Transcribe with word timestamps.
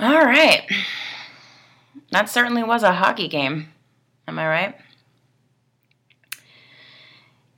All 0.00 0.24
right. 0.24 0.62
That 2.10 2.28
certainly 2.28 2.64
was 2.64 2.82
a 2.82 2.92
hockey 2.92 3.28
game. 3.28 3.68
Am 4.26 4.38
I 4.38 4.48
right? 4.48 4.74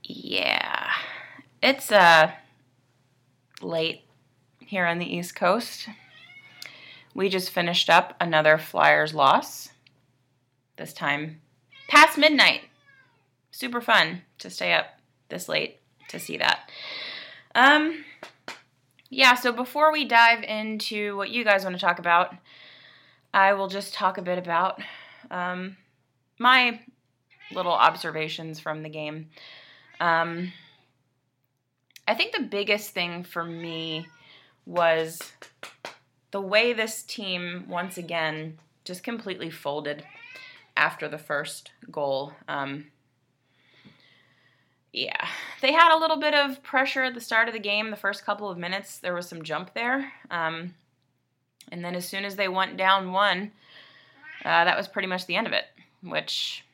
Yeah. 0.03 0.91
It's 1.63 1.91
uh 1.91 2.31
late 3.61 4.01
here 4.59 4.85
on 4.85 4.99
the 4.99 5.15
East 5.15 5.35
Coast. 5.35 5.89
We 7.15 7.29
just 7.29 7.49
finished 7.49 7.89
up 7.89 8.15
another 8.21 8.59
Flyers 8.59 9.15
loss. 9.15 9.69
This 10.75 10.93
time 10.93 11.41
past 11.89 12.19
midnight. 12.19 12.61
Super 13.49 13.81
fun 13.81 14.21
to 14.37 14.51
stay 14.51 14.73
up 14.73 14.99
this 15.29 15.49
late 15.49 15.79
to 16.09 16.19
see 16.19 16.37
that. 16.37 16.69
Um 17.55 18.05
yeah, 19.09 19.35
so 19.35 19.51
before 19.51 19.91
we 19.91 20.05
dive 20.05 20.43
into 20.43 21.15
what 21.15 21.29
you 21.29 21.43
guys 21.43 21.63
want 21.63 21.75
to 21.75 21.81
talk 21.81 21.99
about, 21.99 22.35
I 23.33 23.53
will 23.53 23.67
just 23.67 23.93
talk 23.93 24.17
a 24.17 24.21
bit 24.21 24.37
about 24.37 24.81
um, 25.31 25.77
my 26.39 26.81
little 27.51 27.73
observations 27.73 28.59
from 28.59 28.83
the 28.83 28.89
game. 28.89 29.29
Um, 29.99 30.51
I 32.07 32.13
think 32.13 32.33
the 32.33 32.43
biggest 32.43 32.91
thing 32.91 33.23
for 33.23 33.43
me 33.43 34.07
was 34.65 35.21
the 36.31 36.41
way 36.41 36.73
this 36.73 37.03
team 37.03 37.65
once 37.67 37.97
again 37.97 38.59
just 38.83 39.03
completely 39.03 39.49
folded 39.49 40.05
after 40.75 41.07
the 41.07 41.17
first 41.17 41.71
goal. 41.91 42.33
Um, 42.47 42.87
yeah, 44.97 45.27
they 45.61 45.71
had 45.71 45.95
a 45.95 45.99
little 45.99 46.17
bit 46.17 46.33
of 46.33 46.63
pressure 46.63 47.03
at 47.03 47.13
the 47.13 47.21
start 47.21 47.47
of 47.47 47.53
the 47.53 47.59
game. 47.59 47.91
The 47.91 47.95
first 47.95 48.25
couple 48.25 48.49
of 48.49 48.57
minutes, 48.57 48.97
there 48.97 49.13
was 49.13 49.29
some 49.29 49.43
jump 49.43 49.75
there. 49.75 50.11
Um, 50.31 50.73
and 51.71 51.85
then 51.85 51.93
as 51.93 52.07
soon 52.07 52.25
as 52.25 52.35
they 52.35 52.47
went 52.47 52.77
down 52.77 53.11
one, 53.11 53.51
uh, 54.43 54.65
that 54.65 54.75
was 54.75 54.87
pretty 54.87 55.07
much 55.07 55.27
the 55.27 55.35
end 55.35 55.45
of 55.45 55.53
it, 55.53 55.65
which 56.01 56.65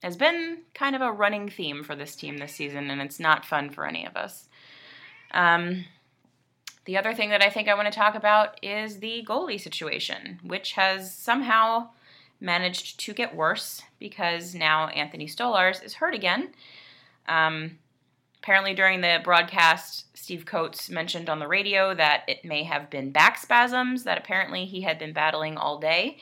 has 0.00 0.16
been 0.16 0.58
kind 0.74 0.94
of 0.94 1.02
a 1.02 1.10
running 1.10 1.48
theme 1.48 1.82
for 1.82 1.96
this 1.96 2.14
team 2.14 2.36
this 2.36 2.52
season, 2.52 2.88
and 2.88 3.00
it's 3.00 3.18
not 3.18 3.44
fun 3.44 3.70
for 3.70 3.84
any 3.84 4.06
of 4.06 4.16
us. 4.16 4.48
Um, 5.32 5.86
the 6.84 6.96
other 6.96 7.14
thing 7.14 7.30
that 7.30 7.42
I 7.42 7.50
think 7.50 7.66
I 7.66 7.74
want 7.74 7.92
to 7.92 7.98
talk 7.98 8.14
about 8.14 8.62
is 8.62 9.00
the 9.00 9.24
goalie 9.26 9.60
situation, 9.60 10.38
which 10.44 10.72
has 10.72 11.12
somehow 11.12 11.88
managed 12.40 13.00
to 13.00 13.12
get 13.12 13.34
worse 13.34 13.82
because 13.98 14.54
now 14.54 14.86
Anthony 14.88 15.26
Stolarz 15.26 15.82
is 15.82 15.94
hurt 15.94 16.14
again 16.14 16.50
um, 17.28 17.78
apparently, 18.42 18.74
during 18.74 19.00
the 19.00 19.20
broadcast, 19.22 20.06
Steve 20.16 20.46
Coates 20.46 20.90
mentioned 20.90 21.28
on 21.28 21.38
the 21.38 21.48
radio 21.48 21.94
that 21.94 22.22
it 22.28 22.44
may 22.44 22.64
have 22.64 22.90
been 22.90 23.10
back 23.10 23.38
spasms 23.38 24.04
that 24.04 24.18
apparently 24.18 24.64
he 24.64 24.82
had 24.82 24.98
been 24.98 25.12
battling 25.12 25.56
all 25.56 25.78
day, 25.78 26.18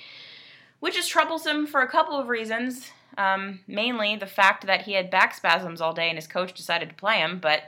which 0.81 0.97
is 0.97 1.07
troublesome 1.07 1.67
for 1.67 1.83
a 1.83 1.89
couple 1.89 2.19
of 2.19 2.29
reasons. 2.29 2.91
Um, 3.19 3.61
mainly 3.67 4.17
the 4.17 4.27
fact 4.27 4.67
that 4.67 4.83
he 4.83 4.95
had 4.95 5.11
back 5.11 5.35
spasms 5.35 5.81
all 5.81 5.93
day 5.93 6.09
and 6.09 6.17
his 6.17 6.27
coach 6.27 6.55
decided 6.55 6.89
to 6.89 6.95
play 6.95 7.19
him, 7.19 7.39
but 7.41 7.65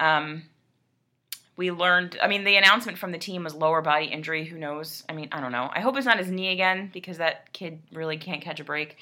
um, 0.00 0.44
we 1.60 1.70
learned 1.70 2.16
i 2.22 2.26
mean 2.26 2.44
the 2.44 2.56
announcement 2.56 2.96
from 2.96 3.12
the 3.12 3.18
team 3.18 3.44
was 3.44 3.54
lower 3.54 3.82
body 3.82 4.06
injury 4.06 4.46
who 4.46 4.56
knows? 4.56 5.04
I 5.10 5.12
mean 5.12 5.28
i 5.30 5.42
don't 5.42 5.52
know. 5.52 5.70
I 5.74 5.80
hope 5.80 5.94
it's 5.98 6.06
not 6.06 6.18
his 6.18 6.30
knee 6.30 6.52
again 6.52 6.88
because 6.90 7.18
that 7.18 7.52
kid 7.52 7.82
really 7.92 8.16
can't 8.16 8.40
catch 8.40 8.60
a 8.60 8.64
break. 8.64 8.96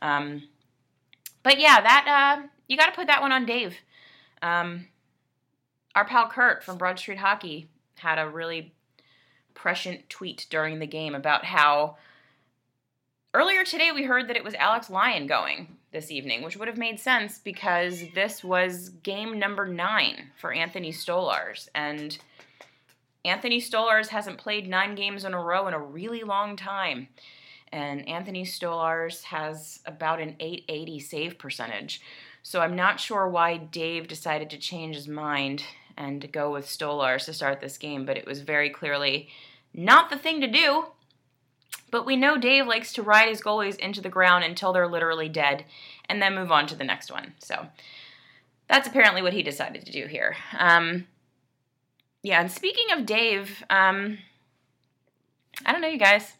Um, 0.00 0.44
but 1.42 1.58
yeah 1.58 1.80
that 1.80 2.38
uh, 2.38 2.46
you 2.68 2.76
got 2.76 2.86
to 2.86 2.92
put 2.92 3.06
that 3.08 3.22
one 3.22 3.32
on 3.32 3.46
Dave. 3.46 3.76
Um, 4.42 4.86
our 5.94 6.04
pal 6.04 6.28
Kurt 6.28 6.62
from 6.62 6.78
Broad 6.78 6.98
Street 6.98 7.18
Hockey 7.18 7.68
had 7.96 8.18
a 8.18 8.28
really 8.28 8.72
prescient 9.54 10.08
tweet 10.08 10.46
during 10.50 10.78
the 10.78 10.86
game 10.86 11.14
about 11.14 11.44
how 11.44 11.96
earlier 13.34 13.64
today 13.64 13.90
we 13.92 14.04
heard 14.04 14.28
that 14.28 14.36
it 14.36 14.44
was 14.44 14.54
Alex 14.54 14.88
Lyon 14.88 15.26
going 15.26 15.76
this 15.90 16.10
evening, 16.10 16.42
which 16.42 16.56
would 16.56 16.68
have 16.68 16.76
made 16.76 17.00
sense 17.00 17.38
because 17.38 18.04
this 18.14 18.44
was 18.44 18.90
game 19.02 19.38
number 19.38 19.66
nine 19.66 20.30
for 20.36 20.52
Anthony 20.52 20.92
Stolarz. 20.92 21.68
And 21.74 22.16
Anthony 23.24 23.60
Stolarz 23.60 24.08
hasn't 24.08 24.38
played 24.38 24.68
nine 24.68 24.94
games 24.94 25.24
in 25.24 25.34
a 25.34 25.42
row 25.42 25.66
in 25.66 25.74
a 25.74 25.78
really 25.78 26.22
long 26.22 26.56
time. 26.56 27.08
And 27.72 28.08
Anthony 28.08 28.44
Stolarz 28.44 29.22
has 29.24 29.80
about 29.84 30.20
an 30.20 30.36
880 30.40 31.00
save 31.00 31.38
percentage, 31.38 32.00
so 32.42 32.60
I'm 32.60 32.76
not 32.76 33.00
sure 33.00 33.28
why 33.28 33.56
Dave 33.56 34.08
decided 34.08 34.50
to 34.50 34.58
change 34.58 34.96
his 34.96 35.08
mind 35.08 35.64
and 35.96 36.30
go 36.32 36.52
with 36.52 36.66
Stolarz 36.66 37.24
to 37.24 37.32
start 37.32 37.60
this 37.60 37.76
game, 37.76 38.06
but 38.06 38.16
it 38.16 38.26
was 38.26 38.40
very 38.40 38.70
clearly 38.70 39.28
not 39.74 40.10
the 40.10 40.16
thing 40.16 40.40
to 40.40 40.46
do. 40.46 40.86
But 41.90 42.06
we 42.06 42.16
know 42.16 42.36
Dave 42.36 42.66
likes 42.66 42.92
to 42.94 43.02
ride 43.02 43.28
his 43.28 43.40
goalies 43.40 43.76
into 43.78 44.00
the 44.00 44.08
ground 44.08 44.44
until 44.44 44.72
they're 44.72 44.88
literally 44.88 45.28
dead 45.28 45.64
and 46.08 46.20
then 46.20 46.34
move 46.34 46.52
on 46.52 46.66
to 46.66 46.76
the 46.76 46.84
next 46.84 47.10
one. 47.10 47.34
So 47.38 47.66
that's 48.68 48.86
apparently 48.86 49.22
what 49.22 49.32
he 49.32 49.42
decided 49.42 49.86
to 49.86 49.92
do 49.92 50.06
here. 50.06 50.36
Um, 50.58 51.06
yeah, 52.22 52.40
and 52.40 52.50
speaking 52.50 52.90
of 52.92 53.06
Dave, 53.06 53.64
um, 53.70 54.18
I 55.64 55.72
don't 55.72 55.80
know, 55.80 55.88
you 55.88 55.98
guys. 55.98 56.34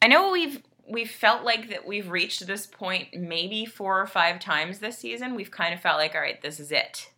I 0.00 0.06
know 0.06 0.30
we've 0.30 0.62
we've 0.88 1.10
felt 1.10 1.44
like 1.44 1.70
that 1.70 1.86
we've 1.86 2.10
reached 2.10 2.46
this 2.46 2.66
point 2.66 3.08
maybe 3.14 3.64
four 3.64 4.00
or 4.00 4.06
five 4.06 4.38
times 4.38 4.78
this 4.78 4.98
season. 4.98 5.34
We've 5.34 5.50
kind 5.50 5.74
of 5.74 5.80
felt 5.80 5.98
like, 5.98 6.14
all 6.14 6.20
right, 6.20 6.40
this 6.42 6.60
is 6.60 6.70
it. 6.70 7.10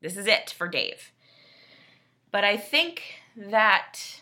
This 0.00 0.16
is 0.16 0.26
it 0.26 0.50
for 0.50 0.68
Dave. 0.68 1.12
But 2.30 2.44
I 2.44 2.56
think 2.56 3.02
that 3.36 4.20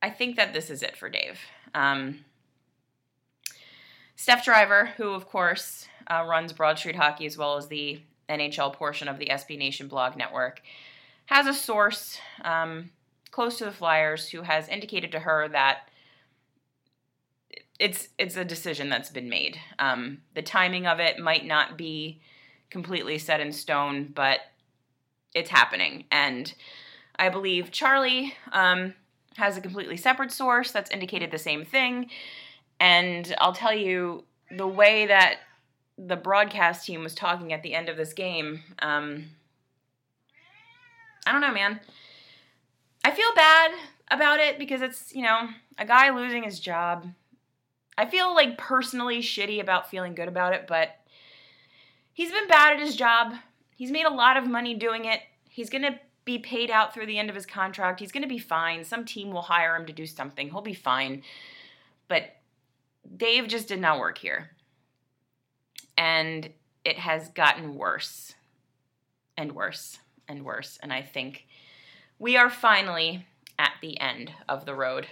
I 0.00 0.10
think 0.10 0.36
that 0.36 0.52
this 0.52 0.70
is 0.70 0.82
it 0.82 0.96
for 0.96 1.08
Dave. 1.08 1.38
Um, 1.74 2.24
Steph 4.16 4.44
Driver, 4.44 4.86
who 4.96 5.10
of 5.10 5.26
course 5.26 5.86
uh, 6.08 6.24
runs 6.28 6.52
Broad 6.52 6.78
Street 6.78 6.96
Hockey 6.96 7.26
as 7.26 7.38
well 7.38 7.56
as 7.56 7.68
the 7.68 8.00
NHL 8.28 8.72
portion 8.72 9.08
of 9.08 9.18
the 9.18 9.26
SB 9.26 9.58
Nation 9.58 9.88
blog 9.88 10.16
network, 10.16 10.62
has 11.26 11.46
a 11.46 11.54
source 11.54 12.18
um, 12.44 12.90
close 13.30 13.58
to 13.58 13.64
the 13.64 13.72
Flyers 13.72 14.28
who 14.28 14.42
has 14.42 14.68
indicated 14.68 15.12
to 15.12 15.20
her 15.20 15.48
that 15.48 15.88
it's 17.82 18.10
it's 18.16 18.36
a 18.36 18.44
decision 18.44 18.88
that's 18.88 19.10
been 19.10 19.28
made. 19.28 19.58
Um, 19.80 20.18
the 20.34 20.42
timing 20.42 20.86
of 20.86 21.00
it 21.00 21.18
might 21.18 21.44
not 21.44 21.76
be 21.76 22.20
completely 22.70 23.18
set 23.18 23.40
in 23.40 23.50
stone, 23.50 24.12
but 24.14 24.38
it's 25.34 25.50
happening. 25.50 26.04
And 26.12 26.54
I 27.18 27.28
believe 27.28 27.72
Charlie 27.72 28.34
um, 28.52 28.94
has 29.36 29.56
a 29.56 29.60
completely 29.60 29.96
separate 29.96 30.30
source 30.30 30.70
that's 30.70 30.92
indicated 30.92 31.32
the 31.32 31.38
same 31.38 31.64
thing. 31.64 32.08
And 32.78 33.34
I'll 33.38 33.52
tell 33.52 33.74
you 33.74 34.26
the 34.48 34.68
way 34.68 35.06
that 35.06 35.38
the 35.98 36.16
broadcast 36.16 36.86
team 36.86 37.02
was 37.02 37.16
talking 37.16 37.52
at 37.52 37.64
the 37.64 37.74
end 37.74 37.88
of 37.88 37.96
this 37.96 38.12
game. 38.12 38.60
Um, 38.78 39.24
I 41.26 41.32
don't 41.32 41.40
know, 41.40 41.52
man. 41.52 41.80
I 43.04 43.10
feel 43.10 43.34
bad 43.34 43.72
about 44.08 44.38
it 44.38 44.56
because 44.56 44.82
it's, 44.82 45.12
you 45.12 45.22
know, 45.22 45.48
a 45.78 45.84
guy 45.84 46.10
losing 46.10 46.44
his 46.44 46.60
job 46.60 47.06
I 47.96 48.06
feel 48.06 48.34
like 48.34 48.58
personally 48.58 49.20
shitty 49.20 49.60
about 49.60 49.90
feeling 49.90 50.14
good 50.14 50.28
about 50.28 50.54
it, 50.54 50.66
but 50.66 50.96
he's 52.12 52.30
been 52.30 52.48
bad 52.48 52.74
at 52.74 52.80
his 52.80 52.96
job. 52.96 53.34
He's 53.76 53.90
made 53.90 54.06
a 54.06 54.12
lot 54.12 54.36
of 54.36 54.46
money 54.46 54.74
doing 54.74 55.04
it. 55.04 55.20
He's 55.48 55.70
going 55.70 55.82
to 55.82 55.98
be 56.24 56.38
paid 56.38 56.70
out 56.70 56.94
through 56.94 57.06
the 57.06 57.18
end 57.18 57.28
of 57.28 57.34
his 57.34 57.46
contract. 57.46 58.00
He's 58.00 58.12
going 58.12 58.22
to 58.22 58.28
be 58.28 58.38
fine. 58.38 58.84
Some 58.84 59.04
team 59.04 59.30
will 59.30 59.42
hire 59.42 59.76
him 59.76 59.86
to 59.86 59.92
do 59.92 60.06
something. 60.06 60.48
He'll 60.48 60.60
be 60.60 60.74
fine. 60.74 61.22
But 62.08 62.36
Dave 63.16 63.48
just 63.48 63.68
did 63.68 63.80
not 63.80 63.98
work 63.98 64.18
here. 64.18 64.50
And 65.96 66.50
it 66.84 66.98
has 66.98 67.28
gotten 67.30 67.74
worse 67.74 68.34
and 69.36 69.52
worse 69.52 69.98
and 70.28 70.44
worse. 70.44 70.78
And 70.82 70.92
I 70.92 71.02
think 71.02 71.46
we 72.18 72.36
are 72.36 72.50
finally 72.50 73.26
at 73.58 73.72
the 73.80 73.98
end 74.00 74.32
of 74.48 74.64
the 74.64 74.74
road. 74.74 75.06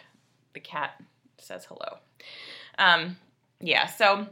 The 0.55 0.61
cat 0.61 1.00
says 1.38 1.65
hello. 1.67 1.99
Um, 2.81 3.17
yeah, 3.61 3.87
so 3.87 4.27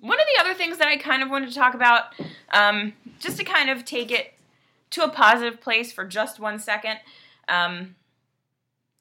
one 0.00 0.20
of 0.20 0.26
the 0.34 0.40
other 0.40 0.52
things 0.52 0.78
that 0.78 0.88
I 0.88 0.96
kind 0.96 1.22
of 1.22 1.30
wanted 1.30 1.48
to 1.48 1.54
talk 1.54 1.74
about, 1.74 2.06
um, 2.52 2.92
just 3.20 3.38
to 3.38 3.44
kind 3.44 3.70
of 3.70 3.84
take 3.84 4.10
it 4.10 4.34
to 4.90 5.04
a 5.04 5.08
positive 5.08 5.60
place 5.60 5.92
for 5.92 6.04
just 6.04 6.40
one 6.40 6.58
second. 6.58 6.98
Um, 7.48 7.94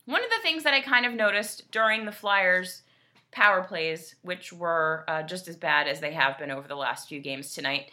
one 0.05 0.23
of 0.23 0.29
the 0.29 0.41
things 0.43 0.63
that 0.63 0.73
I 0.73 0.81
kind 0.81 1.05
of 1.05 1.13
noticed 1.13 1.71
during 1.71 2.05
the 2.05 2.11
Flyers 2.11 2.83
power 3.31 3.63
plays, 3.63 4.15
which 4.21 4.53
were 4.53 5.03
uh, 5.07 5.23
just 5.23 5.47
as 5.47 5.55
bad 5.55 5.87
as 5.87 5.99
they 5.99 6.13
have 6.13 6.37
been 6.37 6.51
over 6.51 6.67
the 6.67 6.75
last 6.75 7.09
few 7.09 7.19
games 7.19 7.53
tonight, 7.53 7.89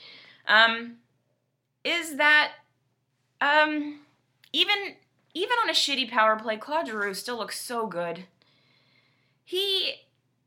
um, 0.47 0.97
is 1.85 2.17
that 2.17 2.53
um, 3.41 4.01
even 4.53 4.77
even 5.35 5.57
on 5.63 5.71
a 5.71 5.75
shitty 5.75 6.11
power 6.11 6.37
play, 6.37 6.57
Claude 6.57 6.89
Giroux 6.89 7.15
still 7.15 7.37
looks 7.37 7.61
so 7.61 7.87
good. 7.87 8.25
He 9.45 9.95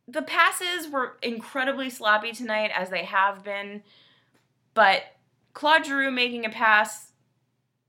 the 0.07 0.21
passes 0.21 0.89
were 0.89 1.17
incredibly 1.21 1.89
sloppy 1.89 2.31
tonight, 2.31 2.71
as 2.75 2.89
they 2.89 3.05
have 3.05 3.43
been, 3.43 3.83
but 4.73 5.03
Claude 5.53 5.85
Giroux 5.85 6.11
making 6.11 6.45
a 6.45 6.49
pass 6.49 7.11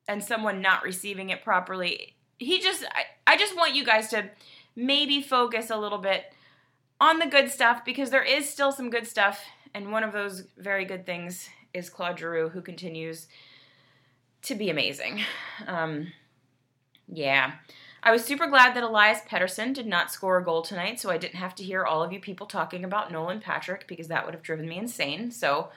and 0.08 0.22
someone 0.22 0.60
not 0.60 0.82
receiving 0.82 1.30
it 1.30 1.42
properly, 1.42 2.16
he 2.38 2.60
just 2.60 2.84
I, 2.84 3.32
I 3.32 3.36
just 3.36 3.56
want 3.56 3.74
you 3.74 3.84
guys 3.84 4.08
to 4.08 4.30
maybe 4.74 5.22
focus 5.22 5.70
a 5.70 5.76
little 5.76 5.98
bit 5.98 6.24
on 7.00 7.18
the 7.18 7.26
good 7.26 7.50
stuff 7.50 7.84
because 7.84 8.10
there 8.10 8.22
is 8.22 8.48
still 8.48 8.72
some 8.72 8.90
good 8.90 9.06
stuff, 9.06 9.44
and 9.74 9.92
one 9.92 10.04
of 10.04 10.12
those 10.12 10.44
very 10.58 10.84
good 10.84 11.06
things 11.06 11.48
is 11.72 11.88
Claude 11.88 12.18
Giroux, 12.18 12.48
who 12.50 12.60
continues 12.60 13.28
to 14.42 14.54
be 14.54 14.70
amazing. 14.70 15.22
Um, 15.66 16.12
yeah. 17.08 17.52
I 18.02 18.10
was 18.10 18.24
super 18.24 18.48
glad 18.48 18.74
that 18.74 18.82
Elias 18.82 19.20
Pettersson 19.28 19.72
did 19.72 19.86
not 19.86 20.10
score 20.10 20.38
a 20.38 20.44
goal 20.44 20.62
tonight, 20.62 20.98
so 20.98 21.10
I 21.10 21.18
didn't 21.18 21.36
have 21.36 21.54
to 21.56 21.62
hear 21.62 21.84
all 21.84 22.02
of 22.02 22.12
you 22.12 22.18
people 22.18 22.46
talking 22.46 22.84
about 22.84 23.12
Nolan 23.12 23.40
Patrick 23.40 23.86
because 23.86 24.08
that 24.08 24.24
would 24.24 24.34
have 24.34 24.42
driven 24.42 24.68
me 24.68 24.78
insane. 24.78 25.30
So 25.30 25.68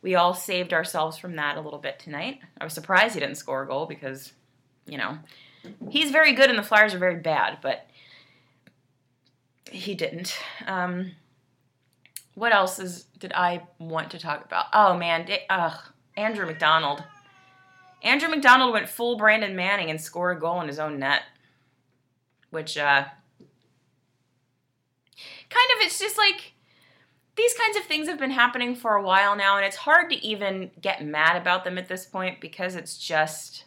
we 0.00 0.14
all 0.14 0.32
saved 0.32 0.72
ourselves 0.72 1.18
from 1.18 1.36
that 1.36 1.58
a 1.58 1.60
little 1.60 1.78
bit 1.78 1.98
tonight. 1.98 2.40
I 2.58 2.64
was 2.64 2.72
surprised 2.72 3.14
he 3.14 3.20
didn't 3.20 3.36
score 3.36 3.62
a 3.62 3.66
goal 3.66 3.84
because, 3.84 4.32
you 4.86 4.96
know, 4.96 5.18
he's 5.90 6.10
very 6.10 6.32
good 6.32 6.48
and 6.48 6.58
the 6.58 6.62
Flyers 6.62 6.94
are 6.94 6.98
very 6.98 7.20
bad, 7.20 7.58
but 7.60 7.86
he 9.70 9.94
didn't. 9.94 10.38
Um, 10.66 11.12
what 12.34 12.54
else 12.54 12.78
is 12.78 13.04
did 13.18 13.32
I 13.34 13.62
want 13.78 14.10
to 14.12 14.18
talk 14.18 14.44
about? 14.44 14.66
Oh 14.72 14.96
man, 14.96 15.28
ugh, 15.50 15.78
Andrew 16.16 16.46
McDonald. 16.46 17.02
Andrew 18.02 18.28
McDonald 18.28 18.72
went 18.72 18.88
full 18.88 19.16
Brandon 19.16 19.56
Manning 19.56 19.90
and 19.90 20.00
scored 20.00 20.36
a 20.36 20.40
goal 20.40 20.60
in 20.60 20.68
his 20.68 20.78
own 20.78 20.98
net, 20.98 21.22
which 22.50 22.76
uh, 22.76 23.04
kind 25.48 25.70
of 25.76 25.80
it's 25.80 25.98
just 25.98 26.16
like 26.18 26.52
these 27.36 27.54
kinds 27.54 27.76
of 27.76 27.84
things 27.84 28.08
have 28.08 28.18
been 28.18 28.30
happening 28.30 28.74
for 28.74 28.94
a 28.94 29.02
while 29.02 29.36
now, 29.36 29.56
and 29.56 29.66
it's 29.66 29.76
hard 29.76 30.10
to 30.10 30.24
even 30.24 30.70
get 30.80 31.04
mad 31.04 31.36
about 31.36 31.64
them 31.64 31.78
at 31.78 31.88
this 31.88 32.06
point 32.06 32.40
because 32.40 32.74
it's 32.74 32.96
just 32.98 33.64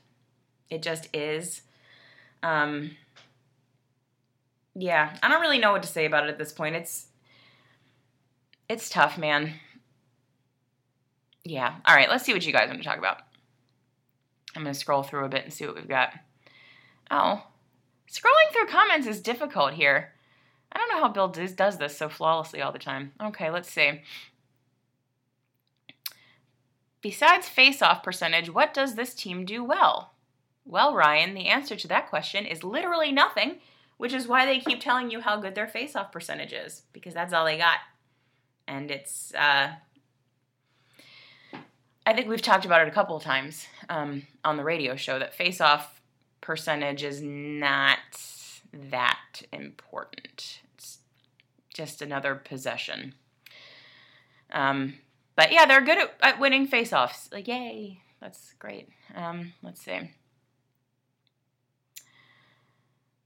it 0.69 0.81
just 0.81 1.07
is. 1.15 1.61
Um, 2.41 2.91
yeah, 4.75 5.15
I 5.21 5.29
don't 5.29 5.41
really 5.41 5.59
know 5.59 5.71
what 5.71 5.83
to 5.83 5.89
say 5.89 6.05
about 6.05 6.23
it 6.25 6.29
at 6.29 6.37
this 6.37 6.51
point. 6.51 6.75
It's 6.75 7.07
it's 8.67 8.89
tough, 8.89 9.17
man. 9.17 9.53
Yeah. 11.43 11.75
All 11.85 11.95
right, 11.95 12.09
let's 12.09 12.23
see 12.23 12.33
what 12.33 12.45
you 12.45 12.53
guys 12.53 12.69
want 12.69 12.81
to 12.81 12.87
talk 12.87 12.99
about. 12.99 13.21
I'm 14.55 14.63
going 14.63 14.73
to 14.73 14.79
scroll 14.79 15.03
through 15.03 15.25
a 15.25 15.29
bit 15.29 15.43
and 15.43 15.53
see 15.53 15.65
what 15.65 15.75
we've 15.75 15.87
got. 15.87 16.13
Oh, 17.11 17.43
scrolling 18.11 18.51
through 18.51 18.67
comments 18.67 19.07
is 19.07 19.21
difficult 19.21 19.73
here. 19.73 20.13
I 20.71 20.77
don't 20.77 20.89
know 20.89 21.01
how 21.01 21.09
Bill 21.09 21.27
does, 21.27 21.77
this 21.77 21.97
so 21.97 22.09
flawlessly 22.09 22.61
all 22.61 22.71
the 22.71 22.79
time. 22.79 23.13
Okay, 23.21 23.49
let's 23.49 23.71
see. 23.71 24.01
Besides 27.01 27.47
face-off 27.47 28.03
percentage, 28.03 28.49
what 28.49 28.73
does 28.73 28.95
this 28.95 29.15
team 29.15 29.45
do 29.45 29.63
well? 29.63 30.13
Well, 30.65 30.93
Ryan, 30.93 31.33
the 31.33 31.47
answer 31.47 31.75
to 31.75 31.87
that 31.87 32.09
question 32.09 32.45
is 32.45 32.63
literally 32.63 33.11
nothing 33.11 33.59
which 33.99 34.13
is 34.13 34.29
why 34.29 34.45
they 34.45 34.61
keep 34.61 34.79
telling 34.79 35.11
you 35.11 35.19
how 35.19 35.35
good 35.35 35.55
their 35.55 35.67
face-off 35.67 36.09
percentage 36.09 36.53
is 36.53 36.83
because 36.93 37.13
that's 37.13 37.33
all 37.33 37.43
they 37.43 37.57
got. 37.57 37.79
And 38.65 38.89
it's, 38.89 39.33
uh, 39.35 39.73
I 42.05 42.13
think 42.13 42.29
we've 42.29 42.41
talked 42.41 42.63
about 42.63 42.81
it 42.81 42.87
a 42.87 42.91
couple 42.91 43.17
of 43.17 43.23
times 43.23 43.67
um, 43.89 44.25
on 44.45 44.55
the 44.55 44.63
radio 44.63 44.95
show 44.95 45.19
that 45.19 45.35
face-off 45.35 45.98
percentage 46.41 47.03
is 47.03 47.21
not 47.21 47.99
that 48.73 49.41
important. 49.51 50.61
It's 50.75 50.99
just 51.73 52.01
another 52.01 52.35
possession. 52.35 53.15
Um, 54.51 54.95
but 55.35 55.51
yeah, 55.51 55.65
they're 55.65 55.81
good 55.81 55.97
at, 55.97 56.13
at 56.21 56.39
winning 56.39 56.67
face-offs. 56.67 57.29
Like, 57.31 57.47
yay, 57.47 58.01
that's 58.19 58.53
great. 58.59 58.89
Um, 59.15 59.53
let's 59.61 59.81
see. 59.81 60.11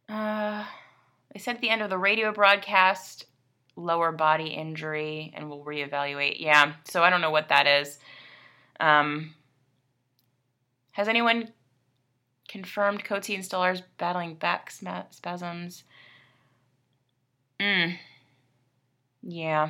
Uh, 0.09 0.65
they 1.33 1.39
said 1.39 1.55
at 1.55 1.61
the 1.61 1.69
end 1.69 1.81
of 1.81 1.89
the 1.89 1.97
radio 1.97 2.31
broadcast, 2.31 3.25
lower 3.75 4.11
body 4.11 4.47
injury, 4.47 5.33
and 5.35 5.49
we'll 5.49 5.63
reevaluate. 5.63 6.39
Yeah, 6.39 6.73
so 6.83 7.03
I 7.03 7.09
don't 7.09 7.21
know 7.21 7.31
what 7.31 7.49
that 7.49 7.65
is. 7.65 7.97
Um, 8.79 9.33
has 10.91 11.07
anyone 11.07 11.49
confirmed 12.53 13.03
Coatsy 13.03 13.33
and 13.33 13.43
Stolarz 13.43 13.81
battling 13.97 14.35
back 14.35 14.69
spasms? 14.69 15.83
Mm. 17.59 17.97
Yeah. 19.23 19.69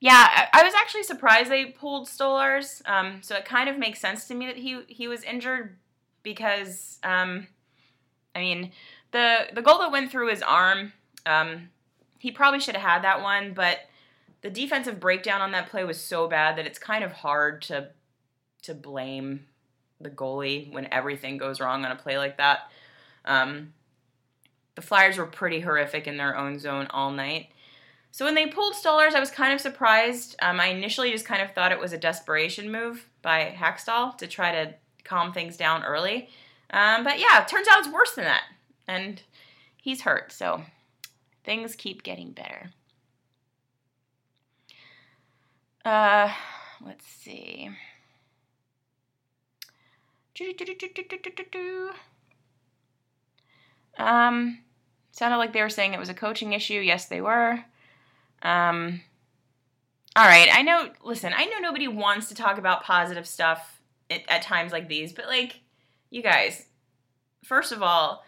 Yeah, 0.00 0.28
I, 0.30 0.60
I 0.60 0.62
was 0.64 0.74
actually 0.74 1.04
surprised 1.04 1.50
they 1.50 1.64
pulled 1.64 2.08
Stolarz. 2.08 2.82
Um, 2.86 3.22
so 3.22 3.36
it 3.36 3.46
kind 3.46 3.70
of 3.70 3.78
makes 3.78 4.00
sense 4.00 4.28
to 4.28 4.34
me 4.34 4.44
that 4.46 4.58
he 4.58 4.82
he 4.86 5.08
was 5.08 5.22
injured, 5.24 5.78
because 6.22 6.98
um, 7.02 7.48
I 8.34 8.40
mean 8.40 8.72
the 9.12 9.46
the 9.54 9.62
goal 9.62 9.78
that 9.78 9.90
went 9.90 10.10
through 10.10 10.28
his 10.28 10.42
arm, 10.42 10.92
um, 11.24 11.70
he 12.18 12.30
probably 12.30 12.60
should 12.60 12.76
have 12.76 12.90
had 12.90 13.02
that 13.04 13.22
one, 13.22 13.54
but 13.54 13.78
the 14.42 14.50
defensive 14.50 15.00
breakdown 15.00 15.40
on 15.40 15.52
that 15.52 15.70
play 15.70 15.84
was 15.84 15.98
so 15.98 16.28
bad 16.28 16.56
that 16.58 16.66
it's 16.66 16.78
kind 16.78 17.02
of 17.02 17.12
hard 17.12 17.62
to 17.62 17.88
to 18.62 18.74
blame 18.74 19.46
the 20.00 20.10
goalie 20.10 20.72
when 20.72 20.88
everything 20.92 21.38
goes 21.38 21.60
wrong 21.60 21.84
on 21.84 21.90
a 21.92 21.96
play 21.96 22.18
like 22.18 22.36
that. 22.36 22.70
Um, 23.24 23.72
the 24.74 24.82
Flyers 24.82 25.18
were 25.18 25.26
pretty 25.26 25.60
horrific 25.60 26.06
in 26.06 26.16
their 26.16 26.36
own 26.36 26.58
zone 26.58 26.86
all 26.90 27.10
night. 27.10 27.48
So 28.10 28.24
when 28.24 28.34
they 28.34 28.46
pulled 28.46 28.74
Stolarz, 28.74 29.14
I 29.14 29.20
was 29.20 29.30
kind 29.30 29.52
of 29.52 29.60
surprised. 29.60 30.36
Um, 30.40 30.60
I 30.60 30.66
initially 30.66 31.10
just 31.10 31.26
kind 31.26 31.42
of 31.42 31.52
thought 31.52 31.72
it 31.72 31.80
was 31.80 31.92
a 31.92 31.98
desperation 31.98 32.70
move 32.70 33.08
by 33.22 33.54
Hakstol 33.56 34.16
to 34.18 34.26
try 34.26 34.52
to 34.52 34.74
calm 35.04 35.32
things 35.32 35.56
down 35.56 35.84
early. 35.84 36.28
Um, 36.70 37.04
but 37.04 37.18
yeah, 37.18 37.44
turns 37.44 37.68
out 37.68 37.78
it's 37.80 37.88
worse 37.88 38.14
than 38.14 38.24
that. 38.24 38.42
And 38.86 39.22
he's 39.76 40.02
hurt, 40.02 40.32
so 40.32 40.62
things 41.44 41.74
keep 41.74 42.02
getting 42.02 42.32
better. 42.32 42.70
Uh, 45.84 46.32
let's 46.84 47.06
see. 47.06 47.70
Um, 53.98 54.60
sounded 55.10 55.38
like 55.38 55.52
they 55.52 55.62
were 55.62 55.68
saying 55.68 55.94
it 55.94 55.98
was 55.98 56.08
a 56.08 56.14
coaching 56.14 56.52
issue. 56.52 56.74
Yes, 56.74 57.06
they 57.06 57.20
were. 57.20 57.64
Um, 58.42 59.00
all 60.14 60.26
right, 60.26 60.48
I 60.52 60.62
know. 60.62 60.90
Listen, 61.02 61.32
I 61.36 61.46
know 61.46 61.58
nobody 61.60 61.88
wants 61.88 62.28
to 62.28 62.34
talk 62.34 62.58
about 62.58 62.84
positive 62.84 63.26
stuff 63.26 63.80
at 64.10 64.42
times 64.42 64.72
like 64.72 64.88
these, 64.88 65.12
but 65.12 65.26
like, 65.26 65.60
you 66.10 66.22
guys, 66.22 66.66
first 67.44 67.72
of 67.72 67.82
all, 67.82 68.24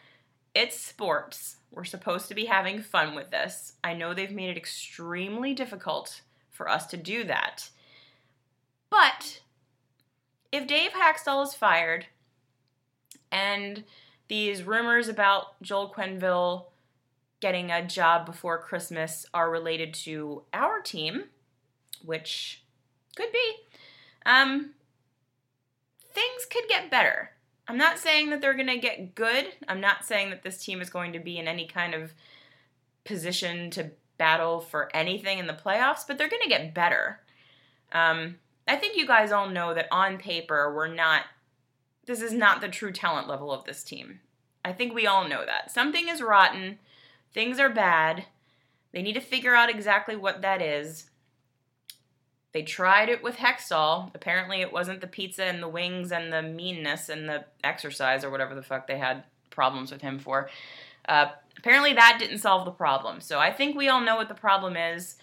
it's 0.55 0.79
sports. 0.79 1.57
We're 1.71 1.85
supposed 1.85 2.29
to 2.29 2.35
be 2.35 2.47
having 2.47 2.83
fun 2.83 3.14
with 3.14 3.31
this. 3.31 3.75
I 3.85 3.95
know 3.95 4.12
they've 4.12 4.31
made 4.31 4.50
it 4.50 4.57
extremely 4.57 5.55
difficult 5.55 6.23
for 6.50 6.69
us 6.69 6.87
to 6.88 6.97
do 6.97 7.25
that. 7.25 7.71
But 8.90 9.39
if 10.52 10.66
Dave 10.66 10.92
Hakstol 10.92 11.45
is 11.45 11.54
fired 11.54 12.07
and 13.30 13.85
these 14.28 14.62
rumors 14.62 15.09
about 15.09 15.61
Joel 15.62 15.92
Quenneville 15.95 16.64
getting 17.40 17.71
a 17.71 17.87
job 17.87 18.26
before 18.26 18.59
Christmas 18.59 19.26
are 19.33 19.50
related 19.50 19.95
to 19.95 20.42
our 20.52 20.80
team, 20.80 21.25
which 22.04 22.62
could 23.16 23.33
be, 23.33 23.54
um, 24.26 24.71
things 26.12 26.45
could 26.49 26.64
get 26.69 26.90
better. 26.90 27.30
I'm 27.66 27.78
not 27.78 27.99
saying 27.99 28.30
that 28.30 28.40
they're 28.40 28.54
going 28.54 28.66
to 28.66 28.78
get 28.78 29.14
good. 29.14 29.47
I'm 29.69 29.80
not 29.80 30.04
saying 30.04 30.30
that 30.30 30.42
this 30.42 30.62
team 30.62 30.80
is 30.80 30.90
going 30.90 31.12
to 31.12 31.19
be 31.19 31.38
in 31.38 31.47
any 31.47 31.66
kind 31.66 31.95
of 31.95 32.12
position 33.04 33.71
to 33.71 33.92
battle 34.19 34.61
for 34.61 34.95
anything 34.95 35.38
in 35.38 35.47
the 35.47 35.52
playoffs, 35.52 36.07
but 36.07 36.19
they're 36.19 36.28
going 36.28 36.42
to 36.42 36.49
get 36.49 36.75
better. 36.75 37.21
Um, 37.92 38.37
I 38.71 38.77
think 38.77 38.97
you 38.97 39.05
guys 39.05 39.33
all 39.33 39.49
know 39.49 39.75
that 39.75 39.89
on 39.91 40.17
paper, 40.17 40.73
we're 40.73 40.87
not, 40.87 41.25
this 42.07 42.23
is 42.23 42.33
not 42.33 42.61
the 42.61 42.69
true 42.69 42.93
talent 42.93 43.27
level 43.27 43.50
of 43.50 43.65
this 43.65 43.83
team. 43.83 44.21
I 44.65 44.73
think 44.73 44.95
we 44.95 45.09
all 45.09 45.27
know 45.27 45.45
that. 45.45 45.73
Something 45.73 46.07
is 46.07 46.23
rotten, 46.23 46.79
things 47.35 47.59
are 47.59 47.69
bad. 47.69 48.27
They 48.93 49.03
need 49.03 49.15
to 49.15 49.21
figure 49.21 49.57
out 49.57 49.71
exactly 49.71 50.15
what 50.15 50.43
that 50.43 50.62
is. 50.62 51.11
They 52.53 52.62
tried 52.62 53.09
it 53.09 53.25
with 53.25 53.39
Hextall. 53.39 54.12
Apparently, 54.15 54.61
it 54.61 54.73
wasn't 54.73 55.00
the 55.00 55.09
pizza 55.09 55.43
and 55.43 55.61
the 55.61 55.69
wings 55.69 56.12
and 56.12 56.33
the 56.33 56.41
meanness 56.41 57.09
and 57.09 57.29
the 57.29 57.47
exercise 57.65 58.23
or 58.23 58.31
whatever 58.31 58.55
the 58.55 58.62
fuck 58.62 58.87
they 58.87 58.99
had 58.99 59.25
problems 59.50 59.91
with 59.91 60.00
him 60.00 60.21
for. 60.21 60.49
Uh, 61.09 61.27
apparently, 61.59 61.93
that 61.95 62.19
didn't 62.21 62.39
solve 62.39 62.65
the 62.65 62.71
problem. 62.71 63.21
So 63.21 63.41
I 63.41 63.53
think 63.53 63.77
we 63.77 63.89
all 63.89 64.00
know 64.00 64.15
what 64.15 64.29
the 64.29 64.35
problem 64.35 64.77
is. 64.77 65.17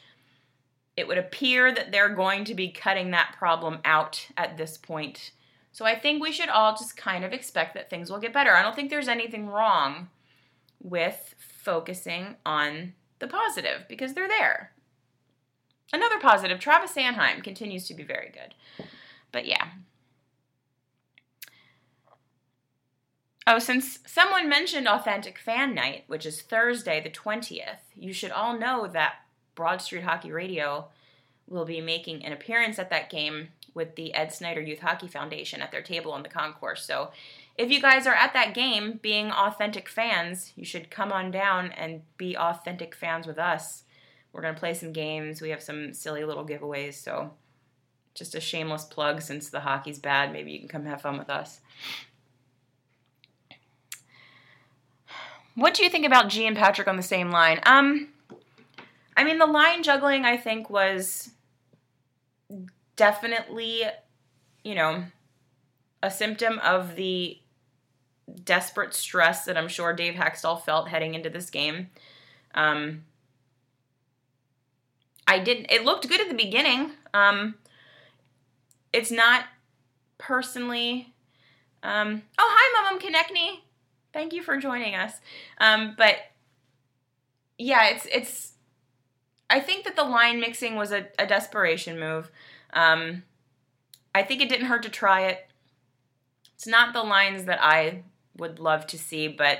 It 0.97 1.07
would 1.07 1.19
appear 1.19 1.71
that 1.71 1.91
they're 1.91 2.13
going 2.13 2.43
to 2.45 2.55
be 2.55 2.71
cutting 2.71 3.11
that 3.11 3.35
problem 3.37 3.79
out 3.85 4.27
at 4.35 4.57
this 4.57 4.77
point. 4.77 5.31
So 5.71 5.85
I 5.85 5.97
think 5.97 6.21
we 6.21 6.31
should 6.31 6.49
all 6.49 6.75
just 6.75 6.97
kind 6.97 7.23
of 7.23 7.31
expect 7.31 7.75
that 7.75 7.87
things 7.87 8.09
will 8.09 8.19
get 8.19 8.33
better. 8.33 8.55
I 8.55 8.63
don't 8.63 8.75
think 8.75 8.89
there's 8.89 9.07
anything 9.07 9.45
wrong 9.45 10.09
with 10.81 11.35
focusing 11.37 12.35
on 12.43 12.93
the 13.19 13.27
positive 13.27 13.85
because 13.87 14.15
they're 14.15 14.27
there. 14.27 14.71
Another 15.93 16.19
positive, 16.19 16.59
Travis 16.59 16.93
Sanheim 16.93 17.43
continues 17.43 17.87
to 17.87 17.93
be 17.93 18.03
very 18.03 18.31
good. 18.33 18.87
But 19.31 19.45
yeah. 19.45 19.67
Oh, 23.45 23.59
since 23.59 23.99
someone 24.05 24.49
mentioned 24.49 24.87
Authentic 24.87 25.37
Fan 25.37 25.75
Night, 25.75 26.05
which 26.07 26.25
is 26.25 26.41
Thursday 26.41 26.99
the 26.99 27.09
20th, 27.09 27.79
you 27.95 28.11
should 28.11 28.31
all 28.31 28.57
know 28.57 28.87
that 28.87 29.13
Broad 29.57 29.81
Street 29.81 30.03
Hockey 30.03 30.31
Radio 30.31 30.85
will 31.49 31.65
be 31.65 31.81
making 31.81 32.23
an 32.23 32.31
appearance 32.31 32.79
at 32.79 32.89
that 32.91 33.09
game 33.09 33.49
with 33.73 33.95
the 33.95 34.13
Ed 34.13 34.31
Snider 34.31 34.61
Youth 34.61 34.79
Hockey 34.79 35.07
Foundation 35.07 35.61
at 35.61 35.71
their 35.71 35.81
table 35.81 36.15
in 36.15 36.23
the 36.23 36.29
concourse. 36.29 36.85
So 36.85 37.11
if 37.57 37.71
you 37.71 37.81
guys 37.81 38.07
are 38.07 38.13
at 38.13 38.33
that 38.33 38.53
game 38.53 38.99
being 39.01 39.31
authentic 39.31 39.89
fans, 39.89 40.53
you 40.55 40.63
should 40.63 40.91
come 40.91 41.11
on 41.11 41.31
down 41.31 41.71
and 41.71 42.03
be 42.17 42.37
authentic 42.37 42.95
fans 42.95 43.27
with 43.27 43.39
us. 43.39 43.83
We're 44.31 44.41
going 44.41 44.53
to 44.53 44.59
play 44.59 44.73
some 44.73 44.93
games. 44.93 45.41
We 45.41 45.49
have 45.49 45.63
some 45.63 45.93
silly 45.93 46.23
little 46.23 46.45
giveaways. 46.45 46.93
So 46.93 47.33
just 48.13 48.35
a 48.35 48.39
shameless 48.39 48.85
plug 48.85 49.21
since 49.21 49.49
the 49.49 49.61
hockey's 49.61 49.99
bad. 49.99 50.31
Maybe 50.31 50.51
you 50.51 50.59
can 50.59 50.67
come 50.67 50.85
have 50.85 51.01
fun 51.01 51.17
with 51.17 51.29
us. 51.29 51.61
What 55.55 55.73
do 55.73 55.83
you 55.83 55.89
think 55.89 56.05
about 56.05 56.29
G 56.29 56.45
and 56.45 56.55
Patrick 56.55 56.87
on 56.87 56.97
the 56.97 57.03
same 57.03 57.31
line? 57.31 57.59
Um, 57.65 58.09
I 59.17 59.23
mean, 59.23 59.39
the 59.39 59.47
line 59.47 59.81
juggling 59.81 60.23
I 60.23 60.37
think 60.37 60.69
was 60.69 61.31
definitely, 62.95 63.81
you 64.63 64.75
know, 64.75 65.05
a 66.03 66.11
symptom 66.11 66.59
of 66.59 66.95
the 66.95 67.39
desperate 68.43 68.93
stress 68.93 69.45
that 69.45 69.57
I'm 69.57 69.67
sure 69.67 69.91
Dave 69.93 70.13
Hakstol 70.13 70.61
felt 70.61 70.89
heading 70.89 71.15
into 71.15 71.31
this 71.31 71.49
game. 71.49 71.89
Um, 72.53 73.05
I 75.25 75.39
didn't. 75.39 75.71
It 75.71 75.83
looked 75.83 76.07
good 76.07 76.21
at 76.21 76.29
the 76.29 76.35
beginning. 76.35 76.91
Um, 77.13 77.55
it's 78.93 79.11
not 79.11 79.45
personally. 80.19 81.13
Um, 81.81 82.21
oh, 82.37 82.55
hi, 82.55 82.83
Mom 82.83 82.93
I'm 82.93 82.99
Konechny. 82.99 83.61
Thank 84.13 84.33
you 84.33 84.43
for 84.43 84.57
joining 84.57 84.95
us. 84.95 85.13
Um, 85.59 85.95
but 85.97 86.17
yeah, 87.57 87.87
it's 87.89 88.05
it's. 88.11 88.53
I 89.49 89.59
think 89.59 89.85
that 89.85 89.95
the 89.95 90.03
line 90.03 90.39
mixing 90.39 90.75
was 90.75 90.91
a, 90.91 91.07
a 91.17 91.25
desperation 91.25 91.99
move. 91.99 92.31
Um, 92.73 93.23
I 94.13 94.23
think 94.23 94.41
it 94.41 94.49
didn't 94.49 94.67
hurt 94.67 94.83
to 94.83 94.89
try 94.89 95.21
it. 95.21 95.47
It's 96.55 96.67
not 96.67 96.93
the 96.93 97.03
lines 97.03 97.45
that 97.45 97.63
I 97.63 98.03
would 98.35 98.59
love 98.59 98.87
to 98.87 98.97
see, 98.97 99.27
but 99.27 99.59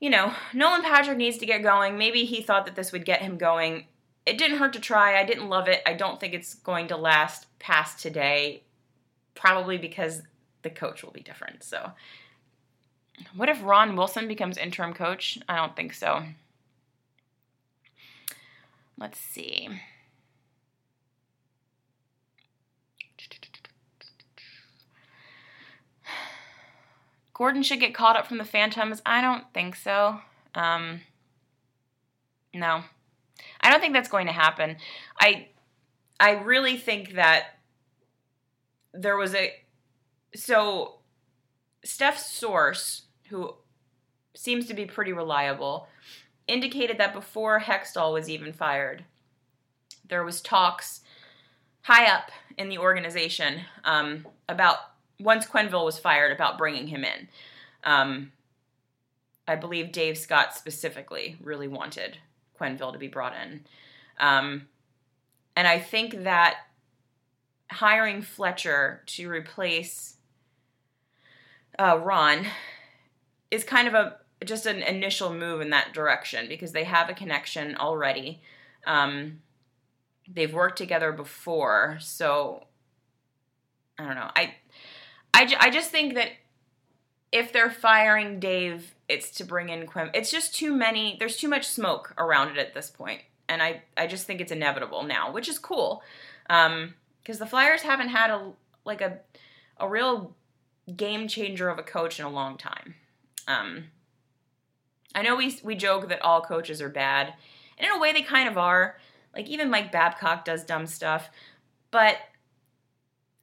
you 0.00 0.10
know, 0.10 0.34
Nolan 0.52 0.82
Patrick 0.82 1.16
needs 1.16 1.38
to 1.38 1.46
get 1.46 1.62
going. 1.62 1.96
Maybe 1.96 2.24
he 2.24 2.42
thought 2.42 2.66
that 2.66 2.74
this 2.74 2.92
would 2.92 3.06
get 3.06 3.22
him 3.22 3.38
going. 3.38 3.86
It 4.26 4.36
didn't 4.36 4.58
hurt 4.58 4.72
to 4.74 4.80
try. 4.80 5.18
I 5.18 5.24
didn't 5.24 5.48
love 5.48 5.68
it. 5.68 5.82
I 5.86 5.94
don't 5.94 6.20
think 6.20 6.34
it's 6.34 6.54
going 6.54 6.88
to 6.88 6.96
last 6.96 7.46
past 7.58 8.00
today, 8.00 8.64
probably 9.34 9.78
because 9.78 10.22
the 10.62 10.70
coach 10.70 11.02
will 11.02 11.12
be 11.12 11.22
different. 11.22 11.62
So, 11.62 11.92
what 13.34 13.48
if 13.48 13.62
Ron 13.62 13.96
Wilson 13.96 14.28
becomes 14.28 14.58
interim 14.58 14.92
coach? 14.92 15.38
I 15.48 15.56
don't 15.56 15.76
think 15.76 15.94
so. 15.94 16.24
Let's 18.98 19.18
see. 19.18 19.68
Gordon 27.34 27.64
should 27.64 27.80
get 27.80 27.94
called 27.94 28.16
up 28.16 28.28
from 28.28 28.38
the 28.38 28.44
Phantoms. 28.44 29.02
I 29.04 29.20
don't 29.20 29.44
think 29.52 29.74
so. 29.74 30.20
Um, 30.54 31.00
no, 32.54 32.84
I 33.60 33.70
don't 33.70 33.80
think 33.80 33.92
that's 33.92 34.08
going 34.08 34.26
to 34.28 34.32
happen. 34.32 34.76
I 35.18 35.48
I 36.20 36.32
really 36.32 36.76
think 36.76 37.14
that 37.14 37.58
there 38.92 39.16
was 39.16 39.34
a 39.34 39.52
so 40.36 41.00
Steph's 41.84 42.30
source, 42.30 43.02
who 43.28 43.54
seems 44.34 44.66
to 44.66 44.74
be 44.74 44.86
pretty 44.86 45.12
reliable, 45.12 45.88
indicated 46.46 46.98
that 46.98 47.14
before 47.14 47.60
Hextall 47.60 48.12
was 48.12 48.28
even 48.28 48.52
fired, 48.52 49.04
there 50.08 50.24
was 50.24 50.40
talks 50.40 51.00
high 51.82 52.06
up 52.06 52.30
in 52.56 52.68
the 52.68 52.78
organization 52.78 53.60
um, 53.84 54.26
about 54.48 54.78
once 55.20 55.46
Quenville 55.46 55.84
was 55.84 55.98
fired 55.98 56.32
about 56.32 56.58
bringing 56.58 56.88
him 56.88 57.04
in. 57.04 57.28
Um, 57.84 58.32
I 59.46 59.56
believe 59.56 59.92
Dave 59.92 60.16
Scott 60.16 60.54
specifically 60.54 61.36
really 61.42 61.68
wanted 61.68 62.18
Quenville 62.58 62.92
to 62.92 62.98
be 62.98 63.08
brought 63.08 63.34
in. 63.42 63.64
Um, 64.18 64.68
and 65.56 65.68
I 65.68 65.78
think 65.78 66.24
that 66.24 66.56
hiring 67.70 68.22
Fletcher 68.22 69.02
to 69.06 69.28
replace 69.28 70.16
uh, 71.78 71.98
Ron 72.02 72.46
is 73.50 73.64
kind 73.64 73.88
of 73.88 73.94
a 73.94 74.16
just 74.44 74.66
an 74.66 74.82
initial 74.82 75.32
move 75.32 75.60
in 75.60 75.70
that 75.70 75.92
direction 75.92 76.48
because 76.48 76.72
they 76.72 76.84
have 76.84 77.08
a 77.08 77.14
connection 77.14 77.76
already. 77.76 78.42
Um, 78.86 79.40
they've 80.28 80.52
worked 80.52 80.78
together 80.78 81.12
before, 81.12 81.98
so 82.00 82.64
I 83.98 84.04
don't 84.06 84.16
know. 84.16 84.30
I 84.34 84.54
I, 85.32 85.54
I 85.58 85.70
just 85.70 85.90
think 85.90 86.14
that 86.14 86.30
if 87.32 87.52
they're 87.52 87.70
firing 87.70 88.38
Dave, 88.38 88.94
it's 89.08 89.30
to 89.32 89.44
bring 89.44 89.68
in 89.68 89.86
Quim. 89.86 90.10
It's 90.14 90.30
just 90.30 90.54
too 90.54 90.72
many. 90.72 91.16
There's 91.18 91.36
too 91.36 91.48
much 91.48 91.66
smoke 91.66 92.14
around 92.16 92.50
it 92.50 92.58
at 92.58 92.74
this 92.74 92.90
point, 92.90 93.22
and 93.48 93.62
I 93.62 93.82
I 93.96 94.06
just 94.06 94.26
think 94.26 94.40
it's 94.40 94.52
inevitable 94.52 95.02
now, 95.02 95.32
which 95.32 95.48
is 95.48 95.58
cool, 95.58 96.02
because 96.46 96.66
um, 96.66 96.94
the 97.26 97.46
Flyers 97.46 97.82
haven't 97.82 98.08
had 98.08 98.30
a 98.30 98.52
like 98.84 99.00
a 99.00 99.18
a 99.78 99.88
real 99.88 100.34
game 100.96 101.28
changer 101.28 101.68
of 101.68 101.78
a 101.78 101.82
coach 101.82 102.18
in 102.20 102.26
a 102.26 102.30
long 102.30 102.56
time. 102.56 102.94
Um, 103.48 103.84
I 105.14 105.22
know 105.22 105.36
we 105.36 105.58
we 105.62 105.74
joke 105.74 106.08
that 106.08 106.22
all 106.22 106.40
coaches 106.40 106.82
are 106.82 106.88
bad, 106.88 107.34
and 107.78 107.86
in 107.86 107.96
a 107.96 108.00
way 108.00 108.12
they 108.12 108.22
kind 108.22 108.48
of 108.48 108.58
are. 108.58 108.98
Like 109.34 109.48
even 109.48 109.70
Mike 109.70 109.90
Babcock 109.90 110.44
does 110.44 110.64
dumb 110.64 110.86
stuff, 110.86 111.28
but 111.90 112.18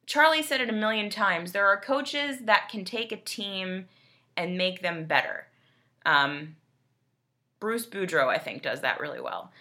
Charlie 0.06 0.44
said 0.44 0.62
it 0.62 0.70
a 0.70 0.74
million 0.74 1.10
times. 1.10 1.52
There 1.52 1.68
are 1.68 1.80
coaches 1.80 2.40
that 2.42 2.70
can 2.70 2.86
take 2.86 3.12
a 3.12 3.18
team 3.18 3.88
and 4.36 4.58
make 4.58 4.82
them 4.82 5.06
better. 5.06 5.48
Um, 6.06 6.56
Bruce 7.60 7.86
Boudreau, 7.86 8.28
I 8.28 8.38
think, 8.38 8.62
does 8.62 8.82
that 8.82 9.00
really 9.00 9.22
well. 9.22 9.52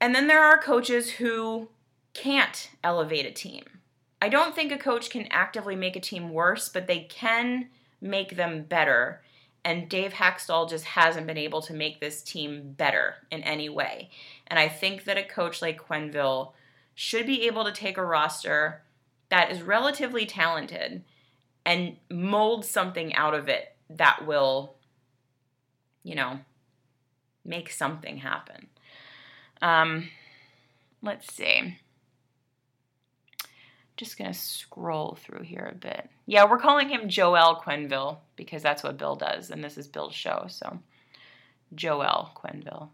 And 0.00 0.14
then 0.14 0.26
there 0.26 0.44
are 0.44 0.58
coaches 0.58 1.12
who 1.12 1.68
can't 2.12 2.70
elevate 2.82 3.26
a 3.26 3.30
team. 3.30 3.64
I 4.20 4.28
don't 4.28 4.54
think 4.54 4.72
a 4.72 4.78
coach 4.78 5.10
can 5.10 5.26
actively 5.30 5.76
make 5.76 5.96
a 5.96 6.00
team 6.00 6.30
worse, 6.30 6.68
but 6.68 6.86
they 6.86 7.00
can 7.00 7.68
make 8.00 8.36
them 8.36 8.62
better. 8.62 9.22
And 9.66 9.88
Dave 9.88 10.12
Hakstol 10.12 10.70
just 10.70 10.84
hasn't 10.84 11.26
been 11.26 11.36
able 11.36 11.60
to 11.62 11.74
make 11.74 11.98
this 11.98 12.22
team 12.22 12.74
better 12.76 13.16
in 13.32 13.42
any 13.42 13.68
way. 13.68 14.10
And 14.46 14.60
I 14.60 14.68
think 14.68 15.02
that 15.04 15.18
a 15.18 15.24
coach 15.24 15.60
like 15.60 15.88
Quenville 15.88 16.52
should 16.94 17.26
be 17.26 17.48
able 17.48 17.64
to 17.64 17.72
take 17.72 17.98
a 17.98 18.04
roster 18.04 18.82
that 19.28 19.50
is 19.50 19.62
relatively 19.62 20.24
talented 20.24 21.02
and 21.64 21.96
mold 22.08 22.64
something 22.64 23.12
out 23.16 23.34
of 23.34 23.48
it 23.48 23.74
that 23.90 24.24
will, 24.24 24.76
you 26.04 26.14
know, 26.14 26.38
make 27.44 27.68
something 27.68 28.18
happen. 28.18 28.68
Um, 29.60 30.10
let's 31.02 31.34
see. 31.34 31.78
Just 33.96 34.18
gonna 34.18 34.34
scroll 34.34 35.18
through 35.22 35.42
here 35.42 35.70
a 35.72 35.74
bit. 35.74 36.10
Yeah, 36.26 36.44
we're 36.48 36.58
calling 36.58 36.88
him 36.88 37.08
Joel 37.08 37.62
Quenville 37.64 38.18
because 38.36 38.62
that's 38.62 38.82
what 38.82 38.98
Bill 38.98 39.16
does, 39.16 39.50
and 39.50 39.64
this 39.64 39.78
is 39.78 39.88
Bill's 39.88 40.14
show. 40.14 40.46
So, 40.48 40.78
Joel 41.74 42.30
Quenville. 42.34 42.90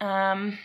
Um, 0.00 0.58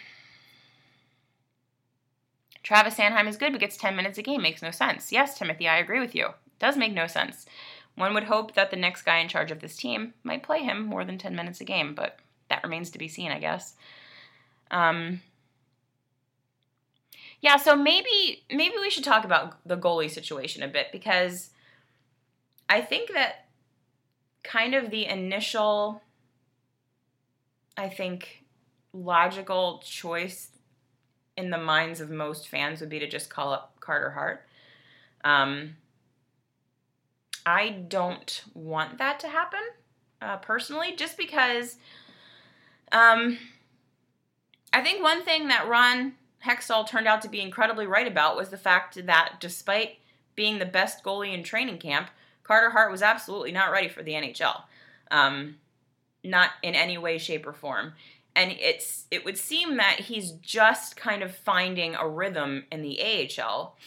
Travis 2.63 2.95
Sanheim 2.95 3.27
is 3.27 3.37
good 3.37 3.51
but 3.51 3.61
gets 3.61 3.77
10 3.77 3.95
minutes 3.95 4.17
a 4.17 4.23
game. 4.23 4.41
Makes 4.41 4.61
no 4.61 4.71
sense. 4.71 5.11
Yes, 5.11 5.37
Timothy, 5.37 5.67
I 5.67 5.77
agree 5.77 5.99
with 5.99 6.15
you. 6.15 6.27
It 6.27 6.59
does 6.59 6.77
make 6.77 6.93
no 6.93 7.07
sense. 7.07 7.45
One 7.95 8.13
would 8.13 8.23
hope 8.23 8.55
that 8.55 8.71
the 8.71 8.77
next 8.77 9.03
guy 9.03 9.19
in 9.19 9.27
charge 9.27 9.51
of 9.51 9.59
this 9.59 9.75
team 9.75 10.13
might 10.23 10.43
play 10.43 10.63
him 10.63 10.85
more 10.85 11.05
than 11.05 11.17
10 11.17 11.35
minutes 11.35 11.61
a 11.61 11.65
game, 11.65 11.93
but 11.93 12.19
that 12.49 12.63
remains 12.63 12.89
to 12.91 12.97
be 12.97 13.07
seen, 13.07 13.31
I 13.31 13.39
guess. 13.39 13.75
Um, 14.71 15.21
yeah, 17.43 17.57
so 17.57 17.75
maybe 17.75 18.45
maybe 18.49 18.75
we 18.79 18.89
should 18.89 19.03
talk 19.03 19.25
about 19.25 19.57
the 19.67 19.75
goalie 19.77 20.09
situation 20.09 20.63
a 20.63 20.67
bit 20.69 20.87
because 20.93 21.49
I 22.69 22.79
think 22.79 23.11
that 23.11 23.47
kind 24.43 24.73
of 24.73 24.89
the 24.89 25.05
initial, 25.05 26.01
I 27.75 27.89
think, 27.89 28.45
logical 28.93 29.83
choice 29.83 30.51
in 31.35 31.49
the 31.49 31.57
minds 31.57 31.99
of 31.99 32.09
most 32.09 32.47
fans 32.47 32.79
would 32.79 32.89
be 32.89 32.99
to 32.99 33.09
just 33.09 33.29
call 33.29 33.51
up 33.51 33.75
Carter 33.81 34.11
Hart. 34.11 34.47
Um, 35.25 35.75
I 37.45 37.71
don't 37.71 38.41
want 38.53 38.99
that 38.99 39.19
to 39.19 39.27
happen 39.27 39.59
uh, 40.21 40.37
personally, 40.37 40.95
just 40.95 41.17
because 41.17 41.75
um, 42.93 43.37
I 44.71 44.81
think 44.81 45.03
one 45.03 45.23
thing 45.23 45.49
that 45.49 45.67
Ron 45.67 46.13
Hextall 46.45 46.87
turned 46.87 47.07
out 47.07 47.21
to 47.21 47.29
be 47.29 47.41
incredibly 47.41 47.87
right 47.87 48.07
about 48.07 48.35
was 48.35 48.49
the 48.49 48.57
fact 48.57 49.05
that 49.05 49.35
despite 49.39 49.97
being 50.35 50.59
the 50.59 50.65
best 50.65 51.03
goalie 51.03 51.33
in 51.33 51.43
training 51.43 51.77
camp, 51.77 52.09
Carter 52.43 52.71
Hart 52.71 52.91
was 52.91 53.01
absolutely 53.01 53.51
not 53.51 53.71
ready 53.71 53.87
for 53.87 54.03
the 54.03 54.13
NHL. 54.13 54.63
Um, 55.09 55.55
not 56.23 56.51
in 56.61 56.75
any 56.75 56.97
way, 56.97 57.17
shape, 57.17 57.45
or 57.45 57.53
form. 57.53 57.93
And 58.35 58.51
it's 58.51 59.05
it 59.11 59.25
would 59.25 59.37
seem 59.37 59.77
that 59.77 60.01
he's 60.01 60.31
just 60.31 60.95
kind 60.95 61.21
of 61.21 61.35
finding 61.35 61.95
a 61.95 62.07
rhythm 62.07 62.65
in 62.71 62.81
the 62.81 62.99
AHL, 63.01 63.77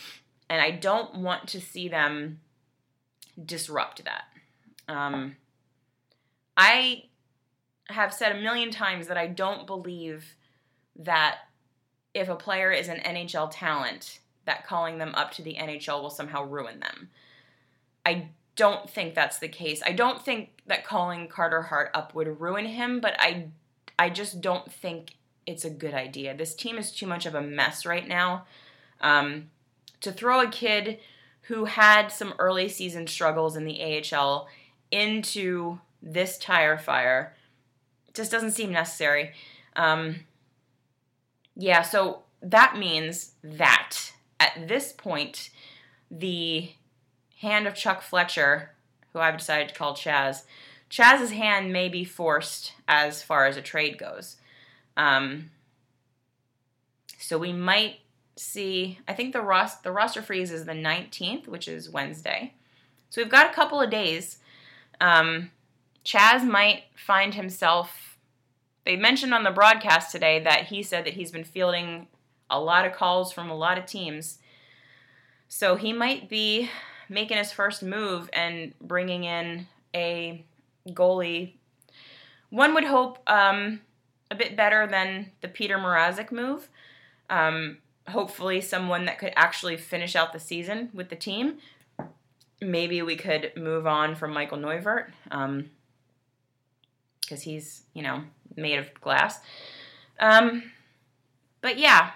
and 0.48 0.62
I 0.62 0.70
don't 0.70 1.16
want 1.16 1.48
to 1.48 1.60
see 1.60 1.88
them 1.88 2.40
disrupt 3.44 4.04
that. 4.04 4.24
Um, 4.88 5.36
I 6.56 7.04
have 7.88 8.14
said 8.14 8.36
a 8.36 8.40
million 8.40 8.70
times 8.70 9.08
that 9.08 9.16
I 9.16 9.26
don't 9.26 9.66
believe 9.66 10.36
that 10.94 11.38
if 12.16 12.28
a 12.28 12.34
player 12.34 12.72
is 12.72 12.88
an 12.88 12.98
NHL 12.98 13.50
talent, 13.52 14.20
that 14.46 14.66
calling 14.66 14.98
them 14.98 15.14
up 15.14 15.32
to 15.32 15.42
the 15.42 15.54
NHL 15.54 16.00
will 16.00 16.10
somehow 16.10 16.44
ruin 16.44 16.80
them. 16.80 17.10
I 18.04 18.30
don't 18.56 18.88
think 18.88 19.14
that's 19.14 19.38
the 19.38 19.48
case. 19.48 19.82
I 19.84 19.92
don't 19.92 20.24
think 20.24 20.50
that 20.66 20.86
calling 20.86 21.28
Carter 21.28 21.62
Hart 21.62 21.90
up 21.92 22.14
would 22.14 22.40
ruin 22.40 22.64
him, 22.66 23.00
but 23.00 23.14
I 23.18 23.48
I 23.98 24.10
just 24.10 24.40
don't 24.40 24.70
think 24.70 25.16
it's 25.46 25.64
a 25.64 25.70
good 25.70 25.94
idea. 25.94 26.36
This 26.36 26.54
team 26.54 26.78
is 26.78 26.90
too 26.90 27.06
much 27.06 27.26
of 27.26 27.34
a 27.34 27.40
mess 27.40 27.86
right 27.86 28.06
now. 28.06 28.46
Um, 29.00 29.50
to 30.00 30.12
throw 30.12 30.40
a 30.40 30.50
kid 30.50 30.98
who 31.42 31.66
had 31.66 32.08
some 32.08 32.34
early 32.38 32.68
season 32.68 33.06
struggles 33.06 33.56
in 33.56 33.64
the 33.64 34.02
AHL 34.12 34.48
into 34.90 35.78
this 36.02 36.38
tire 36.38 36.78
fire 36.78 37.34
just 38.14 38.30
doesn't 38.30 38.52
seem 38.52 38.72
necessary. 38.72 39.32
Um, 39.76 40.20
yeah, 41.56 41.82
so 41.82 42.22
that 42.42 42.76
means 42.76 43.32
that 43.42 43.96
at 44.38 44.68
this 44.68 44.92
point, 44.92 45.50
the 46.10 46.70
hand 47.40 47.66
of 47.66 47.74
Chuck 47.74 48.02
Fletcher, 48.02 48.72
who 49.12 49.18
I've 49.18 49.38
decided 49.38 49.68
to 49.70 49.74
call 49.74 49.94
Chaz, 49.94 50.42
Chaz's 50.90 51.32
hand 51.32 51.72
may 51.72 51.88
be 51.88 52.04
forced 52.04 52.72
as 52.86 53.22
far 53.22 53.46
as 53.46 53.56
a 53.56 53.62
trade 53.62 53.98
goes. 53.98 54.36
Um, 54.96 55.50
so 57.18 57.38
we 57.38 57.52
might 57.52 58.00
see. 58.36 59.00
I 59.08 59.14
think 59.14 59.32
the 59.32 59.42
ros- 59.42 59.80
the 59.82 59.90
roster 59.90 60.22
freeze 60.22 60.52
is 60.52 60.64
the 60.64 60.72
19th, 60.72 61.48
which 61.48 61.66
is 61.66 61.90
Wednesday. 61.90 62.54
So 63.10 63.20
we've 63.20 63.30
got 63.30 63.50
a 63.50 63.54
couple 63.54 63.80
of 63.80 63.90
days. 63.90 64.38
Um, 65.00 65.50
Chaz 66.04 66.44
might 66.44 66.84
find 66.94 67.34
himself. 67.34 68.15
They 68.86 68.94
mentioned 68.94 69.34
on 69.34 69.42
the 69.42 69.50
broadcast 69.50 70.12
today 70.12 70.38
that 70.44 70.66
he 70.66 70.84
said 70.84 71.04
that 71.04 71.14
he's 71.14 71.32
been 71.32 71.42
fielding 71.42 72.06
a 72.48 72.60
lot 72.60 72.86
of 72.86 72.92
calls 72.92 73.32
from 73.32 73.50
a 73.50 73.56
lot 73.56 73.78
of 73.78 73.84
teams. 73.84 74.38
So 75.48 75.74
he 75.74 75.92
might 75.92 76.28
be 76.28 76.70
making 77.08 77.36
his 77.36 77.50
first 77.50 77.82
move 77.82 78.30
and 78.32 78.74
bringing 78.80 79.24
in 79.24 79.66
a 79.92 80.44
goalie. 80.88 81.54
One 82.50 82.74
would 82.74 82.84
hope 82.84 83.18
um, 83.26 83.80
a 84.30 84.36
bit 84.36 84.56
better 84.56 84.86
than 84.86 85.32
the 85.40 85.48
Petr 85.48 85.80
Mrazek 85.80 86.30
move. 86.30 86.68
Um, 87.28 87.78
hopefully, 88.06 88.60
someone 88.60 89.04
that 89.06 89.18
could 89.18 89.32
actually 89.34 89.76
finish 89.76 90.14
out 90.14 90.32
the 90.32 90.38
season 90.38 90.90
with 90.94 91.08
the 91.08 91.16
team. 91.16 91.58
Maybe 92.60 93.02
we 93.02 93.16
could 93.16 93.50
move 93.56 93.84
on 93.84 94.14
from 94.14 94.32
Michael 94.32 94.58
Neuvirth. 94.58 95.10
Um, 95.32 95.70
because 97.20 97.42
he's, 97.42 97.82
you 97.92 98.02
know, 98.02 98.22
made 98.56 98.78
of 98.78 98.92
glass. 99.00 99.40
Um, 100.18 100.72
but 101.60 101.78
yeah, 101.78 102.10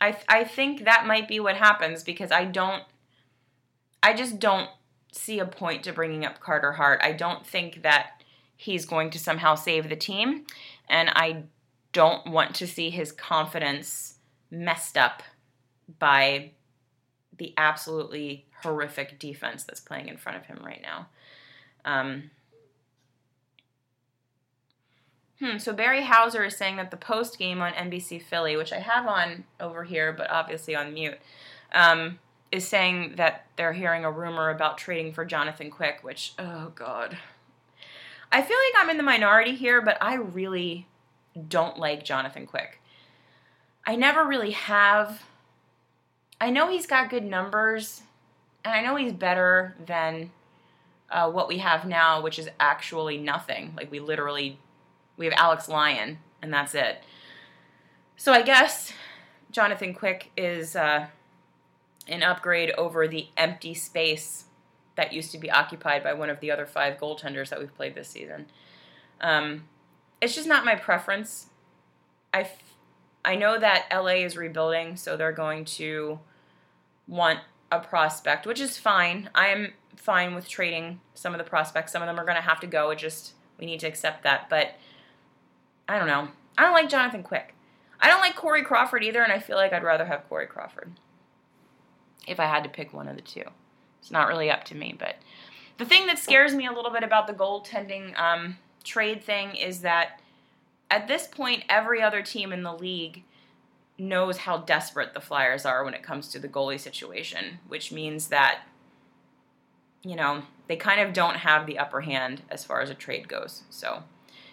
I, 0.00 0.16
I 0.28 0.44
think 0.44 0.84
that 0.84 1.06
might 1.06 1.28
be 1.28 1.40
what 1.40 1.56
happens 1.56 2.02
because 2.02 2.32
I 2.32 2.44
don't, 2.44 2.82
I 4.02 4.14
just 4.14 4.38
don't 4.38 4.70
see 5.12 5.38
a 5.38 5.46
point 5.46 5.84
to 5.84 5.92
bringing 5.92 6.24
up 6.24 6.40
Carter 6.40 6.72
Hart. 6.72 7.00
I 7.02 7.12
don't 7.12 7.46
think 7.46 7.82
that 7.82 8.22
he's 8.56 8.86
going 8.86 9.10
to 9.10 9.18
somehow 9.18 9.54
save 9.54 9.88
the 9.88 9.96
team, 9.96 10.44
and 10.88 11.10
I 11.10 11.44
don't 11.92 12.26
want 12.26 12.54
to 12.56 12.66
see 12.66 12.90
his 12.90 13.12
confidence 13.12 14.14
messed 14.50 14.96
up 14.96 15.22
by 15.98 16.50
the 17.36 17.54
absolutely 17.56 18.46
horrific 18.62 19.18
defense 19.18 19.64
that's 19.64 19.80
playing 19.80 20.08
in 20.08 20.16
front 20.16 20.38
of 20.38 20.46
him 20.46 20.58
right 20.64 20.82
now. 20.82 21.08
Um, 21.84 22.30
Hmm, 25.44 25.58
so 25.58 25.74
Barry 25.74 26.02
Hauser 26.02 26.42
is 26.44 26.56
saying 26.56 26.76
that 26.76 26.90
the 26.90 26.96
post 26.96 27.38
game 27.38 27.60
on 27.60 27.74
NBC 27.74 28.22
Philly, 28.22 28.56
which 28.56 28.72
I 28.72 28.78
have 28.78 29.06
on 29.06 29.44
over 29.60 29.84
here, 29.84 30.10
but 30.10 30.30
obviously 30.30 30.74
on 30.74 30.94
mute, 30.94 31.18
um, 31.72 32.18
is 32.50 32.66
saying 32.66 33.16
that 33.16 33.44
they're 33.56 33.74
hearing 33.74 34.06
a 34.06 34.10
rumor 34.10 34.48
about 34.48 34.78
trading 34.78 35.12
for 35.12 35.26
Jonathan 35.26 35.70
Quick, 35.70 35.98
which, 36.00 36.32
oh 36.38 36.72
God. 36.74 37.18
I 38.32 38.40
feel 38.40 38.56
like 38.56 38.82
I'm 38.82 38.88
in 38.88 38.96
the 38.96 39.02
minority 39.02 39.54
here, 39.54 39.82
but 39.82 39.98
I 40.00 40.14
really 40.14 40.86
don't 41.48 41.78
like 41.78 42.06
Jonathan 42.06 42.46
Quick. 42.46 42.80
I 43.86 43.96
never 43.96 44.24
really 44.24 44.52
have. 44.52 45.24
I 46.40 46.48
know 46.48 46.70
he's 46.70 46.86
got 46.86 47.10
good 47.10 47.24
numbers, 47.24 48.00
and 48.64 48.72
I 48.72 48.80
know 48.80 48.96
he's 48.96 49.12
better 49.12 49.76
than 49.84 50.30
uh, 51.10 51.30
what 51.30 51.48
we 51.48 51.58
have 51.58 51.84
now, 51.84 52.22
which 52.22 52.38
is 52.38 52.48
actually 52.58 53.18
nothing. 53.18 53.74
Like, 53.76 53.90
we 53.90 54.00
literally 54.00 54.58
we 55.16 55.26
have 55.26 55.34
Alex 55.36 55.68
Lyon, 55.68 56.18
and 56.42 56.52
that's 56.52 56.74
it. 56.74 57.02
So 58.16 58.32
I 58.32 58.42
guess 58.42 58.92
Jonathan 59.50 59.94
Quick 59.94 60.30
is 60.36 60.76
uh, 60.76 61.06
an 62.08 62.22
upgrade 62.22 62.72
over 62.72 63.08
the 63.08 63.28
empty 63.36 63.74
space 63.74 64.44
that 64.96 65.12
used 65.12 65.32
to 65.32 65.38
be 65.38 65.50
occupied 65.50 66.02
by 66.02 66.12
one 66.12 66.30
of 66.30 66.40
the 66.40 66.50
other 66.50 66.66
five 66.66 66.98
goaltenders 66.98 67.48
that 67.48 67.58
we've 67.58 67.74
played 67.74 67.94
this 67.94 68.08
season. 68.08 68.46
Um, 69.20 69.64
it's 70.20 70.34
just 70.34 70.46
not 70.48 70.64
my 70.64 70.76
preference. 70.76 71.46
I, 72.32 72.42
f- 72.42 72.76
I 73.24 73.34
know 73.34 73.58
that 73.58 73.86
LA 73.92 74.24
is 74.24 74.36
rebuilding, 74.36 74.96
so 74.96 75.16
they're 75.16 75.32
going 75.32 75.64
to 75.66 76.20
want 77.08 77.40
a 77.70 77.80
prospect, 77.80 78.46
which 78.46 78.60
is 78.60 78.78
fine. 78.78 79.30
I 79.34 79.48
am 79.48 79.72
fine 79.96 80.34
with 80.34 80.48
trading 80.48 81.00
some 81.14 81.32
of 81.32 81.38
the 81.38 81.44
prospects. 81.44 81.92
Some 81.92 82.02
of 82.02 82.06
them 82.06 82.18
are 82.18 82.24
going 82.24 82.36
to 82.36 82.42
have 82.42 82.60
to 82.60 82.66
go. 82.66 82.90
It 82.90 82.98
just 82.98 83.34
we 83.58 83.66
need 83.66 83.80
to 83.80 83.86
accept 83.86 84.22
that. 84.24 84.48
But 84.48 84.74
I 85.88 85.98
don't 85.98 86.08
know. 86.08 86.28
I 86.56 86.62
don't 86.62 86.72
like 86.72 86.88
Jonathan 86.88 87.22
Quick. 87.22 87.54
I 88.00 88.08
don't 88.08 88.20
like 88.20 88.36
Corey 88.36 88.62
Crawford 88.62 89.02
either, 89.02 89.22
and 89.22 89.32
I 89.32 89.38
feel 89.38 89.56
like 89.56 89.72
I'd 89.72 89.82
rather 89.82 90.04
have 90.04 90.28
Corey 90.28 90.46
Crawford 90.46 90.92
if 92.26 92.40
I 92.40 92.46
had 92.46 92.64
to 92.64 92.70
pick 92.70 92.92
one 92.92 93.08
of 93.08 93.16
the 93.16 93.22
two. 93.22 93.44
It's 94.00 94.10
not 94.10 94.28
really 94.28 94.50
up 94.50 94.64
to 94.64 94.74
me, 94.74 94.94
but 94.98 95.16
the 95.78 95.84
thing 95.84 96.06
that 96.06 96.18
scares 96.18 96.54
me 96.54 96.66
a 96.66 96.72
little 96.72 96.90
bit 96.90 97.02
about 97.02 97.26
the 97.26 97.32
goaltending 97.32 98.18
um, 98.18 98.58
trade 98.84 99.22
thing 99.24 99.54
is 99.56 99.80
that 99.80 100.20
at 100.90 101.08
this 101.08 101.26
point, 101.26 101.64
every 101.68 102.02
other 102.02 102.22
team 102.22 102.52
in 102.52 102.62
the 102.62 102.74
league 102.74 103.24
knows 103.98 104.38
how 104.38 104.58
desperate 104.58 105.14
the 105.14 105.20
Flyers 105.20 105.64
are 105.64 105.84
when 105.84 105.94
it 105.94 106.02
comes 106.02 106.28
to 106.28 106.38
the 106.38 106.48
goalie 106.48 106.78
situation, 106.78 107.58
which 107.66 107.90
means 107.90 108.28
that, 108.28 108.60
you 110.02 110.16
know, 110.16 110.42
they 110.68 110.76
kind 110.76 111.00
of 111.00 111.12
don't 111.12 111.36
have 111.36 111.66
the 111.66 111.78
upper 111.78 112.02
hand 112.02 112.42
as 112.50 112.64
far 112.64 112.80
as 112.80 112.90
a 112.90 112.94
trade 112.94 113.28
goes. 113.28 113.62
So 113.70 114.02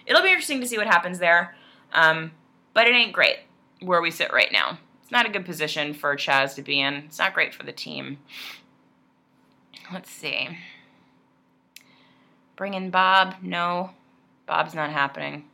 it'll 0.05 0.23
be 0.23 0.29
interesting 0.29 0.61
to 0.61 0.67
see 0.67 0.77
what 0.77 0.87
happens 0.87 1.19
there. 1.19 1.55
Um, 1.93 2.31
but 2.73 2.87
it 2.87 2.95
ain't 2.95 3.13
great 3.13 3.37
where 3.81 4.01
we 4.01 4.11
sit 4.11 4.31
right 4.31 4.51
now. 4.51 4.77
It's 5.01 5.11
not 5.11 5.25
a 5.25 5.31
good 5.31 5.45
position 5.45 5.93
for 5.93 6.15
Chaz 6.15 6.55
to 6.55 6.61
be 6.61 6.79
in. 6.79 6.93
It's 6.95 7.19
not 7.19 7.33
great 7.33 7.53
for 7.53 7.63
the 7.63 7.71
team. 7.71 8.19
Let's 9.91 10.09
see. 10.09 10.57
Bring 12.55 12.73
in 12.75 12.91
Bob. 12.91 13.35
No, 13.41 13.91
Bob's 14.45 14.73
not 14.73 14.91
happening. 14.91 15.45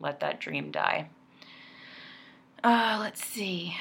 Let 0.00 0.20
that 0.20 0.40
dream 0.40 0.70
die. 0.70 1.08
Uh, 2.62 2.98
let's 3.00 3.24
see. 3.24 3.76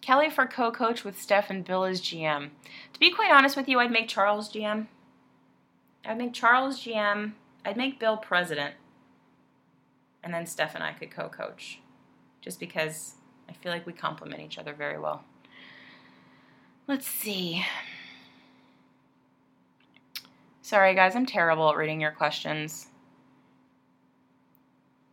Kelly 0.00 0.30
for 0.30 0.46
co-coach 0.46 1.04
with 1.04 1.20
Steph 1.20 1.50
and 1.50 1.64
Bill 1.64 1.84
as 1.84 2.00
GM. 2.00 2.50
To 2.92 3.00
be 3.00 3.12
quite 3.12 3.30
honest 3.30 3.56
with 3.56 3.68
you, 3.68 3.78
I'd 3.80 3.90
make 3.90 4.08
Charles 4.08 4.50
GM. 4.50 4.86
I'd 6.04 6.18
make 6.18 6.32
Charles 6.32 6.80
GM. 6.80 7.32
I'd 7.64 7.76
make 7.76 8.00
Bill 8.00 8.16
president. 8.16 8.74
And 10.22 10.32
then 10.32 10.46
Steph 10.46 10.74
and 10.74 10.82
I 10.82 10.92
could 10.92 11.10
co-coach. 11.10 11.80
Just 12.40 12.58
because 12.58 13.14
I 13.48 13.52
feel 13.52 13.72
like 13.72 13.86
we 13.86 13.92
complement 13.92 14.42
each 14.42 14.58
other 14.58 14.72
very 14.72 14.98
well. 14.98 15.22
Let's 16.86 17.06
see. 17.06 17.64
Sorry, 20.62 20.94
guys, 20.94 21.14
I'm 21.14 21.26
terrible 21.26 21.68
at 21.68 21.76
reading 21.76 22.00
your 22.00 22.10
questions. 22.10 22.86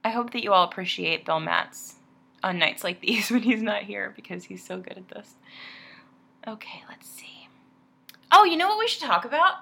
I 0.04 0.10
hope 0.10 0.32
that 0.32 0.44
you 0.44 0.54
all 0.54 0.64
appreciate 0.64 1.26
Bill 1.26 1.42
Matz 1.42 1.97
on 2.44 2.60
nights 2.60 2.84
like 2.84 3.02
these 3.02 3.30
when 3.32 3.42
he's 3.42 3.62
not 3.62 3.84
here 3.84 4.14
because 4.16 4.46
he's 4.46 4.64
so 4.64 4.78
good 4.78 4.98
at 4.98 5.10
this. 5.10 5.36
Okay, 6.48 6.84
let's 6.90 7.08
see. 7.08 7.50
Oh, 8.32 8.44
you 8.44 8.58
know 8.58 8.68
what 8.68 8.80
we 8.80 8.88
should 8.88 9.04
talk 9.04 9.26
about? 9.26 9.56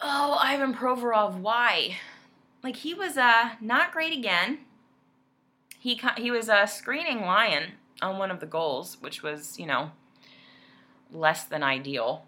Oh, 0.00 0.38
Ivan 0.40 0.74
Provorov. 0.74 1.38
Why? 1.40 1.96
Like 2.62 2.76
he 2.76 2.94
was 2.94 3.16
uh 3.16 3.50
not 3.60 3.92
great 3.92 4.16
again. 4.16 4.58
He 5.78 6.00
he 6.16 6.30
was 6.30 6.48
a 6.48 6.66
screening 6.66 7.22
lion 7.22 7.72
on 8.00 8.18
one 8.18 8.30
of 8.30 8.40
the 8.40 8.46
goals, 8.46 8.96
which 9.00 9.22
was 9.22 9.58
you 9.58 9.66
know 9.66 9.92
less 11.12 11.44
than 11.44 11.62
ideal. 11.62 12.24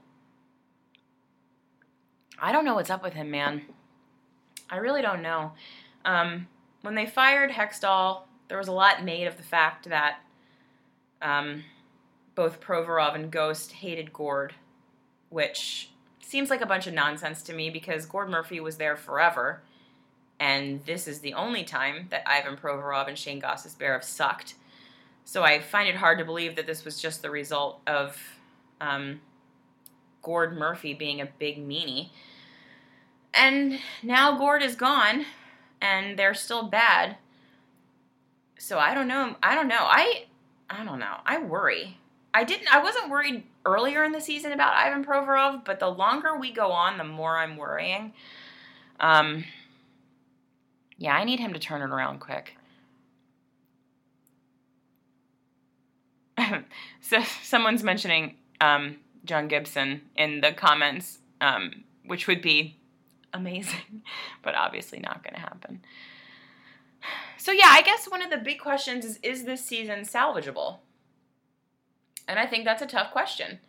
I 2.41 2.53
don't 2.53 2.65
know 2.65 2.75
what's 2.75 2.91
up 2.91 3.03
with 3.03 3.13
him, 3.13 3.31
man. 3.31 3.63
I 4.71 4.77
really 4.77 5.03
don't 5.03 5.23
know. 5.23 5.53
Um, 6.05 6.49
when 6.83 6.95
they 6.95 7.05
fired 7.05 7.51
Hextall, 7.51 8.23
there 8.51 8.59
was 8.59 8.69
a 8.69 8.73
lot 8.73 9.05
made 9.05 9.29
of 9.29 9.37
the 9.37 9.45
fact 9.45 9.89
that 9.89 10.19
um, 11.23 11.63
both 12.35 12.61
Provorov 12.61 13.15
and 13.15 13.31
Ghost 13.31 13.71
hated 13.71 14.13
Gord, 14.13 14.55
which 15.29 15.91
seems 16.21 16.51
like 16.51 16.61
a 16.61 16.67
bunch 16.67 16.89
of 16.89 16.93
nonsense 16.93 17.43
to 17.45 17.55
me 17.55 17.71
because 17.71 18.07
Gord 18.07 18.29
Murphy 18.29 18.59
was 18.59 18.77
there 18.77 18.97
forever, 18.97 19.63
and 20.41 20.85
this 20.85 21.07
is 21.07 21.21
the 21.21 21.33
only 21.35 21.63
time 21.63 22.09
that 22.11 22.29
Ivan 22.29 22.57
Provorov 22.57 23.07
and 23.07 23.17
Shane 23.17 23.41
Gostisbehere 23.41 24.03
sucked. 24.03 24.55
So 25.25 25.45
I 25.45 25.61
find 25.61 25.89
it 25.89 25.95
hard 25.95 26.19
to 26.19 26.25
believe 26.25 26.57
that 26.57 26.67
this 26.67 26.85
was 26.85 27.01
just 27.01 27.23
the 27.23 27.31
result 27.31 27.81
of 27.87 28.21
um, 28.81 29.21
Gord 30.23 30.59
Murphy 30.59 30.93
being 30.93 31.21
a 31.21 31.29
big 31.39 31.65
meanie. 31.65 32.09
And 33.33 33.79
now 34.03 34.37
Gord 34.37 34.65
is 34.65 34.75
gone, 34.75 35.27
and 35.81 36.19
they're 36.19 36.35
still 36.35 36.65
bad. 36.65 37.17
So 38.61 38.79
I 38.79 38.95
don't 38.95 39.09
know. 39.09 39.37
I 39.43 39.55
don't 39.55 39.69
know. 39.69 39.79
I 39.81 40.27
I 40.69 40.85
don't 40.85 40.99
know. 40.99 41.17
I 41.25 41.43
worry. 41.43 41.97
I 42.35 42.45
didn't. 42.45 42.73
I 42.73 42.83
wasn't 42.83 43.09
worried 43.09 43.43
earlier 43.65 44.05
in 44.05 44.13
the 44.13 44.21
season 44.21 44.53
about 44.53 44.75
Ivan 44.75 45.03
Provorov, 45.03 45.65
but 45.65 45.81
the 45.81 45.89
longer 45.89 46.39
we 46.39 46.53
go 46.53 46.71
on, 46.71 46.99
the 46.99 47.05
more 47.05 47.39
I'm 47.39 47.57
worrying. 47.57 48.13
Um. 49.01 49.45
Yeah, 50.99 51.15
I 51.15 51.25
need 51.25 51.41
him 51.41 51.55
to 51.55 51.59
turn 51.59 51.81
it 51.81 51.89
around 51.89 52.21
quick. 52.21 52.59
so 57.01 57.23
someone's 57.43 57.83
mentioning 57.83 58.35
um, 58.61 58.99
John 59.25 59.49
Gibson 59.49 60.03
in 60.17 60.43
the 60.43 60.53
comments, 60.53 61.21
um, 61.41 61.85
which 62.05 62.27
would 62.27 62.43
be 62.43 62.77
amazing, 63.33 64.03
but 64.43 64.55
obviously 64.55 64.99
not 65.01 65.25
going 65.25 65.33
to 65.33 65.41
happen. 65.41 65.81
So 67.41 67.53
yeah, 67.53 67.69
I 67.71 67.81
guess 67.81 68.05
one 68.05 68.21
of 68.21 68.29
the 68.29 68.37
big 68.37 68.61
questions 68.61 69.03
is: 69.03 69.19
Is 69.23 69.45
this 69.45 69.65
season 69.65 70.01
salvageable? 70.01 70.81
And 72.29 72.39
I 72.39 72.45
think 72.45 72.67
that's 72.67 72.83
a 72.83 72.87
tough 72.87 73.13
question. 73.13 73.61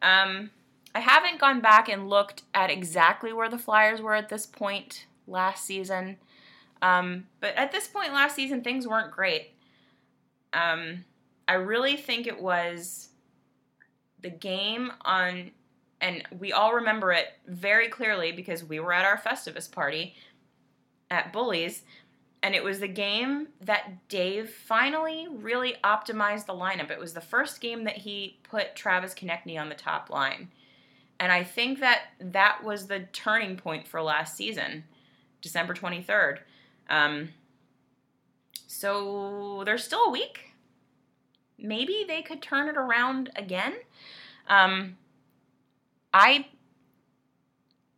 Um, 0.00 0.50
I 0.94 1.00
haven't 1.00 1.38
gone 1.38 1.60
back 1.60 1.90
and 1.90 2.08
looked 2.08 2.44
at 2.54 2.70
exactly 2.70 3.34
where 3.34 3.50
the 3.50 3.58
Flyers 3.58 4.00
were 4.00 4.14
at 4.14 4.30
this 4.30 4.46
point 4.46 5.04
last 5.26 5.66
season. 5.66 6.16
Um, 6.80 7.26
but 7.40 7.54
at 7.56 7.72
this 7.72 7.86
point 7.86 8.14
last 8.14 8.34
season, 8.34 8.62
things 8.62 8.88
weren't 8.88 9.12
great. 9.12 9.52
Um, 10.54 11.04
I 11.46 11.54
really 11.54 11.96
think 11.96 12.26
it 12.26 12.40
was 12.40 13.10
the 14.22 14.30
game 14.30 14.92
on, 15.02 15.50
and 16.00 16.24
we 16.38 16.52
all 16.52 16.72
remember 16.72 17.12
it 17.12 17.26
very 17.46 17.88
clearly 17.88 18.32
because 18.32 18.64
we 18.64 18.80
were 18.80 18.94
at 18.94 19.04
our 19.04 19.18
Festivus 19.18 19.70
party 19.70 20.14
at 21.10 21.32
Bullies, 21.32 21.82
and 22.42 22.54
it 22.54 22.64
was 22.64 22.80
the 22.80 22.88
game 22.88 23.48
that 23.60 24.08
Dave 24.08 24.50
finally 24.50 25.28
really 25.30 25.76
optimized 25.84 26.46
the 26.46 26.54
lineup. 26.54 26.90
It 26.90 26.98
was 26.98 27.12
the 27.12 27.20
first 27.20 27.60
game 27.60 27.84
that 27.84 27.98
he 27.98 28.38
put 28.42 28.74
Travis 28.74 29.14
Konecny 29.14 29.60
on 29.60 29.68
the 29.68 29.74
top 29.74 30.08
line. 30.08 30.48
And 31.18 31.30
I 31.30 31.44
think 31.44 31.80
that 31.80 32.04
that 32.18 32.64
was 32.64 32.86
the 32.86 33.00
turning 33.12 33.56
point 33.56 33.86
for 33.86 34.00
last 34.00 34.36
season, 34.36 34.84
December 35.42 35.74
23rd. 35.74 36.38
Um, 36.88 37.28
so 38.66 39.62
there's 39.66 39.84
still 39.84 40.04
a 40.06 40.10
week. 40.10 40.54
Maybe 41.58 42.06
they 42.08 42.22
could 42.22 42.40
turn 42.40 42.68
it 42.68 42.76
around 42.76 43.30
again. 43.36 43.74
Um, 44.48 44.96
I 46.14 46.46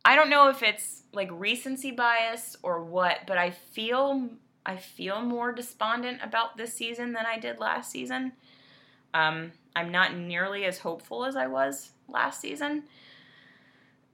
I 0.05 0.15
don't 0.15 0.29
know 0.29 0.49
if 0.49 0.61
it's 0.61 1.03
like 1.13 1.29
recency 1.31 1.91
bias 1.91 2.57
or 2.61 2.83
what, 2.83 3.19
but 3.25 3.37
I 3.37 3.51
feel 3.51 4.29
I 4.65 4.77
feel 4.77 5.21
more 5.21 5.51
despondent 5.51 6.19
about 6.23 6.57
this 6.57 6.73
season 6.73 7.13
than 7.13 7.25
I 7.25 7.37
did 7.37 7.59
last 7.59 7.91
season. 7.91 8.33
Um, 9.13 9.51
I'm 9.75 9.91
not 9.91 10.15
nearly 10.15 10.65
as 10.65 10.79
hopeful 10.79 11.25
as 11.25 11.35
I 11.35 11.47
was 11.47 11.91
last 12.07 12.41
season, 12.41 12.83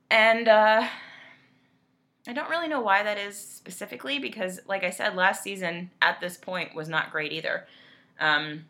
and 0.09 0.47
uh, 0.47 0.87
I 2.27 2.33
don't 2.33 2.49
really 2.49 2.67
know 2.67 2.81
why 2.81 3.03
that 3.03 3.17
is 3.17 3.37
specifically 3.37 4.19
because, 4.19 4.59
like 4.67 4.83
I 4.83 4.89
said, 4.89 5.15
last 5.15 5.43
season 5.43 5.91
at 6.01 6.19
this 6.19 6.37
point 6.37 6.75
was 6.75 6.89
not 6.89 7.11
great 7.11 7.31
either. 7.31 7.65
Um, 8.19 8.65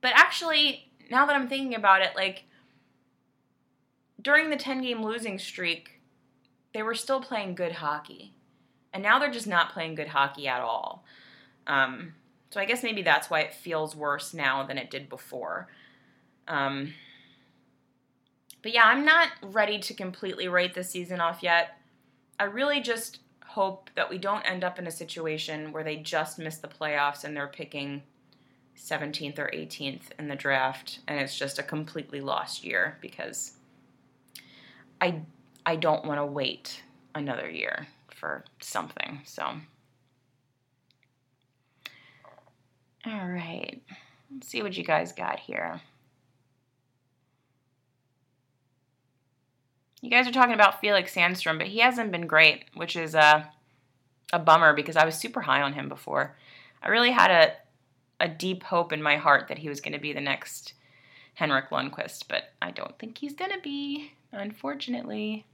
but 0.00 0.12
actually, 0.14 0.90
now 1.10 1.26
that 1.26 1.36
I'm 1.36 1.48
thinking 1.48 1.74
about 1.74 2.02
it, 2.02 2.12
like 2.16 2.44
during 4.20 4.50
the 4.50 4.56
10 4.56 4.82
game 4.82 5.02
losing 5.02 5.38
streak, 5.38 6.00
they 6.74 6.82
were 6.82 6.94
still 6.94 7.20
playing 7.20 7.54
good 7.54 7.72
hockey. 7.72 8.34
And 8.92 9.02
now 9.02 9.18
they're 9.18 9.30
just 9.30 9.46
not 9.46 9.72
playing 9.72 9.94
good 9.94 10.08
hockey 10.08 10.48
at 10.48 10.60
all. 10.60 11.04
Um, 11.66 12.14
so 12.50 12.60
I 12.60 12.64
guess 12.64 12.82
maybe 12.82 13.02
that's 13.02 13.30
why 13.30 13.40
it 13.40 13.54
feels 13.54 13.94
worse 13.94 14.34
now 14.34 14.64
than 14.64 14.78
it 14.78 14.90
did 14.90 15.08
before. 15.08 15.68
Um, 16.48 16.94
but 18.62 18.72
yeah, 18.72 18.84
I'm 18.84 19.04
not 19.04 19.28
ready 19.42 19.78
to 19.78 19.94
completely 19.94 20.48
write 20.48 20.74
this 20.74 20.90
season 20.90 21.20
off 21.20 21.42
yet. 21.42 21.78
I 22.38 22.44
really 22.44 22.80
just 22.80 23.20
hope 23.46 23.90
that 23.94 24.10
we 24.10 24.18
don't 24.18 24.42
end 24.42 24.64
up 24.64 24.78
in 24.78 24.86
a 24.86 24.92
situation 24.92 25.72
where 25.72 25.84
they 25.84 25.96
just 25.96 26.38
miss 26.38 26.58
the 26.58 26.68
playoffs 26.68 27.24
and 27.24 27.36
they're 27.36 27.48
picking 27.48 28.02
17th 28.76 29.38
or 29.38 29.50
18th 29.52 30.02
in 30.18 30.28
the 30.28 30.36
draft 30.36 31.00
and 31.06 31.20
it's 31.20 31.36
just 31.36 31.58
a 31.58 31.62
completely 31.62 32.20
lost 32.20 32.64
year 32.64 32.96
because 33.00 33.52
I 35.00 35.22
I 35.66 35.76
don't 35.76 36.04
want 36.04 36.18
to 36.18 36.26
wait 36.26 36.82
another 37.14 37.48
year 37.48 37.86
for 38.08 38.44
something. 38.60 39.20
So 39.24 39.44
All 43.06 43.28
right. 43.28 43.82
Let's 44.32 44.48
see 44.48 44.62
what 44.62 44.76
you 44.76 44.84
guys 44.84 45.12
got 45.12 45.40
here. 45.40 45.80
You 50.02 50.10
guys 50.10 50.26
are 50.26 50.32
talking 50.32 50.54
about 50.54 50.80
Felix 50.80 51.14
Sandstrom, 51.14 51.58
but 51.58 51.66
he 51.66 51.80
hasn't 51.80 52.12
been 52.12 52.26
great, 52.26 52.64
which 52.74 52.96
is 52.96 53.14
a 53.14 53.50
a 54.32 54.38
bummer 54.38 54.74
because 54.74 54.96
I 54.96 55.04
was 55.04 55.16
super 55.16 55.40
high 55.40 55.60
on 55.60 55.72
him 55.72 55.88
before. 55.88 56.36
I 56.82 56.88
really 56.88 57.10
had 57.10 57.30
a 57.30 57.52
a 58.20 58.28
deep 58.28 58.64
hope 58.64 58.92
in 58.92 59.02
my 59.02 59.16
heart 59.16 59.48
that 59.48 59.58
he 59.58 59.68
was 59.68 59.80
going 59.80 59.94
to 59.94 59.98
be 59.98 60.12
the 60.12 60.20
next 60.20 60.74
Henrik 61.34 61.70
Lundqvist, 61.70 62.24
but 62.28 62.52
I 62.60 62.70
don't 62.70 62.98
think 62.98 63.16
he's 63.16 63.32
going 63.32 63.50
to 63.50 63.60
be, 63.60 64.12
unfortunately. 64.32 65.46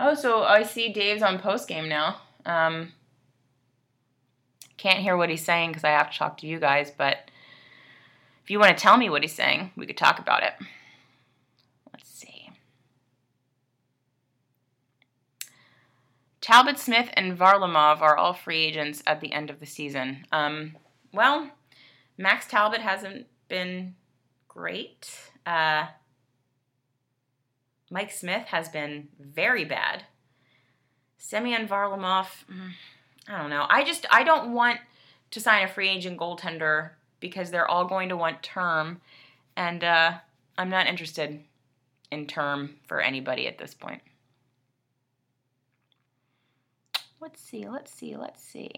Oh, 0.00 0.14
so 0.14 0.42
I 0.42 0.62
see 0.62 0.92
Dave's 0.92 1.22
on 1.22 1.38
post 1.38 1.68
game 1.68 1.88
now. 1.88 2.20
Um, 2.46 2.92
can't 4.76 5.00
hear 5.00 5.16
what 5.16 5.28
he's 5.28 5.44
saying 5.44 5.70
because 5.70 5.84
I 5.84 5.90
have 5.90 6.10
to 6.10 6.18
talk 6.18 6.38
to 6.38 6.46
you 6.46 6.60
guys, 6.60 6.92
but 6.96 7.30
if 8.42 8.50
you 8.50 8.58
want 8.58 8.76
to 8.76 8.82
tell 8.82 8.96
me 8.96 9.10
what 9.10 9.22
he's 9.22 9.34
saying, 9.34 9.72
we 9.76 9.86
could 9.86 9.96
talk 9.96 10.18
about 10.18 10.42
it. 10.42 10.54
Let's 11.92 12.08
see. 12.08 12.50
Talbot 16.40 16.78
Smith 16.78 17.10
and 17.14 17.36
Varlamov 17.36 18.00
are 18.00 18.16
all 18.16 18.32
free 18.32 18.64
agents 18.64 19.02
at 19.06 19.20
the 19.20 19.32
end 19.32 19.50
of 19.50 19.60
the 19.60 19.66
season. 19.66 20.24
Um, 20.32 20.76
well, 21.12 21.50
Max 22.16 22.46
Talbot 22.46 22.80
hasn't 22.80 23.26
been 23.48 23.96
great. 24.46 25.10
Uh, 25.44 25.86
Mike 27.90 28.10
Smith 28.12 28.46
has 28.48 28.68
been 28.68 29.08
very 29.18 29.64
bad. 29.64 30.04
Semyon 31.16 31.66
Varlamov, 31.66 32.26
mm, 32.50 32.72
I 33.28 33.38
don't 33.38 33.50
know. 33.50 33.66
I 33.68 33.84
just 33.84 34.06
I 34.10 34.22
don't 34.24 34.52
want 34.52 34.78
to 35.30 35.40
sign 35.40 35.64
a 35.64 35.68
free 35.68 35.88
agent 35.88 36.18
goaltender 36.18 36.90
because 37.20 37.50
they're 37.50 37.68
all 37.68 37.84
going 37.86 38.08
to 38.10 38.16
want 38.16 38.42
term, 38.42 39.00
and 39.56 39.82
uh, 39.82 40.12
I'm 40.56 40.70
not 40.70 40.86
interested 40.86 41.42
in 42.10 42.26
term 42.26 42.76
for 42.86 43.00
anybody 43.00 43.46
at 43.46 43.58
this 43.58 43.74
point. 43.74 44.02
Let's 47.20 47.40
see. 47.40 47.68
Let's 47.68 47.92
see. 47.92 48.16
Let's 48.16 48.42
see. 48.42 48.70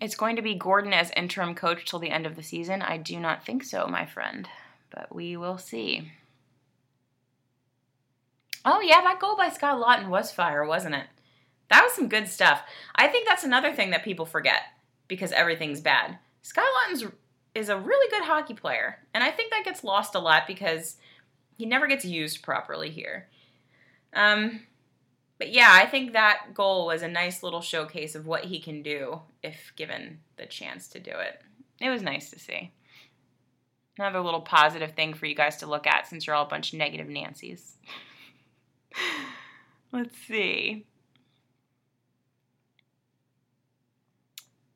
It's 0.00 0.16
going 0.16 0.36
to 0.36 0.42
be 0.42 0.54
Gordon 0.54 0.92
as 0.92 1.10
interim 1.16 1.54
coach 1.54 1.84
till 1.84 1.98
the 1.98 2.10
end 2.10 2.26
of 2.26 2.36
the 2.36 2.42
season. 2.42 2.82
I 2.82 2.98
do 2.98 3.18
not 3.18 3.44
think 3.44 3.64
so, 3.64 3.86
my 3.86 4.04
friend, 4.04 4.48
but 4.90 5.14
we 5.14 5.36
will 5.36 5.58
see. 5.58 6.12
Oh, 8.64 8.80
yeah, 8.80 9.00
that 9.02 9.20
goal 9.20 9.36
by 9.36 9.48
Scott 9.48 9.80
Laughton 9.80 10.08
was 10.08 10.32
fire, 10.32 10.66
wasn't 10.66 10.96
it? 10.96 11.06
That 11.70 11.82
was 11.82 11.92
some 11.94 12.08
good 12.08 12.28
stuff. 12.28 12.62
I 12.94 13.08
think 13.08 13.26
that's 13.26 13.44
another 13.44 13.72
thing 13.72 13.90
that 13.90 14.04
people 14.04 14.26
forget 14.26 14.62
because 15.08 15.32
everything's 15.32 15.80
bad. 15.80 16.18
Scott 16.42 16.66
Laughton's 16.82 17.12
is 17.54 17.68
a 17.68 17.78
really 17.78 18.10
good 18.10 18.24
hockey 18.24 18.54
player, 18.54 18.98
and 19.14 19.24
I 19.24 19.30
think 19.30 19.50
that 19.50 19.64
gets 19.64 19.82
lost 19.82 20.14
a 20.14 20.18
lot 20.18 20.46
because 20.46 20.96
he 21.56 21.64
never 21.64 21.86
gets 21.86 22.04
used 22.04 22.42
properly 22.42 22.90
here. 22.90 23.28
Um, 24.12 24.60
but 25.38 25.52
yeah, 25.52 25.70
I 25.72 25.86
think 25.86 26.12
that 26.12 26.54
goal 26.54 26.86
was 26.86 27.02
a 27.02 27.08
nice 27.08 27.42
little 27.42 27.60
showcase 27.60 28.14
of 28.14 28.26
what 28.26 28.44
he 28.44 28.58
can 28.58 28.82
do 28.82 29.20
if 29.42 29.72
given 29.76 30.20
the 30.36 30.46
chance 30.46 30.88
to 30.88 31.00
do 31.00 31.10
it. 31.10 31.42
It 31.80 31.90
was 31.90 32.02
nice 32.02 32.30
to 32.30 32.38
see. 32.38 32.72
Another 33.98 34.20
little 34.20 34.40
positive 34.40 34.92
thing 34.92 35.14
for 35.14 35.26
you 35.26 35.34
guys 35.34 35.56
to 35.58 35.66
look 35.66 35.86
at 35.86 36.06
since 36.06 36.26
you're 36.26 36.36
all 36.36 36.46
a 36.46 36.48
bunch 36.48 36.72
of 36.72 36.78
negative 36.78 37.08
Nancy's. 37.08 37.76
Let's 39.92 40.16
see. 40.26 40.86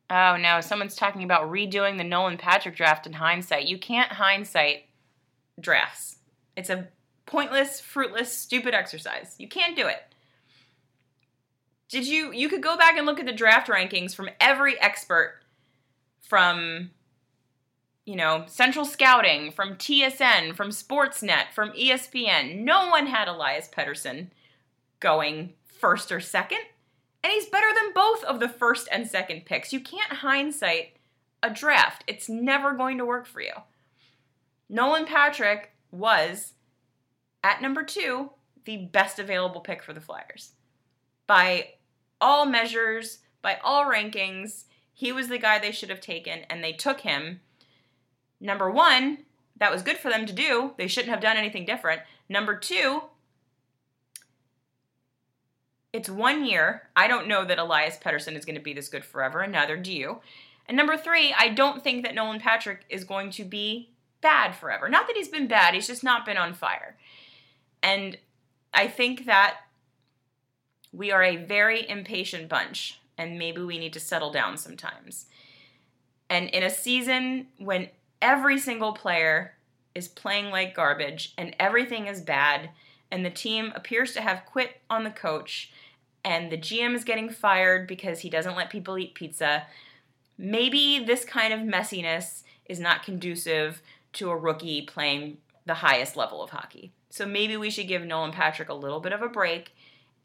Oh 0.09 0.35
no, 0.37 0.59
someone's 0.59 0.95
talking 0.95 1.23
about 1.23 1.49
redoing 1.49 1.97
the 1.97 2.03
Nolan 2.03 2.37
Patrick 2.37 2.75
draft 2.75 3.07
in 3.07 3.13
hindsight. 3.13 3.67
You 3.67 3.77
can't 3.77 4.11
hindsight 4.11 4.85
drafts. 5.59 6.17
It's 6.57 6.69
a 6.69 6.89
pointless, 7.25 7.79
fruitless, 7.79 8.35
stupid 8.35 8.73
exercise. 8.73 9.35
You 9.37 9.47
can't 9.47 9.75
do 9.75 9.87
it. 9.87 10.10
Did 11.91 12.07
you 12.07 12.31
you 12.31 12.49
could 12.49 12.63
go 12.63 12.75
back 12.75 12.97
and 12.97 13.05
look 13.05 13.19
at 13.19 13.27
the 13.27 13.31
draft 13.31 13.67
rankings 13.67 14.15
from 14.15 14.29
every 14.39 14.79
expert 14.81 15.41
from 16.21 16.89
you 18.05 18.15
know, 18.15 18.43
Central 18.47 18.83
Scouting, 18.83 19.51
from 19.51 19.75
TSN, 19.75 20.55
from 20.55 20.69
Sportsnet, 20.69 21.51
from 21.53 21.71
ESPN. 21.71 22.63
No 22.63 22.89
one 22.89 23.05
had 23.05 23.27
Elias 23.27 23.69
Pettersson 23.69 24.27
going 24.99 25.53
first 25.79 26.11
or 26.11 26.19
second. 26.19 26.59
And 27.23 27.31
he's 27.31 27.45
better 27.45 27.67
than 27.73 27.93
both 27.93 28.23
of 28.23 28.39
the 28.39 28.49
first 28.49 28.87
and 28.91 29.07
second 29.07 29.45
picks. 29.45 29.71
You 29.71 29.79
can't 29.79 30.11
hindsight 30.11 30.97
a 31.43 31.49
draft, 31.49 32.03
it's 32.07 32.29
never 32.29 32.73
going 32.73 32.97
to 32.99 33.05
work 33.05 33.25
for 33.25 33.41
you. 33.41 33.53
Nolan 34.69 35.05
Patrick 35.05 35.71
was, 35.91 36.53
at 37.43 37.61
number 37.61 37.83
two, 37.83 38.31
the 38.65 38.77
best 38.77 39.19
available 39.19 39.61
pick 39.61 39.81
for 39.81 39.93
the 39.93 40.01
Flyers. 40.01 40.51
By 41.25 41.69
all 42.21 42.45
measures, 42.45 43.19
by 43.41 43.57
all 43.63 43.85
rankings, 43.85 44.65
he 44.93 45.11
was 45.11 45.27
the 45.27 45.39
guy 45.39 45.57
they 45.59 45.71
should 45.71 45.89
have 45.89 46.01
taken, 46.01 46.41
and 46.49 46.63
they 46.63 46.73
took 46.73 47.01
him 47.01 47.41
Number 48.41 48.69
one, 48.71 49.19
that 49.57 49.71
was 49.71 49.83
good 49.83 49.97
for 49.97 50.09
them 50.09 50.25
to 50.25 50.33
do. 50.33 50.73
They 50.77 50.87
shouldn't 50.87 51.11
have 51.11 51.21
done 51.21 51.37
anything 51.37 51.63
different. 51.63 52.01
Number 52.27 52.57
two, 52.57 53.03
it's 55.93 56.09
one 56.09 56.43
year. 56.43 56.89
I 56.95 57.07
don't 57.07 57.27
know 57.27 57.45
that 57.45 57.59
Elias 57.59 57.97
Pettersson 57.97 58.35
is 58.35 58.45
going 58.45 58.55
to 58.55 58.61
be 58.61 58.73
this 58.73 58.89
good 58.89 59.05
forever, 59.05 59.41
and 59.41 59.53
neither 59.53 59.77
do 59.77 59.93
you. 59.93 60.21
And 60.67 60.75
number 60.75 60.97
three, 60.97 61.35
I 61.37 61.49
don't 61.49 61.83
think 61.83 62.03
that 62.03 62.15
Nolan 62.15 62.39
Patrick 62.39 62.85
is 62.89 63.03
going 63.03 63.29
to 63.31 63.43
be 63.43 63.91
bad 64.21 64.55
forever. 64.55 64.89
Not 64.89 65.05
that 65.07 65.15
he's 65.15 65.27
been 65.27 65.47
bad, 65.47 65.75
he's 65.75 65.87
just 65.87 66.03
not 66.03 66.25
been 66.25 66.37
on 66.37 66.53
fire. 66.53 66.97
And 67.83 68.17
I 68.73 68.87
think 68.87 69.25
that 69.25 69.57
we 70.93 71.11
are 71.11 71.23
a 71.23 71.37
very 71.37 71.87
impatient 71.89 72.49
bunch, 72.49 72.99
and 73.17 73.37
maybe 73.37 73.61
we 73.61 73.77
need 73.77 73.93
to 73.93 73.99
settle 73.99 74.31
down 74.31 74.57
sometimes. 74.57 75.25
And 76.29 76.49
in 76.49 76.63
a 76.63 76.69
season 76.69 77.47
when 77.57 77.89
every 78.21 78.57
single 78.57 78.93
player 78.93 79.55
is 79.93 80.07
playing 80.07 80.49
like 80.49 80.75
garbage 80.75 81.33
and 81.37 81.55
everything 81.59 82.07
is 82.07 82.21
bad 82.21 82.69
and 83.11 83.25
the 83.25 83.29
team 83.29 83.73
appears 83.75 84.13
to 84.13 84.21
have 84.21 84.45
quit 84.45 84.77
on 84.89 85.03
the 85.03 85.09
coach 85.09 85.71
and 86.23 86.51
the 86.51 86.57
GM 86.57 86.95
is 86.95 87.03
getting 87.03 87.29
fired 87.29 87.87
because 87.87 88.19
he 88.19 88.29
doesn't 88.29 88.55
let 88.55 88.69
people 88.69 88.97
eat 88.97 89.15
pizza. 89.15 89.63
Maybe 90.37 91.03
this 91.03 91.25
kind 91.25 91.53
of 91.53 91.59
messiness 91.59 92.43
is 92.65 92.79
not 92.79 93.03
conducive 93.03 93.81
to 94.13 94.29
a 94.29 94.37
rookie 94.37 94.83
playing 94.83 95.37
the 95.65 95.75
highest 95.75 96.15
level 96.15 96.43
of 96.43 96.51
hockey. 96.51 96.91
So 97.09 97.25
maybe 97.25 97.57
we 97.57 97.69
should 97.69 97.87
give 97.87 98.05
Nolan 98.05 98.31
Patrick 98.31 98.69
a 98.69 98.73
little 98.73 98.99
bit 98.99 99.11
of 99.11 99.21
a 99.21 99.27
break 99.27 99.75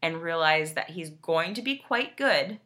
and 0.01 0.21
realize 0.21 0.73
that 0.73 0.91
he's 0.91 1.09
going 1.09 1.53
to 1.55 1.61
be 1.61 1.75
quite 1.75 2.17
good. 2.17 2.59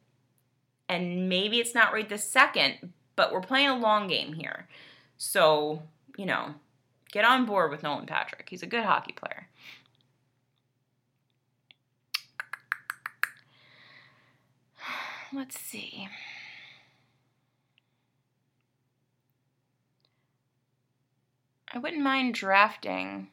And 0.90 1.30
maybe 1.30 1.60
it's 1.60 1.74
not 1.76 1.94
right 1.94 2.08
this 2.08 2.30
second, 2.30 2.92
but 3.16 3.32
we're 3.32 3.42
playing 3.42 3.70
a 3.70 3.78
long 3.78 4.08
game 4.08 4.34
here. 4.34 4.68
So, 5.18 5.84
you 6.18 6.26
know, 6.26 6.56
get 7.12 7.24
on 7.26 7.46
board 7.46 7.72
with 7.72 7.84
Nolan 7.84 8.06
Patrick. 8.06 8.50
He's 8.50 8.64
a 8.64 8.68
good 8.68 8.84
hockey 8.84 9.14
player. 9.14 9.48
Let's 15.34 15.60
see. 15.60 16.10
I 21.74 21.78
wouldn't 21.78 22.04
mind 22.04 22.34
drafting 22.34 23.30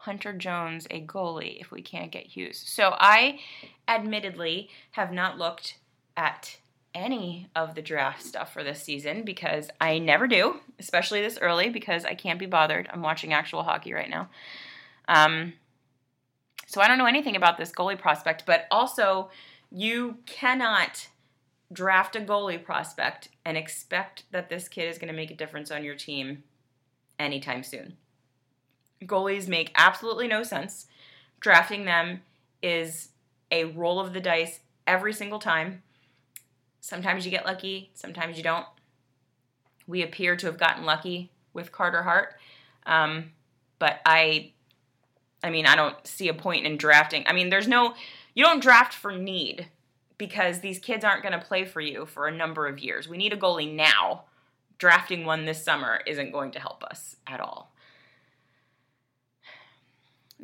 Hunter 0.00 0.32
Jones 0.32 0.86
a 0.90 1.04
goalie 1.04 1.60
if 1.60 1.70
we 1.70 1.82
can't 1.82 2.10
get 2.10 2.26
Hughes. 2.26 2.62
So 2.66 2.94
I 2.98 3.40
admittedly 3.86 4.70
have 4.92 5.12
not 5.12 5.36
looked 5.36 5.76
at 6.16 6.56
any 6.94 7.48
of 7.54 7.74
the 7.74 7.82
draft 7.82 8.22
stuff 8.22 8.50
for 8.50 8.64
this 8.64 8.82
season 8.82 9.24
because 9.24 9.68
I 9.78 9.98
never 9.98 10.26
do, 10.26 10.56
especially 10.78 11.20
this 11.20 11.38
early 11.38 11.68
because 11.68 12.06
I 12.06 12.14
can't 12.14 12.38
be 12.38 12.46
bothered. 12.46 12.88
I'm 12.90 13.02
watching 13.02 13.34
actual 13.34 13.62
hockey 13.62 13.92
right 13.92 14.08
now. 14.08 14.30
Um, 15.06 15.52
so 16.66 16.80
I 16.80 16.88
don't 16.88 16.98
know 16.98 17.04
anything 17.04 17.36
about 17.36 17.58
this 17.58 17.70
goalie 17.70 17.98
prospect, 17.98 18.46
but 18.46 18.66
also 18.70 19.28
you 19.70 20.16
cannot 20.24 21.08
draft 21.70 22.16
a 22.16 22.20
goalie 22.20 22.62
prospect 22.64 23.28
and 23.44 23.58
expect 23.58 24.24
that 24.30 24.48
this 24.48 24.66
kid 24.66 24.88
is 24.88 24.96
going 24.96 25.12
to 25.12 25.16
make 25.16 25.30
a 25.30 25.36
difference 25.36 25.70
on 25.70 25.84
your 25.84 25.94
team 25.94 26.42
anytime 27.18 27.62
soon. 27.62 27.98
Goalies 29.04 29.48
make 29.48 29.72
absolutely 29.76 30.28
no 30.28 30.42
sense. 30.42 30.86
Drafting 31.40 31.84
them 31.84 32.22
is 32.62 33.08
a 33.50 33.64
roll 33.64 33.98
of 33.98 34.12
the 34.12 34.20
dice 34.20 34.60
every 34.86 35.12
single 35.12 35.38
time 35.38 35.82
Sometimes 36.80 37.24
you 37.24 37.30
get 37.30 37.44
lucky, 37.44 37.90
sometimes 37.94 38.36
you 38.36 38.42
don't. 38.42 38.66
We 39.86 40.02
appear 40.02 40.36
to 40.36 40.46
have 40.46 40.58
gotten 40.58 40.84
lucky 40.84 41.30
with 41.52 41.72
Carter 41.72 42.02
Hart, 42.02 42.34
um, 42.86 43.32
but 43.78 44.00
I, 44.06 44.52
I 45.42 45.50
mean, 45.50 45.66
I 45.66 45.76
don't 45.76 46.06
see 46.06 46.28
a 46.28 46.34
point 46.34 46.66
in 46.66 46.76
drafting. 46.76 47.24
I 47.26 47.32
mean, 47.32 47.50
there's 47.50 47.68
no, 47.68 47.94
you 48.34 48.44
don't 48.44 48.62
draft 48.62 48.94
for 48.94 49.12
need 49.12 49.68
because 50.16 50.60
these 50.60 50.78
kids 50.78 51.04
aren't 51.04 51.22
going 51.22 51.38
to 51.38 51.44
play 51.44 51.64
for 51.64 51.80
you 51.80 52.06
for 52.06 52.26
a 52.26 52.36
number 52.36 52.66
of 52.66 52.78
years. 52.78 53.08
We 53.08 53.18
need 53.18 53.32
a 53.32 53.36
goalie 53.36 53.72
now. 53.72 54.24
Drafting 54.78 55.26
one 55.26 55.44
this 55.44 55.62
summer 55.62 56.00
isn't 56.06 56.32
going 56.32 56.52
to 56.52 56.60
help 56.60 56.82
us 56.84 57.16
at 57.26 57.40
all. 57.40 57.72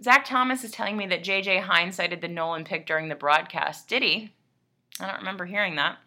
Zach 0.03 0.25
Thomas 0.25 0.63
is 0.65 0.71
telling 0.71 0.97
me 0.97 1.07
that 1.07 1.25
JJ 1.25 1.63
hindsighted 1.63 2.21
the 2.21 2.29
Nolan 2.29 2.65
pick 2.65 2.87
during 2.87 3.09
the 3.09 3.15
broadcast. 3.15 3.89
Did 3.89 4.03
he? 4.03 4.33
I 5.01 5.07
don't 5.07 5.19
remember 5.19 5.47
hearing 5.47 5.77
that. 5.77 5.99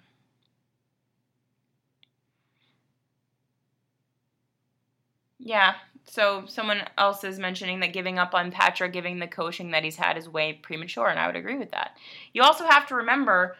Yeah. 5.39 5.75
So 6.05 6.45
someone 6.47 6.81
else 6.97 7.23
is 7.23 7.39
mentioning 7.39 7.79
that 7.81 7.93
giving 7.93 8.17
up 8.17 8.33
on 8.33 8.51
Patrick, 8.51 8.93
giving 8.93 9.19
the 9.19 9.27
coaching 9.27 9.71
that 9.71 9.83
he's 9.83 9.95
had, 9.95 10.17
is 10.17 10.27
way 10.27 10.53
premature, 10.53 11.07
and 11.07 11.19
I 11.19 11.27
would 11.27 11.35
agree 11.35 11.57
with 11.57 11.71
that. 11.71 11.97
You 12.33 12.41
also 12.41 12.65
have 12.65 12.87
to 12.87 12.95
remember 12.95 13.55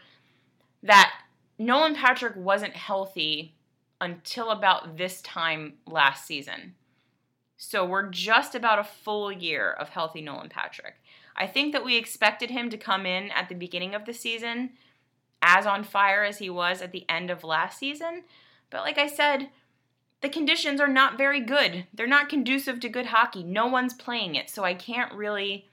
that 0.84 1.14
Nolan 1.60 1.96
Patrick 1.96 2.36
wasn't 2.36 2.76
healthy 2.76 3.54
until 4.02 4.50
about 4.50 4.98
this 4.98 5.22
time 5.22 5.74
last 5.86 6.26
season. 6.26 6.74
So 7.62 7.86
we're 7.86 8.10
just 8.10 8.56
about 8.56 8.80
a 8.80 8.86
full 8.86 9.30
year 9.30 9.70
of 9.70 9.90
healthy 9.90 10.22
Nolan 10.22 10.48
Patrick. 10.48 10.96
I 11.36 11.46
think 11.46 11.74
that 11.74 11.84
we 11.84 11.98
expected 11.98 12.50
him 12.50 12.70
to 12.70 12.78
come 12.78 13.06
in 13.06 13.32
at 13.32 13.50
the 13.50 13.54
beginning 13.56 13.94
of 13.94 14.06
the 14.06 14.14
season 14.14 14.72
as 15.42 15.66
on 15.66 15.84
fire 15.84 16.24
as 16.24 16.38
he 16.38 16.50
was 16.50 16.82
at 16.82 16.94
the 16.94 17.06
end 17.10 17.30
of 17.30 17.44
last 17.44 17.78
season. 17.78 18.24
But 18.70 18.84
like 18.84 18.98
I 18.98 19.08
said, 19.08 19.50
the 20.22 20.30
conditions 20.30 20.80
are 20.80 20.88
not 20.88 21.18
very 21.18 21.42
good. 21.42 21.86
They're 21.94 22.08
not 22.08 22.30
conducive 22.30 22.80
to 22.80 22.90
good 22.90 23.08
hockey. 23.08 23.44
No 23.44 23.68
one's 23.68 23.94
playing 23.94 24.36
it. 24.36 24.50
So 24.50 24.64
I 24.64 24.74
can't 24.74 25.14
really 25.14 25.68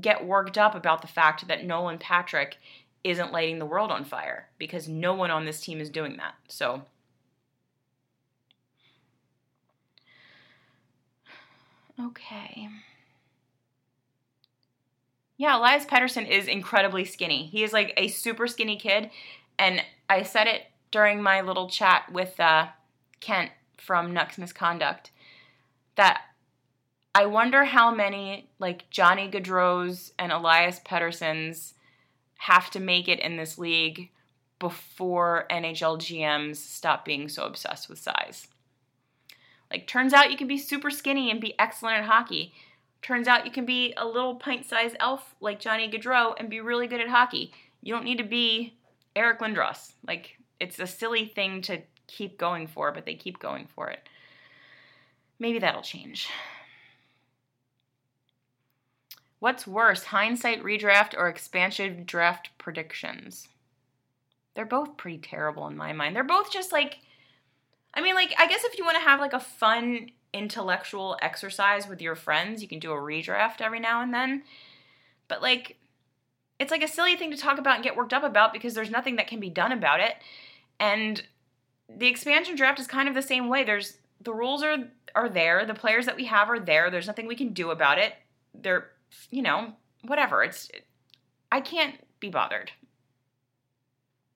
get 0.00 0.24
worked 0.24 0.56
up 0.56 0.74
about 0.74 1.02
the 1.02 1.08
fact 1.08 1.46
that 1.46 1.66
Nolan 1.66 1.98
Patrick 1.98 2.56
isn't 3.04 3.32
lighting 3.32 3.58
the 3.58 3.66
world 3.66 3.90
on 3.90 4.06
fire 4.06 4.48
because 4.56 4.88
no 4.88 5.12
one 5.12 5.30
on 5.30 5.44
this 5.44 5.60
team 5.60 5.78
is 5.78 5.90
doing 5.90 6.16
that. 6.16 6.36
So 6.48 6.84
Okay. 12.06 12.68
Yeah, 15.36 15.58
Elias 15.58 15.84
Pettersson 15.84 16.28
is 16.28 16.46
incredibly 16.46 17.04
skinny. 17.04 17.46
He 17.46 17.62
is 17.62 17.72
like 17.72 17.92
a 17.96 18.08
super 18.08 18.46
skinny 18.46 18.76
kid. 18.76 19.10
And 19.58 19.82
I 20.08 20.22
said 20.22 20.46
it 20.46 20.62
during 20.90 21.22
my 21.22 21.40
little 21.40 21.68
chat 21.68 22.10
with 22.12 22.38
uh, 22.38 22.68
Kent 23.20 23.50
from 23.76 24.14
Nucks 24.14 24.38
Misconduct 24.38 25.10
that 25.96 26.22
I 27.14 27.26
wonder 27.26 27.64
how 27.64 27.94
many 27.94 28.48
like 28.58 28.88
Johnny 28.90 29.28
Gaudreau's 29.28 30.12
and 30.18 30.32
Elias 30.32 30.80
Petterssons 30.80 31.74
have 32.38 32.70
to 32.70 32.80
make 32.80 33.08
it 33.08 33.20
in 33.20 33.36
this 33.36 33.58
league 33.58 34.10
before 34.58 35.46
NHL 35.50 35.98
GMs 35.98 36.56
stop 36.56 37.04
being 37.04 37.28
so 37.28 37.44
obsessed 37.44 37.88
with 37.88 37.98
size. 37.98 38.48
Like, 39.72 39.86
turns 39.86 40.12
out 40.12 40.30
you 40.30 40.36
can 40.36 40.48
be 40.48 40.58
super 40.58 40.90
skinny 40.90 41.30
and 41.30 41.40
be 41.40 41.58
excellent 41.58 41.96
at 41.96 42.04
hockey. 42.04 42.52
Turns 43.00 43.26
out 43.26 43.46
you 43.46 43.50
can 43.50 43.64
be 43.64 43.94
a 43.96 44.06
little 44.06 44.34
pint 44.34 44.66
sized 44.66 44.96
elf 45.00 45.34
like 45.40 45.58
Johnny 45.58 45.90
Gaudreau 45.90 46.34
and 46.38 46.50
be 46.50 46.60
really 46.60 46.86
good 46.86 47.00
at 47.00 47.08
hockey. 47.08 47.52
You 47.80 47.94
don't 47.94 48.04
need 48.04 48.18
to 48.18 48.24
be 48.24 48.74
Eric 49.16 49.40
Lindros. 49.40 49.92
Like, 50.06 50.36
it's 50.60 50.78
a 50.78 50.86
silly 50.86 51.24
thing 51.24 51.62
to 51.62 51.80
keep 52.06 52.38
going 52.38 52.66
for, 52.66 52.92
but 52.92 53.06
they 53.06 53.14
keep 53.14 53.38
going 53.38 53.66
for 53.74 53.88
it. 53.88 54.06
Maybe 55.38 55.58
that'll 55.58 55.82
change. 55.82 56.28
What's 59.38 59.66
worse, 59.66 60.04
hindsight 60.04 60.62
redraft 60.62 61.16
or 61.16 61.28
expansion 61.28 62.04
draft 62.04 62.50
predictions? 62.58 63.48
They're 64.54 64.66
both 64.66 64.98
pretty 64.98 65.18
terrible 65.18 65.66
in 65.66 65.76
my 65.76 65.94
mind. 65.94 66.14
They're 66.14 66.22
both 66.22 66.52
just 66.52 66.70
like, 66.72 66.98
I 67.94 68.00
mean, 68.00 68.14
like, 68.14 68.34
I 68.38 68.46
guess 68.46 68.64
if 68.64 68.78
you 68.78 68.84
want 68.84 68.96
to 68.96 69.04
have 69.04 69.20
like 69.20 69.32
a 69.32 69.40
fun 69.40 70.10
intellectual 70.32 71.18
exercise 71.20 71.86
with 71.86 72.00
your 72.00 72.14
friends, 72.14 72.62
you 72.62 72.68
can 72.68 72.78
do 72.78 72.92
a 72.92 72.96
redraft 72.96 73.60
every 73.60 73.80
now 73.80 74.00
and 74.00 74.14
then. 74.14 74.44
But 75.28 75.42
like, 75.42 75.78
it's 76.58 76.70
like 76.70 76.82
a 76.82 76.88
silly 76.88 77.16
thing 77.16 77.30
to 77.30 77.36
talk 77.36 77.58
about 77.58 77.76
and 77.76 77.84
get 77.84 77.96
worked 77.96 78.12
up 78.12 78.22
about 78.22 78.52
because 78.52 78.74
there's 78.74 78.90
nothing 78.90 79.16
that 79.16 79.26
can 79.26 79.40
be 79.40 79.50
done 79.50 79.72
about 79.72 80.00
it. 80.00 80.14
And 80.78 81.22
the 81.88 82.06
expansion 82.06 82.56
draft 82.56 82.80
is 82.80 82.86
kind 82.86 83.08
of 83.08 83.14
the 83.14 83.22
same 83.22 83.48
way. 83.48 83.64
There's 83.64 83.98
the 84.20 84.32
rules 84.32 84.62
are 84.62 84.78
are 85.14 85.28
there. 85.28 85.66
The 85.66 85.74
players 85.74 86.06
that 86.06 86.16
we 86.16 86.26
have 86.26 86.48
are 86.48 86.60
there. 86.60 86.90
There's 86.90 87.06
nothing 87.06 87.26
we 87.26 87.36
can 87.36 87.52
do 87.52 87.70
about 87.70 87.98
it. 87.98 88.14
They're, 88.54 88.88
you 89.30 89.42
know, 89.42 89.74
whatever. 90.02 90.42
It's 90.42 90.70
I 91.50 91.60
can't 91.60 91.96
be 92.20 92.30
bothered. 92.30 92.72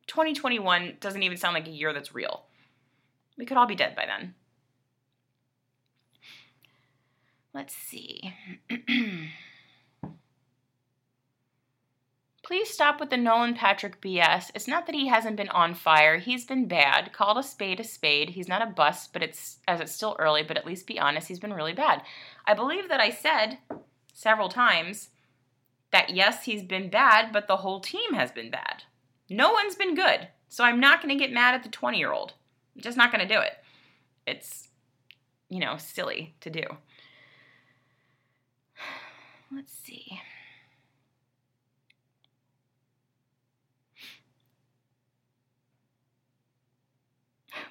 2021 0.09 0.99
doesn't 1.01 1.23
even 1.23 1.37
sound 1.37 1.55
like 1.55 1.67
a 1.67 1.71
year 1.71 1.93
that's 1.93 2.15
real. 2.15 2.46
We 3.37 3.45
could 3.45 3.57
all 3.57 3.67
be 3.67 3.75
dead 3.75 3.95
by 3.95 4.07
then. 4.07 4.35
Let's 7.53 7.75
see. 7.75 8.35
Please 12.43 12.71
stop 12.71 13.01
with 13.01 13.11
the 13.11 13.17
Nolan 13.17 13.55
Patrick 13.55 14.01
BS. 14.01 14.53
It's 14.55 14.69
not 14.69 14.87
that 14.87 14.95
he 14.95 15.09
hasn't 15.09 15.37
been 15.37 15.49
on 15.49 15.75
fire. 15.75 16.19
He's 16.19 16.45
been 16.45 16.69
bad. 16.69 17.13
Called 17.13 17.39
a 17.39 17.43
spade 17.43 17.81
a 17.81 17.85
spade. 17.85 18.31
He's 18.31 18.47
not 18.47 18.63
a 18.63 18.67
bust, 18.67 19.13
but 19.13 19.23
it's 19.23 19.59
as 19.67 19.81
it's 19.81 19.91
still 19.91 20.15
early, 20.21 20.45
but 20.45 20.57
at 20.57 20.65
least 20.65 20.87
be 20.87 21.01
honest, 21.01 21.27
he's 21.27 21.41
been 21.41 21.53
really 21.53 21.73
bad. 21.73 22.03
I 22.47 22.55
believe 22.55 22.89
that 22.89 23.01
I 23.01 23.11
said 23.11 23.59
several 24.13 24.49
times 24.49 25.09
that 25.91 26.11
yes, 26.11 26.45
he's 26.45 26.63
been 26.63 26.89
bad, 26.89 27.33
but 27.33 27.49
the 27.49 27.57
whole 27.57 27.81
team 27.81 28.15
has 28.15 28.31
been 28.31 28.51
bad. 28.51 28.85
No 29.29 29.51
one's 29.53 29.75
been 29.75 29.95
good. 29.95 30.29
So 30.49 30.63
I'm 30.63 30.79
not 30.79 31.03
going 31.03 31.19
to 31.19 31.25
get 31.25 31.35
mad 31.35 31.55
at 31.55 31.65
the 31.65 31.69
20-year-old. 31.69 32.35
Just 32.77 32.97
not 32.97 33.13
going 33.13 33.27
to 33.27 33.35
do 33.35 33.41
it. 33.41 33.53
It's 34.27 34.67
you 35.49 35.61
know, 35.61 35.77
silly 35.79 36.35
to 36.41 36.51
do. 36.51 36.63
Let's 39.55 39.73
see. 39.73 40.21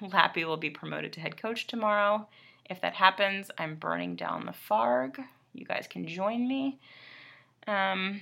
Lappy 0.00 0.44
will 0.44 0.56
be 0.56 0.70
promoted 0.70 1.12
to 1.14 1.20
head 1.20 1.36
coach 1.36 1.66
tomorrow. 1.66 2.28
If 2.68 2.80
that 2.80 2.94
happens, 2.94 3.50
I'm 3.58 3.76
burning 3.76 4.16
down 4.16 4.46
the 4.46 4.52
Farg. 4.52 5.22
You 5.52 5.64
guys 5.64 5.86
can 5.88 6.08
join 6.08 6.48
me. 6.48 6.78
Um, 7.66 8.20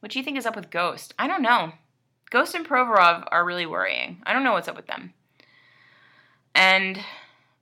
what 0.00 0.12
do 0.12 0.18
you 0.18 0.24
think 0.24 0.38
is 0.38 0.46
up 0.46 0.56
with 0.56 0.70
Ghost? 0.70 1.14
I 1.18 1.26
don't 1.26 1.42
know. 1.42 1.72
Ghost 2.30 2.54
and 2.54 2.66
Provorov 2.66 3.26
are 3.30 3.44
really 3.44 3.66
worrying. 3.66 4.22
I 4.24 4.32
don't 4.32 4.44
know 4.44 4.52
what's 4.52 4.68
up 4.68 4.76
with 4.76 4.86
them. 4.86 5.12
And 6.54 6.98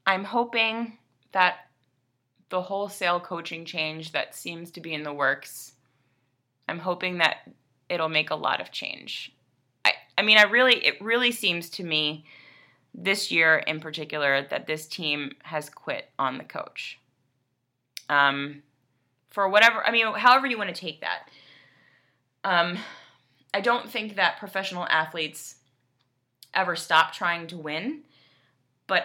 I'm 0.06 0.24
hoping 0.24 0.98
that 1.32 1.56
the 2.50 2.62
wholesale 2.62 3.20
coaching 3.20 3.64
change 3.64 4.12
that 4.12 4.34
seems 4.34 4.70
to 4.72 4.80
be 4.80 4.94
in 4.94 5.02
the 5.02 5.12
works, 5.12 5.72
I'm 6.68 6.78
hoping 6.78 7.18
that 7.18 7.38
it'll 7.88 8.08
make 8.08 8.30
a 8.30 8.34
lot 8.34 8.60
of 8.60 8.70
change. 8.70 9.34
I 10.18 10.22
mean, 10.22 10.36
I 10.36 10.42
really, 10.42 10.84
it 10.84 11.00
really 11.00 11.30
seems 11.30 11.70
to 11.70 11.84
me 11.84 12.24
this 12.92 13.30
year 13.30 13.58
in 13.58 13.78
particular 13.78 14.46
that 14.50 14.66
this 14.66 14.86
team 14.86 15.36
has 15.44 15.70
quit 15.70 16.10
on 16.18 16.38
the 16.38 16.44
coach. 16.44 16.98
Um, 18.08 18.62
for 19.30 19.48
whatever, 19.48 19.86
I 19.86 19.92
mean, 19.92 20.12
however 20.14 20.48
you 20.48 20.58
want 20.58 20.74
to 20.74 20.80
take 20.80 21.02
that. 21.02 21.28
Um, 22.42 22.78
I 23.52 23.60
don't 23.60 23.90
think 23.90 24.16
that 24.16 24.38
professional 24.38 24.86
athletes 24.88 25.56
ever 26.54 26.76
stop 26.76 27.12
trying 27.12 27.46
to 27.48 27.56
win, 27.56 28.02
but 28.86 29.04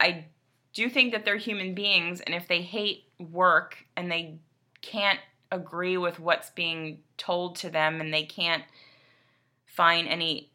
I 0.00 0.26
do 0.72 0.88
think 0.88 1.12
that 1.12 1.24
they're 1.24 1.36
human 1.36 1.74
beings, 1.74 2.20
and 2.20 2.34
if 2.34 2.48
they 2.48 2.62
hate 2.62 3.04
work 3.18 3.86
and 3.96 4.10
they 4.10 4.38
can't 4.82 5.20
agree 5.50 5.96
with 5.96 6.18
what's 6.18 6.50
being 6.50 6.98
told 7.16 7.56
to 7.56 7.70
them 7.70 8.00
and 8.00 8.12
they 8.12 8.24
can't 8.24 8.64
find 9.66 10.08
any 10.08 10.50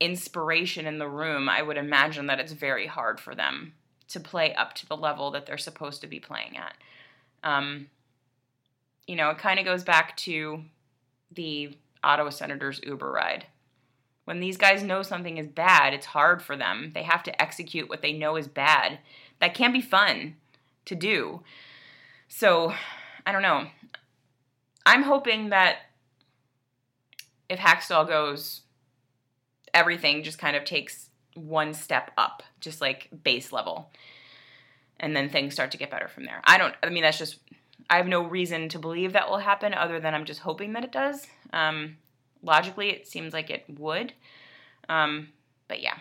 inspiration 0.00 0.86
in 0.86 0.98
the 0.98 1.08
room, 1.08 1.48
I 1.48 1.62
would 1.62 1.76
imagine 1.76 2.26
that 2.26 2.40
it's 2.40 2.52
very 2.52 2.86
hard 2.86 3.20
for 3.20 3.34
them 3.34 3.74
to 4.08 4.20
play 4.20 4.54
up 4.54 4.74
to 4.74 4.86
the 4.86 4.96
level 4.96 5.30
that 5.32 5.46
they're 5.46 5.58
supposed 5.58 6.00
to 6.00 6.06
be 6.06 6.20
playing 6.20 6.56
at. 6.56 6.74
Um, 7.44 7.88
you 9.06 9.16
know, 9.16 9.30
it 9.30 9.38
kind 9.38 9.58
of 9.58 9.64
goes 9.64 9.84
back 9.84 10.16
to 10.18 10.62
the 11.32 11.76
Ottawa 12.02 12.30
Senators 12.30 12.80
Uber 12.84 13.10
ride. 13.10 13.46
When 14.24 14.40
these 14.40 14.56
guys 14.58 14.82
know 14.82 15.02
something 15.02 15.38
is 15.38 15.48
bad, 15.48 15.94
it's 15.94 16.06
hard 16.06 16.42
for 16.42 16.56
them. 16.56 16.92
They 16.94 17.02
have 17.02 17.22
to 17.24 17.42
execute 17.42 17.88
what 17.88 18.02
they 18.02 18.12
know 18.12 18.36
is 18.36 18.46
bad. 18.46 18.98
That 19.40 19.54
can 19.54 19.72
be 19.72 19.80
fun 19.80 20.36
to 20.84 20.94
do. 20.94 21.42
So, 22.28 22.74
I 23.26 23.32
don't 23.32 23.42
know. 23.42 23.68
I'm 24.84 25.02
hoping 25.02 25.50
that 25.50 25.78
if 27.48 27.58
Hakstol 27.58 28.06
goes, 28.06 28.62
everything 29.72 30.22
just 30.22 30.38
kind 30.38 30.56
of 30.56 30.64
takes 30.64 31.08
one 31.34 31.72
step 31.72 32.10
up, 32.18 32.42
just 32.60 32.80
like 32.80 33.08
base 33.22 33.52
level. 33.52 33.90
And 35.00 35.16
then 35.16 35.30
things 35.30 35.54
start 35.54 35.70
to 35.70 35.78
get 35.78 35.90
better 35.90 36.08
from 36.08 36.24
there. 36.24 36.42
I 36.44 36.58
don't, 36.58 36.74
I 36.82 36.90
mean, 36.90 37.02
that's 37.02 37.18
just, 37.18 37.38
I 37.90 37.96
have 37.96 38.06
no 38.06 38.22
reason 38.22 38.68
to 38.70 38.78
believe 38.78 39.14
that 39.14 39.28
will 39.28 39.38
happen 39.38 39.72
other 39.72 39.98
than 39.98 40.14
I'm 40.14 40.24
just 40.24 40.40
hoping 40.40 40.74
that 40.74 40.84
it 40.84 40.92
does. 40.92 41.26
Um, 41.52 41.96
logically, 42.42 42.90
it 42.90 43.08
seems 43.08 43.32
like 43.32 43.50
it 43.50 43.64
would. 43.68 44.12
Um, 44.88 45.28
but 45.68 45.80
yeah. 45.80 45.98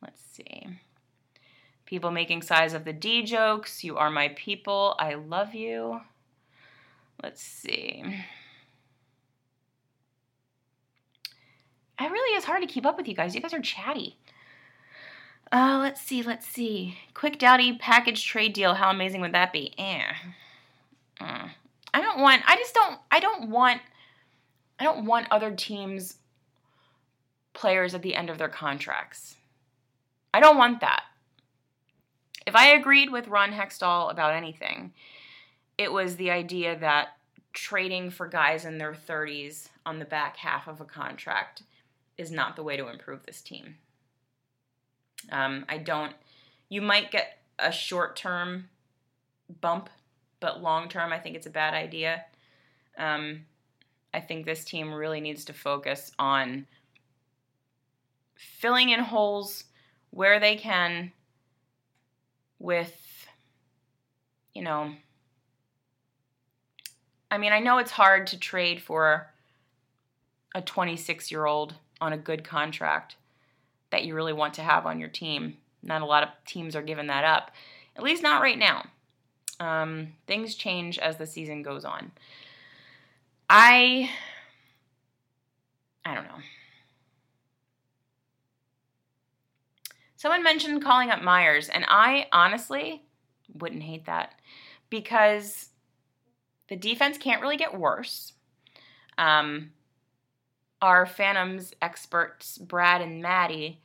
Let's 0.00 0.20
see. 0.20 0.66
People 1.84 2.10
making 2.10 2.42
size 2.42 2.74
of 2.74 2.84
the 2.84 2.92
D 2.92 3.22
jokes. 3.24 3.82
You 3.82 3.96
are 3.96 4.10
my 4.10 4.28
people. 4.28 4.94
I 4.98 5.14
love 5.14 5.54
you. 5.54 6.00
Let's 7.22 7.42
see. 7.42 8.04
It 12.00 12.10
really 12.10 12.36
is 12.36 12.44
hard 12.44 12.62
to 12.62 12.66
keep 12.66 12.86
up 12.86 12.96
with 12.96 13.06
you 13.06 13.14
guys. 13.14 13.34
You 13.34 13.40
guys 13.40 13.54
are 13.54 13.60
chatty. 13.60 14.16
Uh, 15.52 15.78
let's 15.82 16.00
see, 16.00 16.22
let's 16.22 16.46
see. 16.46 16.96
Quick 17.12 17.38
Doughty 17.38 17.74
package 17.74 18.24
trade 18.24 18.54
deal. 18.54 18.72
How 18.72 18.90
amazing 18.90 19.20
would 19.20 19.34
that 19.34 19.52
be? 19.52 19.74
Eh. 19.76 20.02
Uh, 21.20 21.48
I 21.92 22.00
don't 22.00 22.20
want. 22.20 22.42
I 22.46 22.56
just 22.56 22.74
don't. 22.74 22.98
I 23.10 23.20
don't 23.20 23.50
want. 23.50 23.82
I 24.80 24.84
don't 24.84 25.04
want 25.04 25.28
other 25.30 25.50
teams' 25.50 26.16
players 27.52 27.94
at 27.94 28.00
the 28.00 28.14
end 28.14 28.30
of 28.30 28.38
their 28.38 28.48
contracts. 28.48 29.36
I 30.32 30.40
don't 30.40 30.56
want 30.56 30.80
that. 30.80 31.02
If 32.46 32.56
I 32.56 32.68
agreed 32.68 33.12
with 33.12 33.28
Ron 33.28 33.52
Hextall 33.52 34.10
about 34.10 34.34
anything, 34.34 34.94
it 35.76 35.92
was 35.92 36.16
the 36.16 36.30
idea 36.30 36.78
that 36.78 37.16
trading 37.52 38.10
for 38.10 38.26
guys 38.26 38.64
in 38.64 38.78
their 38.78 38.94
30s 38.94 39.68
on 39.84 39.98
the 39.98 40.06
back 40.06 40.38
half 40.38 40.66
of 40.66 40.80
a 40.80 40.86
contract 40.86 41.62
is 42.16 42.30
not 42.30 42.56
the 42.56 42.62
way 42.62 42.78
to 42.78 42.88
improve 42.88 43.24
this 43.26 43.42
team. 43.42 43.76
Um, 45.30 45.64
I 45.68 45.78
don't. 45.78 46.14
You 46.68 46.82
might 46.82 47.10
get 47.10 47.38
a 47.58 47.72
short 47.72 48.16
term 48.16 48.68
bump, 49.60 49.90
but 50.40 50.62
long 50.62 50.88
term, 50.88 51.12
I 51.12 51.18
think 51.18 51.36
it's 51.36 51.46
a 51.46 51.50
bad 51.50 51.74
idea. 51.74 52.24
Um, 52.98 53.46
I 54.14 54.20
think 54.20 54.44
this 54.44 54.64
team 54.64 54.92
really 54.92 55.20
needs 55.20 55.44
to 55.46 55.52
focus 55.52 56.12
on 56.18 56.66
filling 58.36 58.90
in 58.90 59.00
holes 59.00 59.64
where 60.10 60.40
they 60.40 60.56
can 60.56 61.12
with, 62.58 63.26
you 64.54 64.62
know, 64.62 64.92
I 67.30 67.38
mean, 67.38 67.52
I 67.52 67.60
know 67.60 67.78
it's 67.78 67.90
hard 67.90 68.26
to 68.28 68.38
trade 68.38 68.82
for 68.82 69.32
a 70.54 70.60
26 70.60 71.30
year 71.30 71.46
old 71.46 71.74
on 72.00 72.12
a 72.12 72.18
good 72.18 72.44
contract 72.44 73.16
that 73.92 74.04
you 74.04 74.14
really 74.14 74.32
want 74.32 74.54
to 74.54 74.62
have 74.62 74.84
on 74.84 74.98
your 74.98 75.08
team. 75.08 75.56
Not 75.82 76.02
a 76.02 76.06
lot 76.06 76.24
of 76.24 76.30
teams 76.44 76.74
are 76.74 76.82
giving 76.82 77.06
that 77.06 77.24
up, 77.24 77.52
at 77.96 78.02
least 78.02 78.22
not 78.22 78.42
right 78.42 78.58
now. 78.58 78.84
Um, 79.60 80.14
things 80.26 80.56
change 80.56 80.98
as 80.98 81.16
the 81.16 81.26
season 81.26 81.62
goes 81.62 81.84
on. 81.84 82.10
I, 83.48 84.10
I 86.04 86.14
don't 86.14 86.24
know. 86.24 86.40
Someone 90.16 90.42
mentioned 90.42 90.82
calling 90.82 91.10
up 91.10 91.22
Myers, 91.22 91.68
and 91.68 91.84
I 91.88 92.26
honestly 92.32 93.02
wouldn't 93.54 93.82
hate 93.82 94.06
that 94.06 94.34
because 94.88 95.68
the 96.68 96.76
defense 96.76 97.18
can't 97.18 97.42
really 97.42 97.56
get 97.56 97.78
worse. 97.78 98.32
Um, 99.18 99.72
our 100.82 101.06
Phantoms 101.06 101.72
experts, 101.80 102.58
Brad 102.58 103.00
and 103.00 103.22
Maddie, 103.22 103.80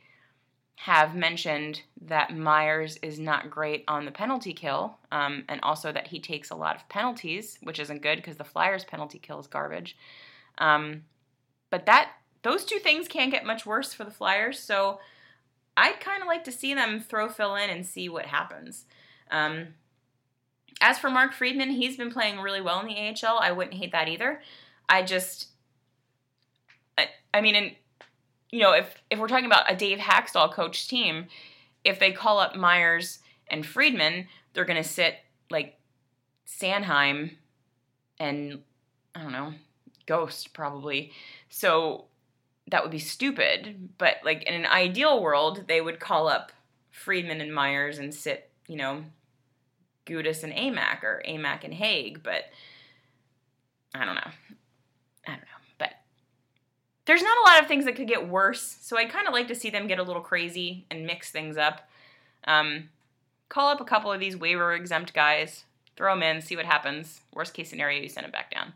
have 0.74 1.14
mentioned 1.14 1.82
that 2.02 2.36
Myers 2.36 2.98
is 3.02 3.18
not 3.18 3.50
great 3.50 3.84
on 3.88 4.04
the 4.04 4.10
penalty 4.10 4.52
kill, 4.52 4.98
um, 5.10 5.44
and 5.48 5.60
also 5.62 5.90
that 5.90 6.08
he 6.08 6.20
takes 6.20 6.50
a 6.50 6.54
lot 6.54 6.76
of 6.76 6.88
penalties, 6.88 7.58
which 7.62 7.80
isn't 7.80 8.02
good 8.02 8.16
because 8.16 8.36
the 8.36 8.44
Flyers' 8.44 8.84
penalty 8.84 9.18
kill 9.18 9.40
is 9.40 9.46
garbage. 9.46 9.96
Um, 10.58 11.02
but 11.70 11.86
that 11.86 12.10
those 12.42 12.64
two 12.64 12.78
things 12.78 13.08
can't 13.08 13.32
get 13.32 13.44
much 13.44 13.66
worse 13.66 13.92
for 13.92 14.04
the 14.04 14.10
Flyers, 14.10 14.58
so 14.58 15.00
I'd 15.76 16.00
kind 16.00 16.22
of 16.22 16.28
like 16.28 16.44
to 16.44 16.52
see 16.52 16.74
them 16.74 17.00
throw 17.00 17.28
Phil 17.28 17.56
in 17.56 17.70
and 17.70 17.84
see 17.84 18.08
what 18.08 18.26
happens. 18.26 18.84
Um, 19.30 19.68
as 20.80 20.98
for 20.98 21.10
Mark 21.10 21.32
Friedman, 21.32 21.70
he's 21.70 21.96
been 21.96 22.12
playing 22.12 22.38
really 22.38 22.60
well 22.60 22.80
in 22.80 22.86
the 22.86 22.96
AHL. 22.96 23.38
I 23.40 23.52
wouldn't 23.52 23.76
hate 23.76 23.92
that 23.92 24.08
either. 24.08 24.40
I 24.88 25.02
just, 25.02 25.48
I, 26.98 27.08
I 27.32 27.40
mean, 27.40 27.76
you 28.50 28.60
know, 28.60 28.72
if 28.72 28.94
if 29.10 29.18
we're 29.18 29.28
talking 29.28 29.46
about 29.46 29.70
a 29.70 29.76
Dave 29.76 29.98
Hakstol 29.98 30.52
coach 30.52 30.88
team, 30.88 31.26
if 31.84 31.98
they 31.98 32.12
call 32.12 32.38
up 32.38 32.56
Myers 32.56 33.20
and 33.48 33.64
Friedman, 33.64 34.26
they're 34.52 34.64
going 34.64 34.82
to 34.82 34.88
sit 34.88 35.16
like 35.50 35.78
Sanheim 36.46 37.36
and 38.18 38.60
I 39.14 39.22
don't 39.22 39.32
know, 39.32 39.54
Ghost 40.06 40.52
probably. 40.52 41.12
So 41.48 42.06
that 42.70 42.82
would 42.82 42.90
be 42.90 42.98
stupid. 42.98 43.90
But 43.98 44.16
like 44.24 44.42
in 44.42 44.54
an 44.54 44.66
ideal 44.66 45.22
world, 45.22 45.64
they 45.68 45.80
would 45.80 46.00
call 46.00 46.28
up 46.28 46.52
Friedman 46.90 47.40
and 47.40 47.54
Myers 47.54 47.98
and 47.98 48.14
sit, 48.14 48.50
you 48.66 48.76
know, 48.76 49.04
Gudas 50.06 50.42
and 50.42 50.52
AMac 50.52 51.02
or 51.02 51.22
AMac 51.26 51.64
and 51.64 51.74
Hagg. 51.74 52.22
But 52.22 52.44
I 53.94 54.04
don't 54.04 54.14
know. 54.14 54.30
I 55.26 55.30
don't 55.30 55.40
know. 55.40 55.46
But 55.78 55.92
there's 57.08 57.22
not 57.22 57.38
a 57.38 57.50
lot 57.50 57.62
of 57.62 57.66
things 57.66 57.86
that 57.86 57.96
could 57.96 58.06
get 58.06 58.28
worse. 58.28 58.76
So 58.82 58.98
I 58.98 59.06
kind 59.06 59.26
of 59.26 59.32
like 59.32 59.48
to 59.48 59.54
see 59.54 59.70
them 59.70 59.86
get 59.86 59.98
a 59.98 60.02
little 60.02 60.20
crazy 60.20 60.84
and 60.90 61.06
mix 61.06 61.30
things 61.30 61.56
up. 61.56 61.88
Um, 62.44 62.90
call 63.48 63.70
up 63.70 63.80
a 63.80 63.84
couple 63.84 64.12
of 64.12 64.20
these 64.20 64.36
waiver 64.36 64.74
exempt 64.74 65.14
guys, 65.14 65.64
throw 65.96 66.12
them 66.12 66.22
in, 66.22 66.42
see 66.42 66.54
what 66.54 66.66
happens. 66.66 67.22
Worst 67.32 67.54
case 67.54 67.70
scenario, 67.70 68.02
you 68.02 68.10
send 68.10 68.24
them 68.24 68.30
back 68.30 68.50
down. 68.50 68.74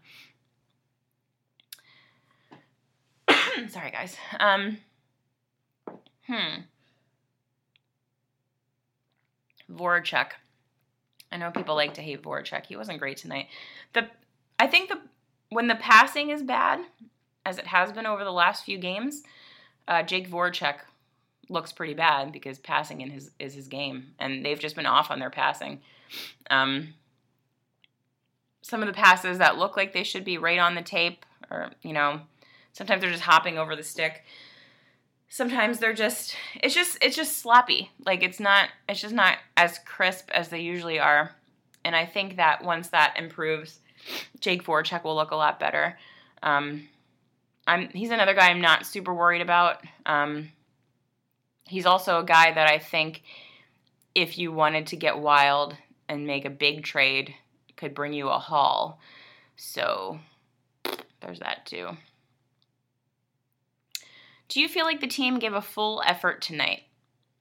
Sorry, 3.68 3.90
guys. 3.90 4.16
Um, 4.40 4.78
hmm. 6.26 6.62
Voracek. 9.70 10.30
I 11.30 11.36
know 11.36 11.50
people 11.50 11.74
like 11.74 11.92
to 11.94 12.02
hate 12.02 12.22
Voracek. 12.22 12.64
He 12.64 12.76
wasn't 12.76 12.98
great 12.98 13.18
tonight. 13.18 13.48
The 13.92 14.08
I 14.58 14.68
think 14.68 14.88
the 14.88 15.00
when 15.50 15.68
the 15.68 15.74
passing 15.74 16.30
is 16.30 16.42
bad, 16.42 16.80
as 17.44 17.58
it 17.58 17.66
has 17.66 17.92
been 17.92 18.06
over 18.06 18.24
the 18.24 18.32
last 18.32 18.64
few 18.64 18.78
games, 18.78 19.22
uh, 19.88 20.02
Jake 20.02 20.30
Voracek 20.30 20.80
looks 21.48 21.72
pretty 21.72 21.94
bad 21.94 22.32
because 22.32 22.58
passing 22.58 23.00
in 23.00 23.10
his 23.10 23.30
is 23.38 23.54
his 23.54 23.68
game, 23.68 24.14
and 24.18 24.44
they've 24.44 24.58
just 24.58 24.76
been 24.76 24.86
off 24.86 25.10
on 25.10 25.18
their 25.18 25.30
passing. 25.30 25.80
Um, 26.50 26.94
some 28.62 28.80
of 28.80 28.86
the 28.86 28.94
passes 28.94 29.38
that 29.38 29.58
look 29.58 29.76
like 29.76 29.92
they 29.92 30.04
should 30.04 30.24
be 30.24 30.38
right 30.38 30.58
on 30.58 30.74
the 30.74 30.82
tape, 30.82 31.26
or 31.50 31.70
you 31.82 31.92
know, 31.92 32.20
sometimes 32.72 33.02
they're 33.02 33.10
just 33.10 33.24
hopping 33.24 33.58
over 33.58 33.76
the 33.76 33.82
stick. 33.82 34.24
Sometimes 35.28 35.78
they're 35.78 35.94
just 35.94 36.36
it's 36.62 36.74
just 36.74 36.98
it's 37.02 37.16
just 37.16 37.38
sloppy. 37.38 37.90
Like 38.04 38.22
it's 38.22 38.40
not 38.40 38.68
it's 38.88 39.00
just 39.00 39.14
not 39.14 39.38
as 39.56 39.78
crisp 39.80 40.30
as 40.32 40.48
they 40.48 40.60
usually 40.60 40.98
are. 40.98 41.34
And 41.84 41.96
I 41.96 42.06
think 42.06 42.36
that 42.36 42.62
once 42.62 42.88
that 42.88 43.16
improves, 43.18 43.80
Jake 44.40 44.64
Voracek 44.64 45.04
will 45.04 45.16
look 45.16 45.32
a 45.32 45.36
lot 45.36 45.58
better. 45.58 45.98
Um, 46.42 46.88
I'm 47.66 47.88
he's 47.90 48.10
another 48.10 48.34
guy 48.34 48.50
I'm 48.50 48.60
not 48.60 48.86
super 48.86 49.14
worried 49.14 49.42
about. 49.42 49.84
Um, 50.06 50.50
he's 51.66 51.86
also 51.86 52.18
a 52.18 52.24
guy 52.24 52.52
that 52.52 52.68
I 52.68 52.78
think 52.78 53.22
if 54.14 54.38
you 54.38 54.52
wanted 54.52 54.88
to 54.88 54.96
get 54.96 55.18
wild 55.18 55.76
and 56.08 56.26
make 56.26 56.44
a 56.44 56.50
big 56.50 56.84
trade 56.84 57.34
could 57.76 57.94
bring 57.94 58.12
you 58.12 58.28
a 58.28 58.38
haul. 58.38 59.00
So 59.56 60.18
there's 61.20 61.40
that 61.40 61.66
too. 61.66 61.96
Do 64.48 64.60
you 64.60 64.68
feel 64.68 64.84
like 64.84 65.00
the 65.00 65.06
team 65.06 65.38
gave 65.38 65.54
a 65.54 65.62
full 65.62 66.02
effort 66.04 66.42
tonight? 66.42 66.82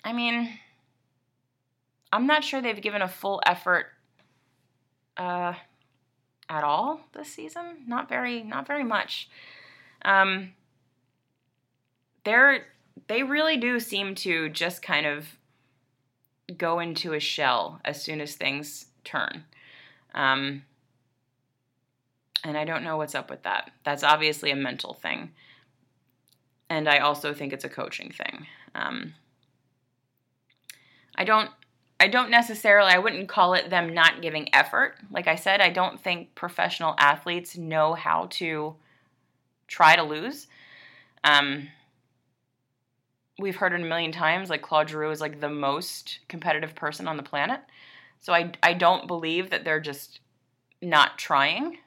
I 0.04 0.14
mean, 0.14 0.58
I'm 2.12 2.26
not 2.26 2.44
sure 2.44 2.62
they've 2.62 2.82
given 2.82 3.02
a 3.02 3.08
full 3.08 3.42
effort 3.46 3.88
uh, 5.18 5.54
at 6.50 6.64
all 6.64 7.02
this 7.14 7.28
season. 7.28 7.84
Not 7.86 8.08
very, 8.08 8.44
not 8.44 8.66
very 8.66 8.84
much. 8.84 9.30
Um, 10.04 10.54
they're 12.24 12.66
they 13.08 13.24
really 13.24 13.58
do 13.58 13.80
seem 13.80 14.16
to 14.16 14.50
just 14.50 14.82
kind 14.82 15.06
of 15.06 15.28
go 16.58 16.80
into 16.80 17.14
a 17.14 17.20
shell 17.20 17.80
as 17.84 18.02
soon 18.02 18.22
as 18.22 18.36
things 18.36 18.88
turn. 19.04 19.46
Um, 20.14 20.64
and 22.44 22.58
I 22.58 22.66
don't 22.66 22.84
know 22.84 22.98
what's 22.98 23.16
up 23.16 23.30
with 23.30 23.44
that. 23.44 23.72
That's 23.84 24.04
obviously 24.04 24.52
a 24.52 24.56
mental 24.56 24.94
thing. 24.94 25.32
And 26.70 26.88
I 26.88 27.00
also 27.00 27.34
think 27.34 27.54
it's 27.54 27.66
a 27.66 27.70
coaching 27.70 28.12
thing. 28.12 28.48
Um, 28.76 29.14
I 31.16 31.24
don't 31.24 31.50
I 32.00 32.08
don't 32.08 32.32
necessarily 32.32 32.92
I 32.92 32.98
wouldn't 32.98 33.30
call 33.30 33.54
it 33.54 33.70
them 33.70 33.94
not 33.94 34.22
giving 34.22 34.54
effort. 34.56 34.96
Like 35.12 35.28
I 35.28 35.36
said, 35.36 35.62
I 35.62 35.70
don't 35.70 36.00
think 36.02 36.34
professional 36.34 36.96
athletes 36.98 37.58
know 37.58 37.94
how 37.94 38.28
to 38.32 38.76
try 39.72 39.96
to 39.96 40.04
lose. 40.04 40.48
Um, 41.24 41.70
we've 43.40 43.56
heard 43.56 43.72
it 43.74 43.82
a 43.82 43.86
million 43.86 44.12
times 44.12 44.50
like 44.50 44.62
Claude 44.62 44.90
Giroux 44.90 45.12
is 45.12 45.22
like 45.22 45.40
the 45.40 45.50
most 45.50 46.20
competitive 46.28 46.76
person 46.76 47.08
on 47.08 47.16
the 47.16 47.24
planet. 47.24 47.62
So 48.20 48.34
I 48.34 48.52
I 48.62 48.74
don't 48.74 49.08
believe 49.08 49.50
that 49.50 49.64
they're 49.64 49.80
just 49.80 50.20
not 50.82 51.18
trying, 51.18 51.78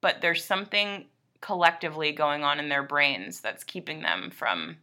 but 0.00 0.22
there's 0.22 0.44
something 0.44 1.04
collectively 1.40 2.12
going 2.12 2.42
on 2.42 2.58
in 2.58 2.68
their 2.68 2.82
brains 2.82 3.40
that's 3.40 3.62
keeping 3.62 4.00
them 4.00 4.30
from 4.30 4.78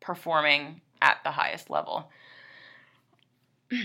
performing 0.00 0.80
at 1.00 1.18
the 1.24 1.30
highest 1.30 1.70
level. 1.70 2.10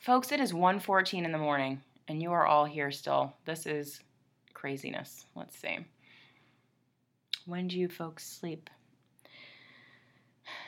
Folks, 0.00 0.32
it 0.32 0.40
is 0.40 0.52
1:14 0.54 1.24
in 1.24 1.32
the 1.32 1.38
morning 1.38 1.82
and 2.08 2.22
you 2.22 2.32
are 2.32 2.46
all 2.46 2.64
here 2.64 2.90
still. 2.90 3.34
This 3.44 3.66
is 3.66 4.00
craziness. 4.60 5.24
Let's 5.34 5.56
see. 5.56 5.78
When 7.46 7.66
do 7.66 7.78
you 7.78 7.88
folks 7.88 8.26
sleep? 8.26 8.68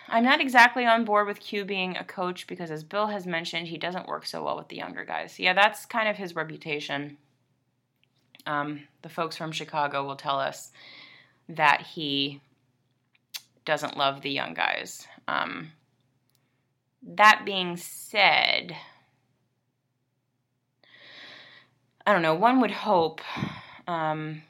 I'm 0.08 0.24
not 0.24 0.40
exactly 0.40 0.86
on 0.86 1.04
board 1.04 1.26
with 1.26 1.40
Q 1.40 1.64
being 1.64 1.96
a 1.96 2.04
coach 2.04 2.46
because, 2.46 2.70
as 2.70 2.84
Bill 2.84 3.08
has 3.08 3.26
mentioned, 3.26 3.68
he 3.68 3.76
doesn't 3.76 4.06
work 4.08 4.24
so 4.24 4.42
well 4.42 4.56
with 4.56 4.68
the 4.68 4.76
younger 4.76 5.04
guys. 5.04 5.38
Yeah, 5.38 5.52
that's 5.52 5.84
kind 5.84 6.08
of 6.08 6.16
his 6.16 6.34
reputation. 6.34 7.18
Um, 8.46 8.88
the 9.02 9.08
folks 9.08 9.36
from 9.36 9.52
Chicago 9.52 10.06
will 10.06 10.16
tell 10.16 10.38
us 10.38 10.72
that 11.48 11.82
he 11.82 12.40
doesn't 13.64 13.96
love 13.96 14.22
the 14.22 14.30
young 14.30 14.54
guys. 14.54 15.06
Um, 15.28 15.72
that 17.02 17.42
being 17.44 17.76
said, 17.76 18.74
I 22.06 22.12
don't 22.12 22.22
know, 22.22 22.34
one 22.34 22.60
would 22.60 22.70
hope, 22.70 23.20
um, 23.86 24.42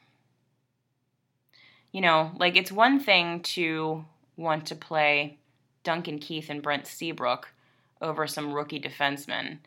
you 1.93 2.01
know, 2.01 2.33
like 2.39 2.57
it's 2.57 2.73
one 2.73 3.01
thing 3.01 3.41
to 3.41 4.05
want 4.37 4.67
to 4.67 4.75
play 4.75 5.39
Duncan 5.85 6.19
Keith 6.19 6.49
and 6.49 6.63
Brent 6.63 6.87
Seabrook 6.87 7.53
over 8.01 8.27
some 8.27 8.53
rookie 8.53 8.81
defensemen. 8.81 9.59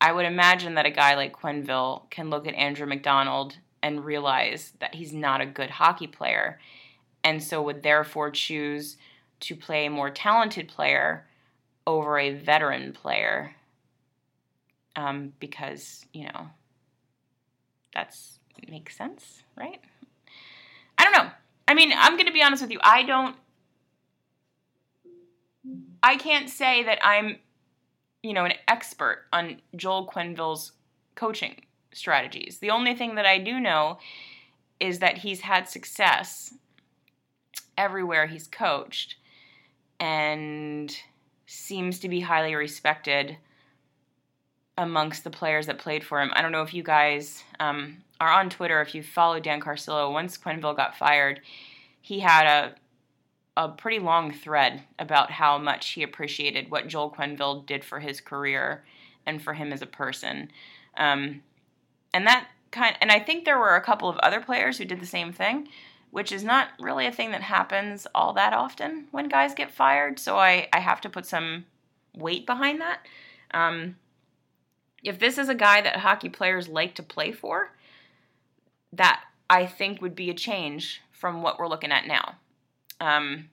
I 0.00 0.12
would 0.12 0.26
imagine 0.26 0.74
that 0.74 0.86
a 0.86 0.90
guy 0.90 1.14
like 1.14 1.32
Quenneville 1.32 2.10
can 2.10 2.30
look 2.30 2.46
at 2.46 2.54
Andrew 2.54 2.86
MacDonald 2.86 3.56
and 3.82 4.04
realize 4.04 4.72
that 4.80 4.94
he's 4.94 5.12
not 5.12 5.40
a 5.40 5.46
good 5.46 5.70
hockey 5.70 6.06
player, 6.06 6.58
and 7.22 7.42
so 7.42 7.62
would 7.62 7.82
therefore 7.82 8.30
choose 8.30 8.96
to 9.40 9.54
play 9.54 9.86
a 9.86 9.90
more 9.90 10.10
talented 10.10 10.68
player 10.68 11.26
over 11.86 12.18
a 12.18 12.32
veteran 12.34 12.92
player 12.92 13.54
um, 14.96 15.32
because, 15.38 16.06
you 16.12 16.24
know, 16.24 16.48
that's 17.94 18.38
makes 18.70 18.96
sense, 18.96 19.42
right? 19.56 19.80
I 20.98 21.04
don't 21.04 21.12
know. 21.12 21.30
I 21.66 21.74
mean, 21.74 21.92
I'm 21.94 22.14
going 22.14 22.26
to 22.26 22.32
be 22.32 22.42
honest 22.42 22.62
with 22.62 22.70
you. 22.70 22.80
I 22.82 23.02
don't. 23.02 23.36
I 26.02 26.16
can't 26.16 26.50
say 26.50 26.82
that 26.82 26.98
I'm, 27.02 27.38
you 28.22 28.34
know, 28.34 28.44
an 28.44 28.52
expert 28.68 29.24
on 29.32 29.62
Joel 29.74 30.06
Quenneville's 30.06 30.72
coaching 31.14 31.62
strategies. 31.92 32.58
The 32.58 32.70
only 32.70 32.94
thing 32.94 33.14
that 33.14 33.24
I 33.24 33.38
do 33.38 33.58
know 33.58 33.98
is 34.80 34.98
that 34.98 35.18
he's 35.18 35.40
had 35.40 35.68
success 35.68 36.52
everywhere 37.78 38.26
he's 38.26 38.46
coached 38.46 39.16
and 39.98 40.94
seems 41.46 41.98
to 42.00 42.08
be 42.08 42.20
highly 42.20 42.54
respected 42.54 43.38
amongst 44.76 45.24
the 45.24 45.30
players 45.30 45.66
that 45.66 45.78
played 45.78 46.04
for 46.04 46.20
him. 46.20 46.32
I 46.34 46.42
don't 46.42 46.52
know 46.52 46.62
if 46.62 46.74
you 46.74 46.82
guys 46.82 47.44
um, 47.60 47.98
are 48.20 48.30
on 48.30 48.50
Twitter, 48.50 48.80
if 48.80 48.94
you 48.94 49.02
follow 49.02 49.38
Dan 49.40 49.60
Carcillo. 49.60 50.12
Once 50.12 50.36
Quenneville 50.36 50.76
got 50.76 50.96
fired, 50.96 51.40
he 52.00 52.20
had 52.20 52.46
a 52.46 52.74
a 53.56 53.68
pretty 53.68 54.00
long 54.00 54.32
thread 54.32 54.82
about 54.98 55.30
how 55.30 55.58
much 55.58 55.90
he 55.90 56.02
appreciated 56.02 56.70
what 56.70 56.88
Joel 56.88 57.10
Quenneville 57.10 57.64
did 57.66 57.84
for 57.84 58.00
his 58.00 58.20
career 58.20 58.84
and 59.26 59.40
for 59.40 59.54
him 59.54 59.72
as 59.72 59.80
a 59.80 59.86
person. 59.86 60.50
Um, 60.96 61.42
and 62.12 62.26
that 62.26 62.48
kind 62.70 62.96
and 63.00 63.12
I 63.12 63.20
think 63.20 63.44
there 63.44 63.58
were 63.58 63.76
a 63.76 63.80
couple 63.80 64.08
of 64.08 64.16
other 64.18 64.40
players 64.40 64.78
who 64.78 64.84
did 64.84 65.00
the 65.00 65.06
same 65.06 65.32
thing, 65.32 65.68
which 66.10 66.32
is 66.32 66.42
not 66.42 66.68
really 66.80 67.06
a 67.06 67.12
thing 67.12 67.30
that 67.30 67.42
happens 67.42 68.06
all 68.14 68.32
that 68.32 68.52
often 68.52 69.06
when 69.12 69.28
guys 69.28 69.54
get 69.54 69.70
fired. 69.70 70.18
So 70.18 70.36
I, 70.36 70.68
I 70.72 70.80
have 70.80 71.00
to 71.02 71.08
put 71.08 71.26
some 71.26 71.66
weight 72.16 72.46
behind 72.46 72.80
that. 72.80 73.06
Um, 73.52 73.96
if 75.04 75.18
this 75.18 75.38
is 75.38 75.48
a 75.48 75.54
guy 75.54 75.82
that 75.82 75.96
hockey 75.96 76.30
players 76.30 76.66
like 76.68 76.94
to 76.96 77.02
play 77.02 77.30
for, 77.30 77.70
that 78.92 79.22
I 79.48 79.66
think 79.66 80.00
would 80.00 80.16
be 80.16 80.30
a 80.30 80.34
change 80.34 81.02
from 81.12 81.42
what 81.42 81.58
we're 81.58 81.68
looking 81.68 81.92
at 81.92 82.06
now. 82.06 82.36
Um, 83.00 83.50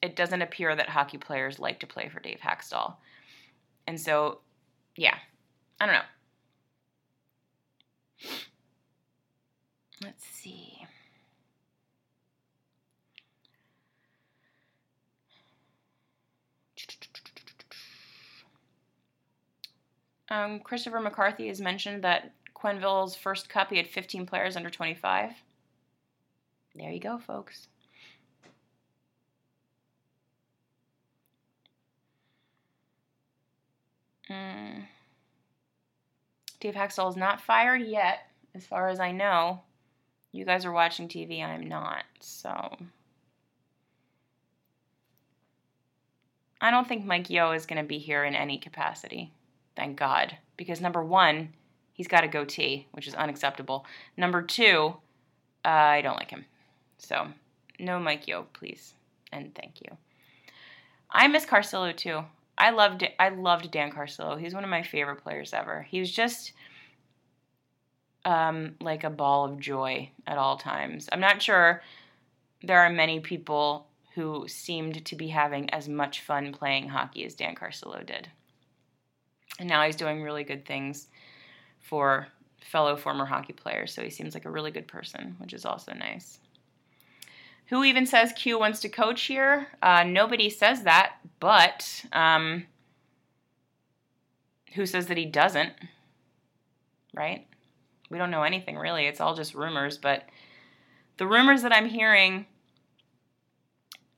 it 0.00 0.14
doesn't 0.14 0.42
appear 0.42 0.74
that 0.76 0.88
hockey 0.88 1.18
players 1.18 1.58
like 1.58 1.80
to 1.80 1.86
play 1.86 2.08
for 2.08 2.20
Dave 2.20 2.38
Hakstol. 2.40 2.94
And 3.86 4.00
so, 4.00 4.38
yeah, 4.96 5.16
I 5.80 5.86
don't 5.86 5.94
know. 5.94 6.00
Let's 10.02 10.24
see. 10.24 10.75
Um, 20.28 20.60
Christopher 20.60 21.00
McCarthy 21.00 21.48
has 21.48 21.60
mentioned 21.60 22.02
that 22.02 22.32
Quenneville's 22.54 23.14
first 23.14 23.48
cup, 23.48 23.70
he 23.70 23.76
had 23.76 23.86
15 23.86 24.26
players 24.26 24.56
under 24.56 24.70
25. 24.70 25.32
There 26.74 26.90
you 26.90 27.00
go, 27.00 27.18
folks. 27.18 27.68
Mm. 34.30 34.86
Dave 36.58 36.74
Hakstol 36.74 37.08
is 37.10 37.16
not 37.16 37.40
fired 37.40 37.82
yet, 37.82 38.28
as 38.54 38.66
far 38.66 38.88
as 38.88 38.98
I 38.98 39.12
know. 39.12 39.62
You 40.32 40.44
guys 40.44 40.64
are 40.64 40.72
watching 40.72 41.08
TV, 41.08 41.42
I'm 41.42 41.68
not, 41.68 42.04
so. 42.20 42.76
I 46.60 46.70
don't 46.70 46.88
think 46.88 47.04
Mike 47.04 47.30
Yeo 47.30 47.52
is 47.52 47.66
going 47.66 47.80
to 47.80 47.86
be 47.86 47.98
here 47.98 48.24
in 48.24 48.34
any 48.34 48.58
capacity. 48.58 49.32
Thank 49.76 49.98
God. 49.98 50.36
Because 50.56 50.80
number 50.80 51.04
one, 51.04 51.52
he's 51.92 52.08
got 52.08 52.24
a 52.24 52.28
goatee, 52.28 52.86
which 52.92 53.06
is 53.06 53.14
unacceptable. 53.14 53.86
Number 54.16 54.42
two, 54.42 54.96
uh, 55.64 55.68
I 55.68 56.00
don't 56.00 56.16
like 56.16 56.30
him. 56.30 56.46
So, 56.98 57.28
no 57.78 58.00
Mike 58.00 58.26
Yeo, 58.26 58.46
please. 58.52 58.94
And 59.32 59.54
thank 59.54 59.80
you. 59.82 59.96
I 61.10 61.28
miss 61.28 61.44
Carcillo 61.44 61.94
too. 61.94 62.24
I 62.58 62.70
loved 62.70 63.06
I 63.18 63.28
loved 63.28 63.70
Dan 63.70 63.92
Carcillo. 63.92 64.38
He's 64.38 64.54
one 64.54 64.64
of 64.64 64.70
my 64.70 64.82
favorite 64.82 65.22
players 65.22 65.52
ever. 65.52 65.82
He 65.82 66.00
was 66.00 66.10
just 66.10 66.52
um, 68.24 68.74
like 68.80 69.04
a 69.04 69.10
ball 69.10 69.44
of 69.44 69.60
joy 69.60 70.10
at 70.26 70.38
all 70.38 70.56
times. 70.56 71.08
I'm 71.12 71.20
not 71.20 71.42
sure 71.42 71.82
there 72.62 72.80
are 72.80 72.90
many 72.90 73.20
people 73.20 73.86
who 74.14 74.48
seemed 74.48 75.04
to 75.04 75.14
be 75.14 75.28
having 75.28 75.70
as 75.70 75.88
much 75.88 76.22
fun 76.22 76.52
playing 76.52 76.88
hockey 76.88 77.24
as 77.24 77.34
Dan 77.34 77.54
Carcillo 77.54 78.04
did. 78.04 78.28
And 79.58 79.68
now 79.68 79.84
he's 79.84 79.96
doing 79.96 80.22
really 80.22 80.44
good 80.44 80.66
things 80.66 81.08
for 81.80 82.28
fellow 82.60 82.96
former 82.96 83.24
hockey 83.24 83.52
players, 83.52 83.94
so 83.94 84.02
he 84.02 84.10
seems 84.10 84.34
like 84.34 84.44
a 84.44 84.50
really 84.50 84.70
good 84.70 84.88
person, 84.88 85.36
which 85.38 85.52
is 85.52 85.64
also 85.64 85.92
nice. 85.92 86.40
Who 87.66 87.84
even 87.84 88.06
says 88.06 88.32
Q 88.32 88.58
wants 88.58 88.80
to 88.80 88.88
coach 88.88 89.22
here? 89.22 89.68
Uh, 89.82 90.04
nobody 90.04 90.50
says 90.50 90.82
that, 90.82 91.16
but 91.40 92.04
um, 92.12 92.66
who 94.74 94.86
says 94.86 95.06
that 95.06 95.16
he 95.16 95.24
doesn't? 95.24 95.72
Right? 97.14 97.46
We 98.10 98.18
don't 98.18 98.30
know 98.30 98.42
anything 98.42 98.76
really. 98.76 99.06
It's 99.06 99.20
all 99.20 99.34
just 99.34 99.54
rumors, 99.54 99.98
but 99.98 100.28
the 101.16 101.26
rumors 101.26 101.62
that 101.62 101.72
I'm 101.72 101.88
hearing 101.88 102.46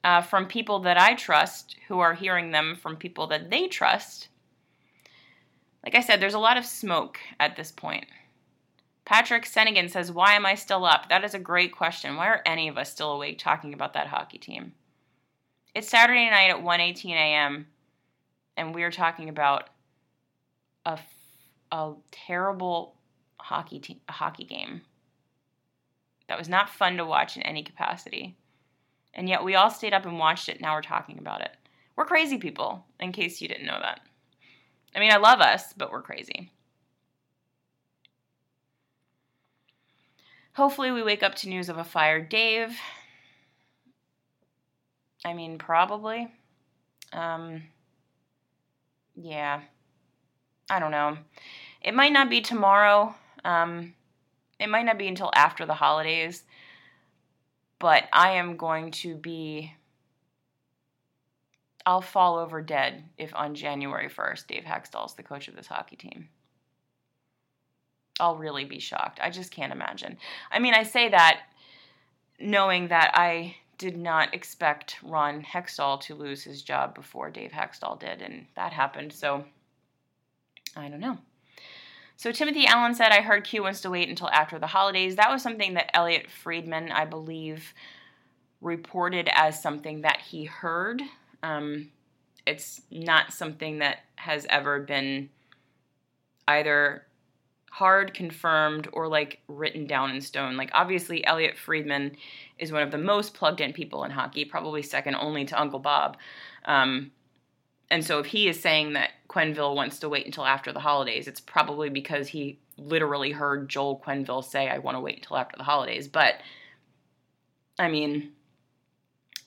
uh, 0.04 0.20
from 0.22 0.46
people 0.46 0.80
that 0.80 0.98
I 0.98 1.14
trust, 1.14 1.76
who 1.88 2.00
are 2.00 2.14
hearing 2.14 2.50
them 2.50 2.76
from 2.76 2.96
people 2.96 3.26
that 3.28 3.50
they 3.50 3.66
trust, 3.66 4.28
like 5.84 5.94
I 5.94 6.00
said, 6.00 6.20
there's 6.20 6.34
a 6.34 6.38
lot 6.38 6.56
of 6.56 6.66
smoke 6.66 7.18
at 7.40 7.56
this 7.56 7.70
point. 7.72 8.06
Patrick 9.04 9.44
Senigan 9.44 9.90
says, 9.90 10.12
Why 10.12 10.34
am 10.34 10.44
I 10.44 10.54
still 10.54 10.84
up? 10.84 11.08
That 11.08 11.24
is 11.24 11.34
a 11.34 11.38
great 11.38 11.72
question. 11.72 12.16
Why 12.16 12.28
are 12.28 12.42
any 12.44 12.68
of 12.68 12.76
us 12.76 12.90
still 12.90 13.12
awake 13.12 13.38
talking 13.38 13.72
about 13.72 13.94
that 13.94 14.08
hockey 14.08 14.38
team? 14.38 14.72
It's 15.74 15.88
Saturday 15.88 16.28
night 16.28 16.50
at 16.50 16.62
1:18 16.62 17.12
a.m. 17.12 17.66
and 18.56 18.74
we're 18.74 18.90
talking 18.90 19.28
about 19.28 19.70
a, 20.84 20.98
a 21.72 21.94
terrible 22.10 22.96
hockey 23.40 24.00
hockey 24.08 24.44
game. 24.44 24.82
That 26.28 26.38
was 26.38 26.48
not 26.48 26.68
fun 26.68 26.96
to 26.96 27.06
watch 27.06 27.36
in 27.36 27.42
any 27.42 27.62
capacity. 27.62 28.36
And 29.14 29.28
yet 29.28 29.42
we 29.42 29.54
all 29.54 29.70
stayed 29.70 29.94
up 29.94 30.04
and 30.04 30.18
watched 30.18 30.48
it. 30.48 30.60
Now 30.60 30.74
we're 30.74 30.82
talking 30.82 31.18
about 31.18 31.40
it. 31.40 31.56
We're 31.96 32.04
crazy 32.04 32.38
people, 32.38 32.84
in 33.00 33.12
case 33.12 33.40
you 33.40 33.48
didn't 33.48 33.66
know 33.66 33.78
that. 33.80 34.00
I 34.94 35.00
mean, 35.00 35.12
I 35.12 35.16
love 35.16 35.40
us, 35.40 35.72
but 35.76 35.92
we're 35.92 36.02
crazy. 36.02 36.50
Hopefully, 40.54 40.90
we 40.90 41.02
wake 41.02 41.22
up 41.22 41.36
to 41.36 41.48
news 41.48 41.68
of 41.68 41.78
a 41.78 41.84
fired 41.84 42.28
Dave. 42.28 42.76
I 45.24 45.32
mean, 45.32 45.58
probably. 45.58 46.32
Um, 47.12 47.62
yeah. 49.14 49.60
I 50.70 50.80
don't 50.80 50.90
know. 50.90 51.18
It 51.80 51.94
might 51.94 52.12
not 52.12 52.28
be 52.28 52.40
tomorrow. 52.40 53.14
Um, 53.44 53.94
it 54.58 54.68
might 54.68 54.84
not 54.84 54.98
be 54.98 55.08
until 55.08 55.30
after 55.34 55.64
the 55.64 55.74
holidays. 55.74 56.42
But 57.78 58.08
I 58.12 58.32
am 58.32 58.56
going 58.56 58.90
to 58.92 59.14
be. 59.14 59.74
I'll 61.88 62.02
fall 62.02 62.38
over 62.38 62.60
dead 62.60 63.02
if 63.16 63.34
on 63.34 63.54
January 63.54 64.10
1st 64.10 64.46
Dave 64.46 64.64
Hakstol's 64.64 65.14
the 65.14 65.22
coach 65.22 65.48
of 65.48 65.56
this 65.56 65.68
hockey 65.68 65.96
team. 65.96 66.28
I'll 68.20 68.36
really 68.36 68.66
be 68.66 68.78
shocked. 68.78 69.20
I 69.22 69.30
just 69.30 69.50
can't 69.50 69.72
imagine. 69.72 70.18
I 70.52 70.58
mean, 70.58 70.74
I 70.74 70.82
say 70.82 71.08
that 71.08 71.44
knowing 72.38 72.88
that 72.88 73.12
I 73.14 73.56
did 73.78 73.96
not 73.96 74.34
expect 74.34 74.98
Ron 75.02 75.42
Hextall 75.42 75.98
to 76.02 76.14
lose 76.14 76.42
his 76.42 76.60
job 76.60 76.94
before 76.94 77.30
Dave 77.30 77.52
Hakstol 77.52 77.98
did, 77.98 78.20
and 78.20 78.44
that 78.54 78.74
happened. 78.74 79.14
So 79.14 79.46
I 80.76 80.90
don't 80.90 81.00
know. 81.00 81.16
So 82.16 82.32
Timothy 82.32 82.66
Allen 82.66 82.96
said, 82.96 83.12
I 83.12 83.22
heard 83.22 83.44
Q 83.44 83.62
wants 83.62 83.80
to 83.80 83.90
wait 83.90 84.10
until 84.10 84.28
after 84.28 84.58
the 84.58 84.66
holidays. 84.66 85.16
That 85.16 85.30
was 85.30 85.40
something 85.40 85.72
that 85.72 85.96
Elliotte 85.96 86.30
Friedman, 86.30 86.92
I 86.92 87.06
believe, 87.06 87.72
reported 88.60 89.30
as 89.32 89.62
something 89.62 90.02
that 90.02 90.20
he 90.20 90.44
heard. 90.44 91.00
Um, 91.42 91.90
it's 92.46 92.82
not 92.90 93.32
something 93.32 93.78
that 93.78 93.98
has 94.16 94.46
ever 94.48 94.80
been 94.80 95.28
either 96.46 97.04
hard 97.70 98.14
confirmed 98.14 98.88
or 98.92 99.06
like 99.06 99.40
written 99.46 99.86
down 99.86 100.10
in 100.10 100.20
stone. 100.20 100.56
Like 100.56 100.70
obviously 100.72 101.24
Elliotte 101.24 101.58
Friedman 101.58 102.16
is 102.58 102.72
one 102.72 102.82
of 102.82 102.90
the 102.90 102.98
most 102.98 103.34
plugged 103.34 103.60
in 103.60 103.72
people 103.72 104.04
in 104.04 104.10
hockey, 104.10 104.44
probably 104.44 104.82
second 104.82 105.14
only 105.16 105.44
to 105.44 105.60
Uncle 105.60 105.78
Bob. 105.78 106.16
Um, 106.64 107.12
and 107.90 108.04
so 108.04 108.18
if 108.18 108.26
he 108.26 108.48
is 108.48 108.60
saying 108.60 108.94
that 108.94 109.10
Quenneville 109.28 109.74
wants 109.74 109.98
to 110.00 110.08
wait 110.08 110.26
until 110.26 110.44
after 110.44 110.72
the 110.72 110.80
holidays, 110.80 111.28
it's 111.28 111.40
probably 111.40 111.88
because 111.88 112.28
he 112.28 112.58
literally 112.76 113.32
heard 113.32 113.68
Joel 113.68 114.02
Quenneville 114.04 114.44
say, 114.44 114.68
I 114.68 114.78
want 114.78 114.96
to 114.96 115.00
wait 115.00 115.18
until 115.18 115.36
after 115.36 115.56
the 115.56 115.64
holidays. 115.64 116.08
But 116.08 116.34
I 117.78 117.88
mean, 117.88 118.32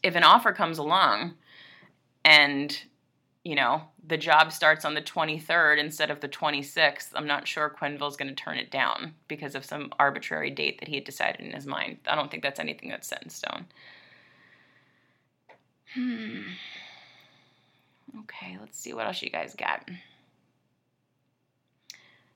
if 0.04 0.16
an 0.16 0.24
offer 0.24 0.54
comes 0.54 0.78
along 0.78 1.34
and 2.24 2.78
you 3.44 3.56
know, 3.56 3.82
the 4.06 4.18
job 4.18 4.52
starts 4.52 4.86
on 4.86 4.94
the 4.94 5.02
23rd 5.02 5.80
instead 5.80 6.12
of 6.12 6.20
the 6.20 6.30
26th, 6.30 7.10
I'm 7.16 7.26
not 7.26 7.48
sure 7.48 7.76
Quenneville's 7.76 8.18
going 8.18 8.30
to 8.30 8.36
turn 8.36 8.58
it 8.58 8.70
down 8.70 9.16
because 9.28 9.56
of 9.56 9.66
some 9.66 9.92
arbitrary 10.00 10.52
date 10.52 10.80
that 10.80 10.88
he 10.88 10.96
had 10.96 11.06
decided 11.06 11.42
in 11.42 11.54
his 11.54 11.66
mind. 11.66 11.98
I 12.06 12.16
don't 12.16 12.30
think 12.30 12.44
that's 12.44 12.60
anything 12.60 12.90
that's 12.90 13.08
set 13.08 13.24
in 13.24 13.30
stone. 13.30 13.66
Hmm. 15.96 16.42
Okay, 18.20 18.58
let's 18.60 18.78
see 18.78 18.94
what 18.94 19.08
else 19.08 19.22
you 19.22 19.30
guys 19.30 19.56
got. 19.56 19.90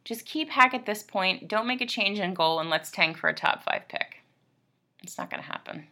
Just 0.03 0.25
keep 0.25 0.49
Hack 0.49 0.73
at 0.73 0.85
this 0.85 1.03
point. 1.03 1.47
Don't 1.47 1.67
make 1.67 1.81
a 1.81 1.85
change 1.85 2.19
in 2.19 2.33
goal 2.33 2.59
and 2.59 2.69
let's 2.69 2.91
tank 2.91 3.17
for 3.17 3.27
a 3.27 3.33
top 3.33 3.63
five 3.63 3.87
pick. 3.87 4.23
It's 5.03 5.17
not 5.17 5.29
going 5.29 5.41
to 5.41 5.47
happen. 5.47 5.87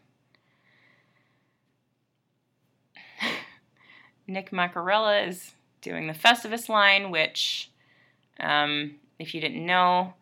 Nick 4.27 4.51
Macarella 4.51 5.27
is 5.27 5.53
doing 5.81 6.07
the 6.07 6.13
Festivus 6.13 6.69
line, 6.69 7.11
which, 7.11 7.69
um, 8.39 8.95
if 9.19 9.35
you 9.35 9.41
didn't 9.41 9.65
know, 9.65 10.13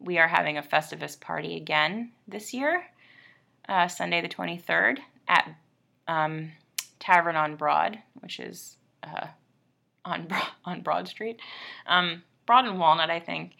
we 0.00 0.18
are 0.18 0.28
having 0.28 0.58
a 0.58 0.62
Festivus 0.62 1.20
party 1.20 1.56
again 1.56 2.10
this 2.26 2.52
year, 2.52 2.84
uh, 3.68 3.88
Sunday 3.88 4.20
the 4.20 4.28
23rd 4.28 4.98
at 5.28 5.48
um, 6.08 6.50
Tavern 6.98 7.36
on 7.36 7.56
Broad, 7.56 7.98
which 8.20 8.40
is 8.40 8.76
uh, 9.04 9.26
on 10.04 10.28
on 10.64 10.80
Broad 10.82 11.08
Street, 11.08 11.40
um, 11.86 12.22
Broad 12.46 12.64
and 12.64 12.78
Walnut, 12.78 13.10
I 13.10 13.20
think. 13.20 13.52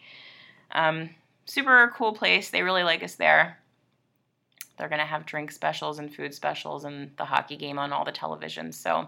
Um, 0.71 1.09
super 1.45 1.91
cool 1.95 2.13
place. 2.13 2.49
They 2.49 2.63
really 2.63 2.83
like 2.83 3.03
us 3.03 3.15
there. 3.15 3.59
They're 4.77 4.89
gonna 4.89 5.05
have 5.05 5.25
drink 5.25 5.51
specials 5.51 5.99
and 5.99 6.13
food 6.13 6.33
specials 6.33 6.83
and 6.83 7.11
the 7.17 7.25
hockey 7.25 7.57
game 7.57 7.77
on 7.77 7.93
all 7.93 8.03
the 8.03 8.11
televisions. 8.11 8.73
So 8.73 9.07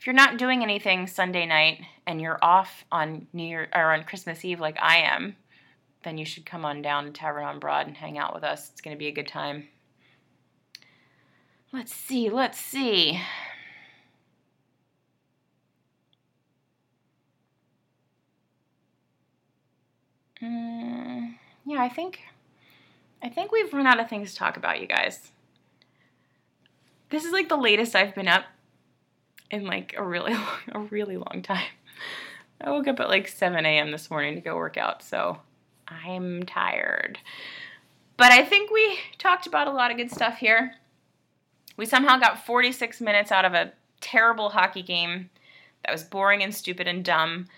if 0.00 0.06
you're 0.06 0.14
not 0.14 0.38
doing 0.38 0.62
anything 0.62 1.06
Sunday 1.06 1.44
night 1.44 1.82
and 2.06 2.22
you're 2.22 2.38
off 2.40 2.86
on 2.90 3.26
New 3.34 3.44
Year 3.44 3.68
or 3.74 3.92
on 3.92 4.04
Christmas 4.04 4.42
Eve 4.46 4.58
like 4.58 4.78
I 4.80 4.96
am, 4.96 5.36
then 6.04 6.16
you 6.16 6.24
should 6.24 6.46
come 6.46 6.64
on 6.64 6.80
down 6.80 7.04
to 7.04 7.10
Tavern 7.10 7.44
on 7.44 7.58
Broad 7.58 7.86
and 7.86 7.94
hang 7.94 8.16
out 8.16 8.34
with 8.34 8.42
us. 8.42 8.70
It's 8.70 8.80
going 8.80 8.96
to 8.96 8.98
be 8.98 9.08
a 9.08 9.12
good 9.12 9.28
time. 9.28 9.68
Let's 11.70 11.94
see, 11.94 12.30
let's 12.30 12.58
see. 12.58 13.20
Mm, 20.42 21.34
yeah, 21.66 21.82
I 21.82 21.90
think 21.90 22.20
I 23.22 23.28
think 23.28 23.52
we've 23.52 23.74
run 23.74 23.86
out 23.86 24.00
of 24.00 24.08
things 24.08 24.30
to 24.30 24.38
talk 24.38 24.56
about, 24.56 24.80
you 24.80 24.86
guys. 24.86 25.30
This 27.10 27.26
is 27.26 27.32
like 27.32 27.50
the 27.50 27.58
latest 27.58 27.94
I've 27.94 28.14
been 28.14 28.28
up 28.28 28.44
in 29.50 29.66
like 29.66 29.94
a 29.96 30.04
really 30.04 30.34
long, 30.34 30.58
a 30.72 30.78
really 30.80 31.16
long 31.16 31.42
time. 31.42 31.68
I 32.60 32.70
woke 32.70 32.88
up 32.88 33.00
at 33.00 33.08
like 33.08 33.28
7 33.28 33.64
a.m. 33.64 33.90
this 33.90 34.10
morning 34.10 34.34
to 34.34 34.40
go 34.40 34.56
work 34.56 34.76
out, 34.76 35.02
so 35.02 35.38
I'm 35.88 36.44
tired. 36.44 37.18
But 38.16 38.32
I 38.32 38.44
think 38.44 38.70
we 38.70 38.98
talked 39.18 39.46
about 39.46 39.66
a 39.66 39.72
lot 39.72 39.90
of 39.90 39.96
good 39.96 40.10
stuff 40.10 40.36
here. 40.36 40.74
We 41.76 41.86
somehow 41.86 42.18
got 42.18 42.44
46 42.44 43.00
minutes 43.00 43.32
out 43.32 43.46
of 43.46 43.54
a 43.54 43.72
terrible 44.00 44.50
hockey 44.50 44.82
game 44.82 45.30
that 45.84 45.92
was 45.92 46.04
boring 46.04 46.42
and 46.42 46.54
stupid 46.54 46.86
and 46.86 47.02
dumb, 47.02 47.48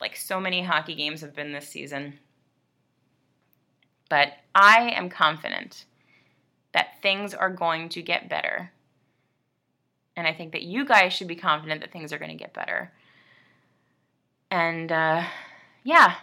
like 0.00 0.14
so 0.14 0.40
many 0.40 0.62
hockey 0.62 0.94
games 0.94 1.22
have 1.22 1.34
been 1.34 1.52
this 1.52 1.68
season. 1.68 2.20
But 4.08 4.34
I 4.54 4.90
am 4.90 5.10
confident 5.10 5.86
that 6.72 7.02
things 7.02 7.34
are 7.34 7.50
going 7.50 7.88
to 7.90 8.02
get 8.02 8.28
better 8.28 8.70
and 10.16 10.26
I 10.26 10.32
think 10.32 10.52
that 10.52 10.62
you 10.62 10.84
guys 10.84 11.12
should 11.12 11.28
be 11.28 11.36
confident 11.36 11.80
that 11.80 11.92
things 11.92 12.12
are 12.12 12.18
going 12.18 12.30
to 12.30 12.36
get 12.36 12.54
better. 12.54 12.92
And 14.50 14.92
uh, 14.92 15.24
yeah, 15.84 16.16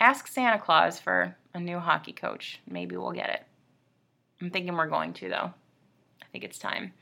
ask 0.00 0.26
Santa 0.26 0.58
Claus 0.58 0.98
for 0.98 1.36
a 1.54 1.60
new 1.60 1.78
hockey 1.78 2.12
coach. 2.12 2.60
Maybe 2.68 2.96
we'll 2.96 3.12
get 3.12 3.30
it. 3.30 3.42
I'm 4.40 4.50
thinking 4.50 4.74
we're 4.74 4.88
going 4.88 5.12
to, 5.14 5.28
though. 5.28 5.52
I 6.22 6.26
think 6.32 6.44
it's 6.44 6.58
time. 6.58 6.92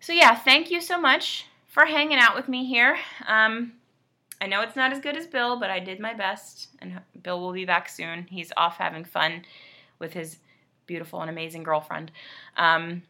So, 0.00 0.12
yeah, 0.12 0.34
thank 0.34 0.70
you 0.70 0.80
so 0.80 1.00
much 1.00 1.46
for 1.66 1.86
hanging 1.86 2.18
out 2.18 2.36
with 2.36 2.48
me 2.48 2.66
here. 2.66 2.98
Um, 3.26 3.72
I 4.40 4.46
know 4.46 4.60
it's 4.60 4.76
not 4.76 4.92
as 4.92 5.00
good 5.00 5.16
as 5.16 5.26
Bill, 5.26 5.58
but 5.58 5.70
I 5.70 5.80
did 5.80 5.98
my 5.98 6.12
best, 6.12 6.68
and 6.80 7.00
Bill 7.22 7.40
will 7.40 7.52
be 7.52 7.64
back 7.64 7.88
soon. 7.88 8.26
He's 8.28 8.52
off 8.56 8.76
having 8.76 9.04
fun 9.04 9.44
with 9.98 10.12
his 10.12 10.36
beautiful 10.86 11.22
and 11.22 11.30
amazing 11.30 11.62
girlfriend. 11.62 12.10
Um, 12.58 13.02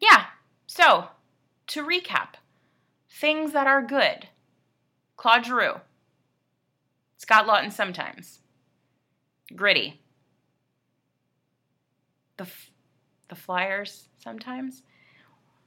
yeah, 0.00 0.26
so 0.66 1.08
to 1.68 1.84
recap 1.84 2.34
things 3.08 3.52
that 3.52 3.66
are 3.66 3.82
good 3.82 4.28
Claude 5.16 5.46
Giroux, 5.46 5.80
Scott 7.16 7.46
Laughton 7.46 7.72
sometimes, 7.72 8.40
Gritty, 9.54 10.00
the, 12.36 12.46
the 13.28 13.34
Flyers 13.34 14.08
sometimes. 14.18 14.82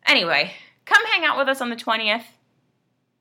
Anyway, 0.05 0.53
come 0.86 1.03
hang 1.05 1.25
out 1.25 1.38
with 1.38 1.47
us 1.47 1.61
on 1.61 1.69
the 1.69 1.75
20th 1.75 2.23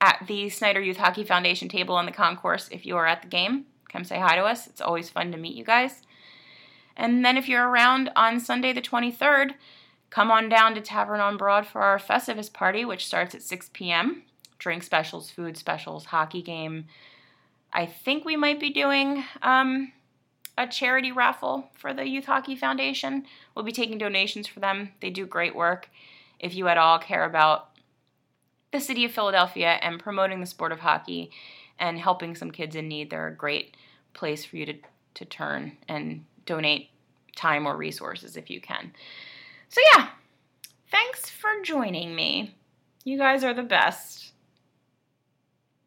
at 0.01 0.25
the 0.27 0.49
Snider 0.49 0.81
Youth 0.81 0.99
Hockey 0.99 1.25
Foundation 1.25 1.69
table 1.69 1.95
on 1.95 2.07
the 2.07 2.13
concourse 2.13 2.69
if 2.71 2.85
you 2.85 2.97
are 2.97 3.07
at 3.07 3.23
the 3.23 3.29
game. 3.29 3.67
Come 3.91 4.05
say 4.05 4.19
hi 4.19 4.37
to 4.37 4.43
us. 4.43 4.67
It's 4.67 4.81
always 4.81 5.09
fun 5.09 5.33
to 5.33 5.39
meet 5.39 5.57
you 5.57 5.65
guys. 5.65 6.03
And 6.97 7.25
then 7.25 7.37
if 7.37 7.49
you're 7.49 7.69
around 7.69 8.11
on 8.17 8.41
Sunday 8.41 8.73
the 8.73 8.83
23rd, 8.83 9.53
Come 10.11 10.31
on 10.31 10.49
down 10.49 10.75
to 10.75 10.81
Tavern 10.81 11.21
on 11.21 11.37
Broad 11.37 11.67
for 11.67 11.83
our 11.83 11.99
Festivus 11.99 12.53
party, 12.53 12.85
which 12.85 13.07
starts 13.07 13.35
at 13.35 13.43
6 13.43 13.71
p.m. 13.73 14.23
Drink 14.59 14.83
specials, 14.83 15.31
food 15.31 15.57
specials, 15.57 16.07
hockey 16.07 16.43
game. 16.43 16.87
I 17.73 17.87
think 17.87 18.25
we 18.25 18.37
might 18.37 18.59
be 18.59 18.71
doing 18.71 19.25
um, 19.43 19.93
a 20.57 20.67
charity 20.67 21.13
raffle 21.13 21.71
for 21.75 21.93
the 21.93 22.07
Youth 22.07 22.25
Hockey 22.25 22.57
Foundation. 22.57 23.27
We'll 23.55 23.65
be 23.65 23.73
taking 23.73 23.99
donations 23.99 24.47
for 24.47 24.61
them. 24.61 24.93
They 25.01 25.11
do 25.11 25.27
great 25.27 25.55
work. 25.55 25.91
If 26.39 26.55
you 26.55 26.69
at 26.69 26.79
all 26.79 26.99
care 26.99 27.25
about 27.25 27.71
the 28.73 28.81
city 28.81 29.05
of 29.05 29.13
Philadelphia 29.13 29.79
and 29.83 30.01
promoting 30.01 30.41
the 30.41 30.47
sport 30.47 30.73
of 30.73 30.81
hockey 30.81 31.31
and 31.79 31.99
helping 31.99 32.35
some 32.35 32.51
kids 32.51 32.77
in 32.77 32.89
need, 32.89 33.11
they're 33.11 33.29
a 33.29 33.35
great 33.35 33.77
place 34.15 34.45
for 34.45 34.57
you 34.57 34.67
to, 34.67 34.75
to 35.15 35.25
turn 35.25 35.77
and 35.89 36.25
donate 36.47 36.91
time 37.35 37.67
or 37.67 37.77
resources 37.77 38.37
if 38.37 38.49
you 38.51 38.61
can. 38.61 38.93
So, 39.69 39.81
yeah, 39.95 40.09
thanks 40.91 41.29
for 41.29 41.51
joining 41.63 42.15
me. 42.15 42.55
You 43.05 43.19
guys 43.19 43.45
are 43.45 43.55
the 43.55 43.63
best. 43.63 44.33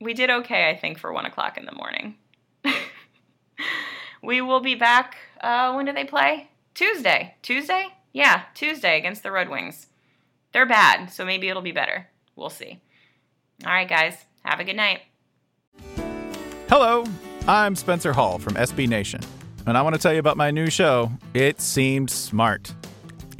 We 0.02 0.14
did 0.14 0.30
okay, 0.30 0.70
I 0.70 0.78
think, 0.78 0.98
for 1.00 1.12
one 1.12 1.26
o'clock 1.26 1.58
in 1.58 1.66
the 1.66 1.74
morning. 1.74 2.16
we 4.24 4.42
will 4.42 4.62
be 4.62 4.76
back. 4.76 5.18
Uh, 5.42 5.74
when 5.74 5.86
do 5.86 5.92
they 5.92 6.06
play? 6.06 6.50
Tuesday. 6.74 7.36
Tuesday? 7.42 7.88
Yeah, 8.14 8.44
Tuesday 8.54 8.98
against 8.98 9.24
the 9.24 9.32
Red 9.32 9.50
Wings. 9.50 9.88
They're 10.54 10.66
bad, 10.66 11.12
so 11.12 11.26
maybe 11.26 11.50
it'll 11.50 11.62
be 11.62 11.72
better. 11.72 12.08
We'll 12.36 12.50
see. 12.50 12.80
All 13.66 13.72
right, 13.72 13.88
guys. 13.88 14.16
Have 14.44 14.60
a 14.60 14.64
good 14.64 14.78
night. 14.78 15.02
Hello, 16.70 17.04
I'm 17.48 17.76
Spencer 17.76 18.14
Hall 18.14 18.40
from 18.40 18.54
SB 18.54 18.88
Nation, 18.88 19.22
and 19.66 19.78
I 19.78 19.82
want 19.82 19.96
to 19.96 20.02
tell 20.02 20.14
you 20.14 20.20
about 20.20 20.38
my 20.38 20.52
new 20.52 20.70
show, 20.70 21.12
It 21.34 21.60
Seemed 21.60 22.10
Smart. 22.10 22.74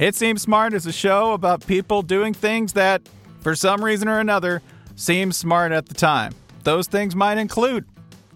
It 0.00 0.14
Seems 0.14 0.40
Smart 0.40 0.72
is 0.72 0.86
a 0.86 0.92
show 0.92 1.34
about 1.34 1.66
people 1.66 2.00
doing 2.00 2.32
things 2.32 2.72
that, 2.72 3.06
for 3.42 3.54
some 3.54 3.84
reason 3.84 4.08
or 4.08 4.18
another, 4.18 4.62
seem 4.96 5.30
smart 5.30 5.72
at 5.72 5.88
the 5.88 5.94
time. 5.94 6.32
Those 6.64 6.86
things 6.86 7.14
might 7.14 7.36
include 7.36 7.84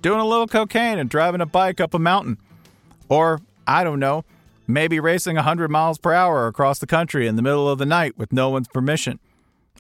doing 0.03 0.21
a 0.21 0.27
little 0.27 0.47
cocaine 0.47 0.99
and 0.99 1.09
driving 1.09 1.41
a 1.41 1.47
bike 1.47 1.81
up 1.81 1.95
a 1.95 1.99
mountain. 1.99 2.37
Or, 3.09 3.41
I 3.67 3.83
don't 3.83 3.99
know, 3.99 4.27
maybe 4.67 5.01
racing 5.01 5.37
100 5.37 5.71
miles 5.71 5.97
per 5.97 6.13
hour 6.13 6.49
across 6.49 6.81
the 6.81 6.87
country 6.87 7.27
in 7.27 7.37
the 7.37 7.43
middle 7.43 7.67
of 7.67 7.79
the 7.79 7.87
night 7.87 8.19
with 8.19 8.31
no 8.31 8.51
one's 8.51 8.69
permission. 8.69 9.19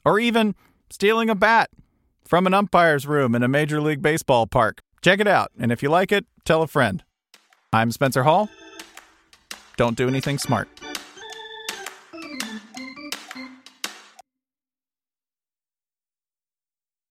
Or 0.07 0.18
even 0.18 0.55
stealing 0.89 1.28
a 1.28 1.35
bat 1.35 1.68
from 2.24 2.47
an 2.47 2.55
umpire's 2.55 3.07
room 3.07 3.35
in 3.35 3.43
a 3.43 3.49
Major 3.49 3.82
League 3.82 4.01
Baseball 4.01 4.47
park. 4.47 4.80
Check 5.03 5.20
it 5.20 5.28
out, 5.28 5.53
and 5.59 5.70
if 5.70 5.82
you 5.82 5.91
like 5.91 6.12
it, 6.12 6.24
tell 6.47 6.62
a 6.62 6.66
friend. 6.66 7.05
I'm 7.74 7.93
Spencer 7.93 8.22
Hall. 8.22 8.49
Don't 9.76 9.99
do 9.99 10.09
anything 10.09 10.39
smart. 10.39 10.66